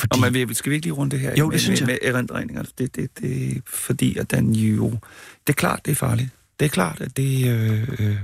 fordi... 0.00 0.18
Og 0.26 0.32
man, 0.32 0.54
skal 0.54 0.70
vi 0.70 0.74
ikke 0.74 0.86
lige 0.86 0.92
runde 0.94 1.10
det 1.10 1.20
her 1.20 1.34
Jo, 1.38 1.46
med, 1.46 1.52
det 1.52 1.60
synes 1.60 1.80
med, 1.80 1.88
jeg. 1.88 1.98
med 2.02 2.14
erindringer? 2.14 2.62
Det, 2.78 2.96
det, 2.96 3.10
det, 3.20 3.62
fordi 3.66 4.16
at 4.18 4.30
den 4.30 4.54
jo... 4.54 4.90
Det 5.46 5.48
er 5.48 5.52
klart, 5.52 5.80
det 5.84 5.90
er 5.90 5.96
farligt. 5.96 6.28
Det 6.60 6.64
er 6.66 6.70
klart, 6.70 7.00
at 7.00 7.16
det... 7.16 7.48
Øh, 7.48 7.88
øh, 7.98 8.16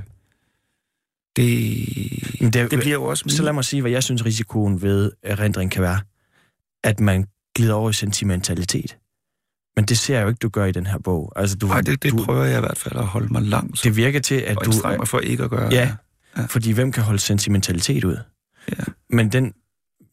det, 1.36 2.36
Men 2.40 2.52
det, 2.52 2.70
det 2.70 2.78
bliver 2.78 2.94
jo 2.94 3.04
også... 3.04 3.24
Så 3.28 3.42
lad 3.42 3.52
mig 3.52 3.64
sige, 3.64 3.80
hvad 3.82 3.90
jeg 3.90 4.02
synes 4.02 4.24
risikoen 4.24 4.82
ved 4.82 5.12
erindring 5.22 5.70
kan 5.70 5.82
være. 5.82 6.00
At 6.84 7.00
man 7.00 7.26
glider 7.56 7.74
over 7.74 7.90
i 7.90 7.92
sentimentalitet. 7.92 8.96
Men 9.76 9.84
det 9.84 9.98
ser 9.98 10.14
jeg 10.16 10.22
jo 10.22 10.28
ikke, 10.28 10.38
du 10.38 10.48
gør 10.48 10.64
i 10.64 10.72
den 10.72 10.86
her 10.86 10.98
bog. 10.98 11.32
Altså, 11.36 11.56
du, 11.56 11.66
Nej, 11.66 11.80
det, 11.80 12.02
det 12.02 12.12
du, 12.12 12.24
prøver 12.24 12.44
jeg 12.44 12.56
i 12.56 12.60
hvert 12.60 12.78
fald 12.78 12.96
at 12.96 13.06
holde 13.06 13.32
mig 13.32 13.42
langt. 13.42 13.84
Det 13.84 13.96
virker 13.96 14.20
til, 14.20 14.34
at 14.34 14.56
og 14.58 14.64
du... 14.64 14.70
anstrenge 14.70 14.98
mig 14.98 15.08
for 15.08 15.18
ikke 15.20 15.44
at 15.44 15.50
gøre. 15.50 15.68
Ja, 15.72 15.96
Ja. 16.36 16.44
fordi 16.44 16.72
hvem 16.72 16.92
kan 16.92 17.02
holde 17.02 17.18
sentimentalitet 17.18 18.04
ud? 18.04 18.16
Ja. 18.78 18.84
Men 19.10 19.32
den, 19.32 19.52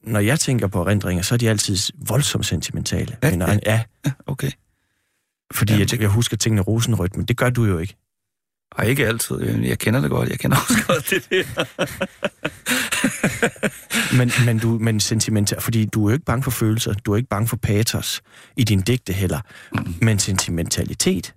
når 0.03 0.19
jeg 0.19 0.39
tænker 0.39 0.67
på 0.67 0.81
erindringer, 0.81 1.23
så 1.23 1.35
er 1.35 1.37
de 1.37 1.49
altid 1.49 1.77
voldsomt 2.07 2.45
sentimentale. 2.45 3.17
Ja, 3.23 3.29
Men, 3.29 3.41
ja. 3.41 3.59
ja, 3.65 3.81
ja 4.05 4.11
okay. 4.27 4.51
fordi 5.53 5.73
Jamen, 5.73 5.87
jeg, 5.91 6.01
jeg 6.01 6.09
husker 6.09 6.37
tingene 6.37 6.61
rosenrødt, 6.61 7.17
men 7.17 7.25
det 7.25 7.37
gør 7.37 7.49
du 7.49 7.65
jo 7.65 7.77
ikke. 7.77 7.95
Og 8.71 8.85
ikke 8.85 9.07
altid. 9.07 9.41
Jeg 9.41 9.63
jeg 9.63 9.79
kender 9.79 10.01
det 10.01 10.09
godt. 10.09 10.29
Jeg 10.29 10.39
kender 10.39 10.57
også 10.57 10.83
godt 10.87 11.09
det 11.09 11.29
der. 11.29 11.65
Men, 14.17 14.31
men, 14.45 14.59
du, 14.59 14.67
men 14.67 14.99
sentimental, 14.99 15.61
fordi 15.61 15.85
du 15.85 16.05
er 16.05 16.09
jo 16.09 16.13
ikke 16.13 16.25
bange 16.25 16.43
for 16.43 16.51
følelser, 16.51 16.93
du 16.93 17.13
er 17.13 17.17
ikke 17.17 17.29
bange 17.29 17.47
for 17.47 17.57
patos 17.57 18.21
i 18.57 18.63
din 18.63 18.81
digte 18.81 19.13
heller. 19.13 19.39
Mm. 19.71 19.95
Men 20.01 20.19
sentimentalitet, 20.19 21.33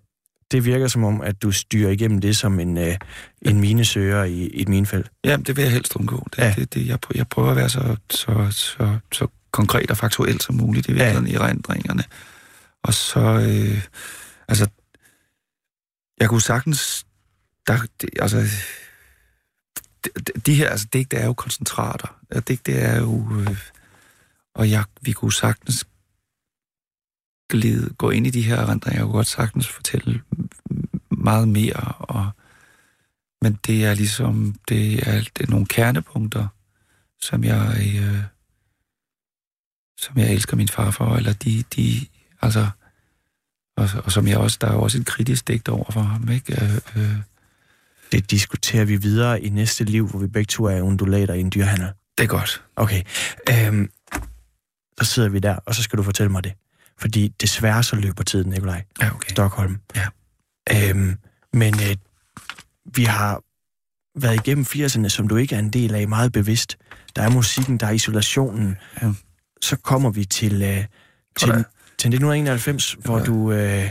det 0.51 0.65
virker 0.65 0.89
som 0.89 1.05
om, 1.05 1.21
at 1.21 1.43
du 1.43 1.53
styrer 1.53 1.91
igennem 1.91 2.21
det 2.21 2.37
som 2.37 2.61
en, 2.61 2.79
øh, 2.79 2.97
en 3.43 3.61
minesøger 3.61 4.25
i, 4.25 4.47
i 4.47 4.63
et 4.63 4.69
minefelt. 4.69 5.11
Jamen, 5.25 5.47
det 5.47 5.57
vil 5.57 5.63
jeg 5.63 5.73
helst 5.73 5.97
undgå. 5.97 6.27
Det, 6.31 6.39
Ja. 6.39 6.45
ja. 6.45 6.55
det, 6.57 6.75
det, 6.75 6.87
jeg, 6.87 7.01
prøver, 7.01 7.19
jeg 7.19 7.29
prøver 7.29 7.51
at 7.51 7.57
være 7.57 7.69
så, 7.69 7.97
så, 8.11 8.47
så, 8.51 8.99
så 9.13 9.29
konkret 9.51 9.91
og 9.91 9.97
faktuel 9.97 10.41
som 10.41 10.55
muligt 10.55 10.89
i 10.89 10.93
virkeligheden 10.93 11.27
ja. 11.27 11.33
i 11.33 11.37
erindringerne. 11.37 12.05
Og 12.83 12.95
så, 12.95 13.21
øh, 13.21 13.83
altså, 14.49 14.69
jeg 16.21 16.29
kunne 16.29 16.43
sagtens, 16.43 17.07
der, 17.67 17.79
det, 18.01 18.11
altså, 18.21 18.47
de, 20.05 20.11
de 20.47 20.55
her, 20.55 20.71
altså, 20.71 20.87
digte 20.93 21.17
er 21.17 21.27
jo 21.27 21.33
koncentrater. 21.33 22.17
Ja, 22.35 22.41
Digte 22.41 22.73
er 22.73 23.01
jo, 23.01 23.29
øh, 23.41 23.57
og 24.55 24.71
jeg, 24.71 24.85
vi 25.03 25.13
kunne 25.13 25.33
sagtens 25.33 25.87
glide, 27.49 27.91
gå 27.99 28.11
ind 28.11 28.27
i 28.27 28.31
de 28.31 28.43
her 28.43 28.57
erindringer. 28.57 29.01
Jeg 29.01 29.05
kunne 29.05 29.13
godt 29.13 29.27
sagtens 29.27 29.69
fortælle 29.69 30.23
meget 31.11 31.49
mere, 31.49 31.95
og 31.99 32.31
men 33.43 33.59
det 33.67 33.85
er 33.85 33.95
ligesom, 33.95 34.55
det 34.69 35.09
er, 35.09 35.21
det 35.21 35.47
er 35.47 35.51
nogle 35.51 35.67
kernepunkter, 35.67 36.47
som 37.23 37.45
jeg, 37.45 37.77
øh, 37.79 38.23
som 39.99 40.19
jeg 40.19 40.33
elsker 40.33 40.57
min 40.57 40.69
far 40.69 40.91
for, 40.91 41.17
eller 41.17 41.33
de, 41.33 41.65
de 41.77 42.07
altså, 42.43 42.69
og, 43.77 43.89
og 44.05 44.13
som 44.13 44.27
jeg 44.27 44.39
også, 44.39 44.59
der 44.61 44.69
er 44.69 44.73
jo 44.73 44.83
også 44.83 44.99
et 44.99 45.07
kritisk 45.07 45.49
digt 45.49 45.69
over 45.69 45.91
for 45.91 46.01
ham, 46.01 46.29
ikke? 46.31 46.65
Øh, 46.65 46.81
øh, 46.97 47.17
Det 48.13 48.31
diskuterer 48.31 48.85
vi 48.85 48.97
videre 48.97 49.43
i 49.43 49.49
næste 49.49 49.85
liv, 49.85 50.09
hvor 50.09 50.19
vi 50.19 50.27
begge 50.27 50.49
to 50.49 50.65
er 50.65 50.83
undulater 50.83 51.35
i 51.35 51.41
en 51.41 51.53
dyrhandel. 51.55 51.89
det 52.19 52.25
er 52.25 52.29
godt. 52.29 52.65
Okay, 52.77 53.03
øhm, 53.51 53.91
så 55.01 55.05
sidder 55.05 55.29
vi 55.29 55.39
der, 55.39 55.57
og 55.57 55.75
så 55.75 55.83
skal 55.83 55.97
du 55.97 56.03
fortælle 56.03 56.33
mig 56.33 56.45
det. 56.45 56.53
Fordi 56.99 57.29
desværre 57.29 57.83
så 57.83 57.97
løber 57.97 58.23
tiden, 58.25 58.51
Nikolaj. 58.51 58.85
Ja, 59.03 59.15
okay. 59.15 59.31
Stockholm. 59.31 59.81
Ja. 59.97 60.09
Øhm, 60.91 61.19
men 61.53 61.75
øh, 61.75 61.97
vi 62.97 63.05
har 63.05 63.43
været 64.21 64.35
igennem 64.35 64.65
80'erne, 64.69 65.09
som 65.09 65.29
du 65.29 65.37
ikke 65.37 65.55
er 65.55 65.59
en 65.59 65.71
del 65.71 65.95
af, 65.95 66.09
meget 66.09 66.33
bevidst. 66.33 66.79
Der 67.17 67.23
er 67.23 67.31
musikken, 67.31 67.79
der 67.79 67.87
er 67.87 67.91
isolationen. 67.91 68.77
Ja. 69.03 69.13
Så 69.61 69.77
kommer 69.77 70.11
vi 70.11 70.25
til, 70.25 70.53
øh, 70.63 70.85
til, 71.39 71.49
der- 71.49 71.63
til 71.99 72.09
1991, 72.09 72.93
hvor, 72.93 73.19
Ja. 73.19 73.25
du, 73.25 73.53
øh, 73.53 73.91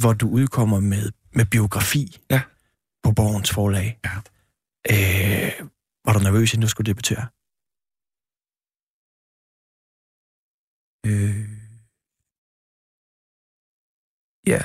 hvor 0.00 0.12
du 0.12 0.28
udkommer 0.28 0.80
med, 0.80 1.10
med 1.34 1.44
biografi 1.44 2.20
Ja. 2.30 2.42
på 3.02 3.12
Borgens 3.12 3.50
forlag. 3.50 3.98
Ja. 4.04 4.10
Øh, 4.90 5.52
var 6.04 6.12
du 6.12 6.18
nervøs, 6.18 6.52
inden 6.54 6.62
du 6.62 6.68
skulle 6.68 6.86
debutere? 6.86 7.26
Øh, 11.06 11.48
ja. 14.46 14.60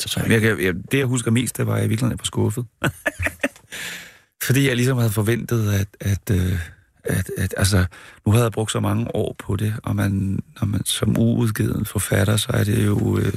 Så, 0.00 0.08
så 0.08 0.20
jeg, 0.28 0.40
kan- 0.40 0.60
jeg, 0.60 0.74
det, 0.92 0.98
jeg 0.98 1.06
husker 1.06 1.30
mest, 1.30 1.56
det 1.56 1.66
var, 1.66 1.74
at 1.74 1.80
jeg 1.82 1.88
virkelig 1.90 2.10
var 2.10 2.24
skuffet. 2.24 2.66
Fordi 4.46 4.68
jeg 4.68 4.76
ligesom 4.76 4.98
havde 4.98 5.10
forventet, 5.10 5.72
at, 5.72 5.88
at, 6.00 6.30
øh, 6.30 6.58
at, 7.04 7.30
at 7.38 7.54
altså, 7.56 7.84
nu 8.26 8.32
havde 8.32 8.44
jeg 8.44 8.52
brugt 8.52 8.72
så 8.72 8.80
mange 8.80 9.14
år 9.14 9.36
på 9.38 9.56
det, 9.56 9.74
og 9.82 9.96
man, 9.96 10.38
når 10.60 10.66
man 10.66 10.84
som 10.84 11.18
uudgivet 11.18 11.88
forfatter, 11.88 12.36
så 12.36 12.48
er 12.52 12.64
det 12.64 12.86
jo, 12.86 13.18
øh, 13.18 13.32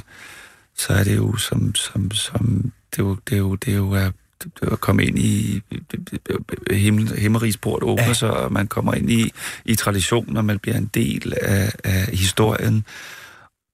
så 0.74 0.92
er 0.92 1.04
det 1.04 1.16
jo 1.16 1.36
som, 1.36 1.74
som, 1.74 2.10
som 2.10 2.72
det 2.90 2.98
er 2.98 3.02
jo, 3.04 3.14
det 3.14 3.34
er 3.34 3.38
jo, 3.38 3.54
det 3.54 3.72
er 3.72 3.76
jo 3.76 3.92
at, 3.94 4.12
er 4.62 4.66
at 4.72 4.80
komme 4.80 5.04
ind 5.04 5.18
i 5.18 5.62
himmel, 6.70 7.18
himmelrigsport 7.18 7.82
åbner 7.82 8.06
Ja. 8.06 8.12
sig, 8.14 8.30
og 8.30 8.52
man 8.52 8.66
kommer 8.68 8.94
ind 8.94 9.10
i, 9.10 9.32
i 9.64 9.74
tradition, 9.74 10.36
og 10.36 10.44
man 10.44 10.58
bliver 10.58 10.76
en 10.78 10.90
del 10.94 11.34
af, 11.42 11.72
af 11.84 12.06
historien. 12.06 12.84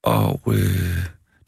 Og 0.02 0.40
øh, 0.46 0.96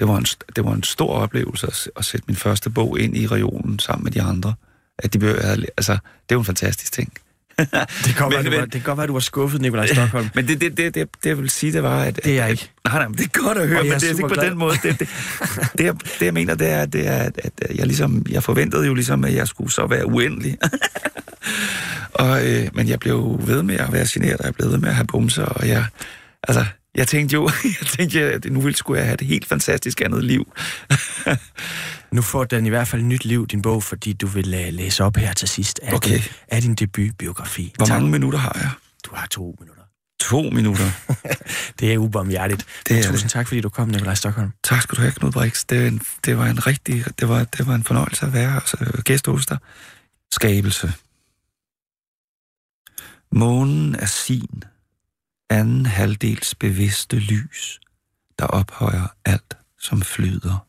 det, 0.01 0.09
var 0.09 0.17
en, 0.17 0.27
det 0.57 0.65
var 0.65 0.73
en 0.73 0.83
stor 0.83 1.13
oplevelse 1.15 1.67
at, 1.67 1.89
at 1.97 2.05
sætte 2.05 2.25
min 2.29 2.37
første 2.37 2.71
bog 2.71 3.01
ind 3.01 3.17
i 3.17 3.27
regionen 3.27 3.79
sammen 3.79 4.05
med 4.05 4.13
de 4.13 4.23
andre. 4.23 4.55
At 4.99 5.13
de 5.13 5.19
blev, 5.19 5.37
altså, 5.77 5.93
det 5.93 5.99
er 6.29 6.35
jo 6.35 6.39
en 6.39 6.45
fantastisk 6.45 6.93
ting. 6.93 7.13
Det 7.61 7.69
kan 8.17 8.29
Men- 8.29 8.33
være, 8.33 8.43
du 8.45 8.51
var, 8.51 8.57
men- 8.57 8.65
det 8.65 8.73
kan 8.73 8.81
godt 8.83 8.99
være, 8.99 9.07
du 9.07 9.13
var 9.13 9.21
skuffet, 9.21 9.61
Nikolaj 9.61 9.87
Stockholm. 9.95 10.29
Men 10.35 10.49
det, 10.49 10.61
det, 10.61 10.77
det, 10.77 10.95
det, 10.95 11.09
det 11.23 11.29
jeg 11.29 11.39
vil 11.39 11.51
sige, 11.51 11.73
det 11.73 11.83
var, 11.83 12.03
at... 12.03 12.17
Det 12.25 12.27
er 12.33 12.35
jeg 12.43 12.51
ikke. 12.51 12.71
Nej, 12.85 12.95
nej, 12.99 13.09
men 13.09 13.19
det 13.19 13.25
er 13.25 13.39
godt 13.45 13.59
at 13.59 13.69
høre, 13.69 13.83
men 13.85 13.93
det 13.93 14.03
er 14.03 14.09
ikke 14.09 14.15
på 14.23 14.29
superglad. 14.29 14.51
den 14.51 14.59
måde. 14.59 14.75
Det, 14.83 15.01
det, 15.01 15.09
det, 15.79 15.85
jeg, 15.85 15.95
det, 16.19 16.23
jeg 16.23 16.35
mener, 16.35 16.55
det 16.55 16.69
er, 16.71 16.87
det 16.87 17.07
er 17.07 17.17
at, 17.17 17.41
at 17.45 17.53
jeg, 17.77 17.87
ligesom, 17.87 18.27
jeg 18.31 18.43
forventede 18.43 18.87
jo 18.87 18.95
ligesom, 18.95 19.25
at 19.25 19.35
jeg 19.35 19.49
skulle 19.49 19.73
så 19.73 19.87
være 19.87 20.07
uendelig. 20.07 20.59
og, 22.15 22.49
øh, 22.49 22.69
men 22.75 22.89
jeg 22.89 23.01
blev 23.01 23.41
ved 23.43 23.63
med 23.63 23.77
at 23.79 23.93
være 23.93 24.07
generet, 24.13 24.37
og 24.41 24.45
jeg 24.47 24.55
blev 24.55 24.71
ved 24.71 24.79
med 24.79 24.89
at 24.89 24.95
have 24.95 25.07
bumser, 25.07 25.45
og 25.45 25.69
jeg... 25.69 25.85
Altså, 26.49 26.65
jeg 26.95 27.09
tænkte 27.09 27.35
jo, 27.35 27.51
jeg 27.81 27.87
tænkte, 27.87 28.21
at 28.33 28.45
nu 28.45 28.61
ville 28.61 28.77
skulle 28.77 28.99
jeg 28.99 29.07
have 29.07 29.15
et 29.15 29.27
helt 29.27 29.47
fantastisk 29.47 30.01
andet 30.01 30.25
liv. 30.25 30.53
Nu 32.13 32.23
får 32.23 32.45
den 32.45 32.67
i 32.67 32.69
hvert 32.69 32.89
fald 32.89 33.03
nyt 33.03 33.25
liv, 33.25 33.47
din 33.47 33.63
bog, 33.63 33.83
fordi 33.83 34.13
du 34.13 34.27
vil 34.27 34.55
uh, 34.69 34.75
læse 34.75 35.05
op 35.05 35.17
her 35.17 35.33
til 35.33 35.49
sidst 35.49 35.79
af, 35.83 35.95
Okay. 35.95 36.15
din, 36.15 36.23
af 36.49 36.63
din 36.63 36.75
debutbiografi. 36.75 37.73
Hvor 37.77 37.87
Tak. 37.87 37.95
mange 37.97 38.11
minutter 38.11 38.39
har 38.39 38.57
jeg? 38.61 38.71
Du 39.05 39.11
har 39.15 39.27
to 39.27 39.57
minutter. 39.61 39.83
To 40.21 40.43
minutter. 40.43 40.91
Det 41.81 41.93
er 41.93 41.99
ubarmhjertigt. 41.99 42.67
Det 42.89 42.99
er 42.99 43.03
Tusind 43.03 43.23
det. 43.23 43.31
tak, 43.31 43.49
fordi 43.49 43.61
du 43.61 43.69
kom, 43.69 43.89
Nikolaj 43.89 44.15
Stockholm. 44.15 44.51
Tak 44.65 44.83
skal 44.83 44.97
du 44.97 45.01
have, 45.01 45.13
Knud 45.13 45.33
Brix. 45.33 45.65
Det, 45.65 45.81
var 45.83 45.89
en, 45.89 46.01
det 46.25 46.39
var 46.39 46.47
en 46.47 46.67
rigtig, 46.67 47.05
det 47.19 47.29
var, 47.29 47.45
det 47.45 47.67
var 47.67 47.75
en 47.75 47.85
fornøjelse 47.85 48.27
at 48.27 48.33
være 48.33 48.55
altså, 48.55 49.03
gæst 49.05 49.27
hos 49.27 49.47
dig. 49.47 49.59
Skabelse. 50.33 50.93
Månen 53.33 53.95
er 53.95 54.07
sin, 54.07 54.63
anden 55.51 55.87
halvdels 55.87 56.55
bevidste 56.55 57.17
lys, 57.19 57.81
der 58.39 58.47
ophøjer 58.47 59.07
alt, 59.25 59.59
som 59.79 60.03
flyder. 60.03 60.67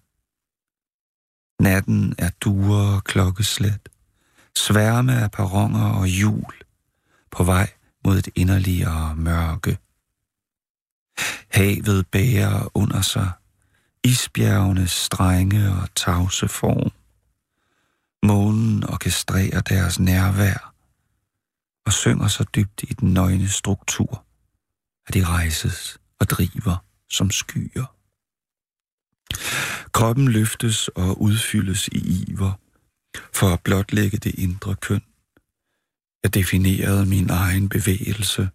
Natten 1.63 2.15
er 2.17 2.29
duer 2.41 2.95
og 2.95 3.03
klokkeslæt, 3.03 3.89
sværme 4.55 5.21
af 5.21 5.31
perronger 5.31 5.89
og 5.89 6.07
jul, 6.07 6.53
på 7.31 7.43
vej 7.43 7.69
mod 8.05 8.17
et 8.17 8.29
inderligere 8.35 9.15
mørke. 9.15 9.77
Havet 11.49 12.07
bærer 12.07 12.69
under 12.73 13.01
sig 13.01 13.31
isbjergenes 14.03 14.91
strenge 14.91 15.69
og 15.69 15.95
tavse 15.95 16.47
form. 16.47 16.91
Månen 18.23 18.89
orkestrerer 18.89 19.61
deres 19.61 19.99
nærvær 19.99 20.73
og 21.85 21.93
synger 21.93 22.27
så 22.27 22.43
dybt 22.43 22.83
i 22.83 22.93
den 22.93 23.13
nøgne 23.13 23.47
struktur, 23.47 24.25
at 25.07 25.13
de 25.13 25.25
rejses 25.25 25.97
og 26.19 26.29
driver 26.29 26.85
som 27.09 27.31
skyer. 27.31 27.95
Kroppen 29.91 30.27
løftes 30.27 30.87
og 30.87 31.21
udfyldes 31.21 31.87
i 31.87 32.25
iver 32.27 32.53
for 33.33 33.49
at 33.53 33.61
blotlægge 33.61 34.17
det 34.17 34.39
indre 34.39 34.75
køn. 34.75 35.01
Jeg 36.23 36.33
definerede 36.33 37.05
min 37.05 37.29
egen 37.29 37.69
bevægelse. 37.69 38.49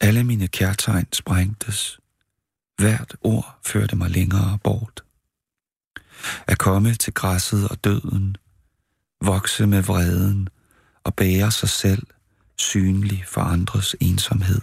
Alle 0.00 0.24
mine 0.24 0.48
kærtegn 0.48 1.12
sprængtes. 1.12 2.00
Hvert 2.76 3.16
ord 3.20 3.58
førte 3.66 3.96
mig 3.96 4.10
længere 4.10 4.58
bort. 4.64 5.04
At 6.46 6.58
komme 6.58 6.94
til 6.94 7.14
græsset 7.14 7.68
og 7.68 7.84
døden, 7.84 8.36
vokse 9.22 9.66
med 9.66 9.82
vreden 9.82 10.48
og 11.04 11.14
bære 11.14 11.50
sig 11.50 11.68
selv 11.68 12.06
synlig 12.58 13.24
for 13.26 13.40
andres 13.40 13.96
ensomhed. 14.00 14.60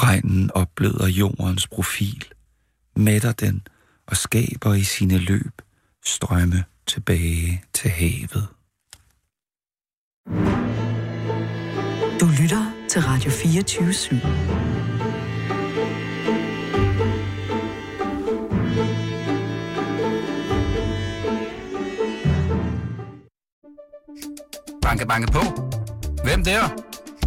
Regnen 0.00 0.50
opbløder 0.50 1.06
jordens 1.06 1.68
profil, 1.68 2.24
mætter 2.96 3.32
den 3.32 3.66
og 4.06 4.16
skaber 4.16 4.74
i 4.74 4.82
sine 4.82 5.18
løb 5.18 5.62
strømme 6.04 6.64
tilbage 6.86 7.64
til 7.72 7.90
havet. 7.90 8.48
Du 12.20 12.26
lytter 12.42 12.72
til 12.88 13.02
Radio 13.02 13.30
24 13.30 13.90
/7. 13.90 14.16
Banke, 24.82 25.06
banke 25.06 25.32
på. 25.32 25.40
Hvem 26.24 26.44
der? 26.44 26.52
Det, 26.52 26.54
er? 26.54 26.68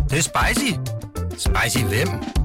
det 0.10 0.18
er 0.18 0.22
spicy. 0.22 0.72
Spicy 1.38 1.84
hvem? 1.86 2.45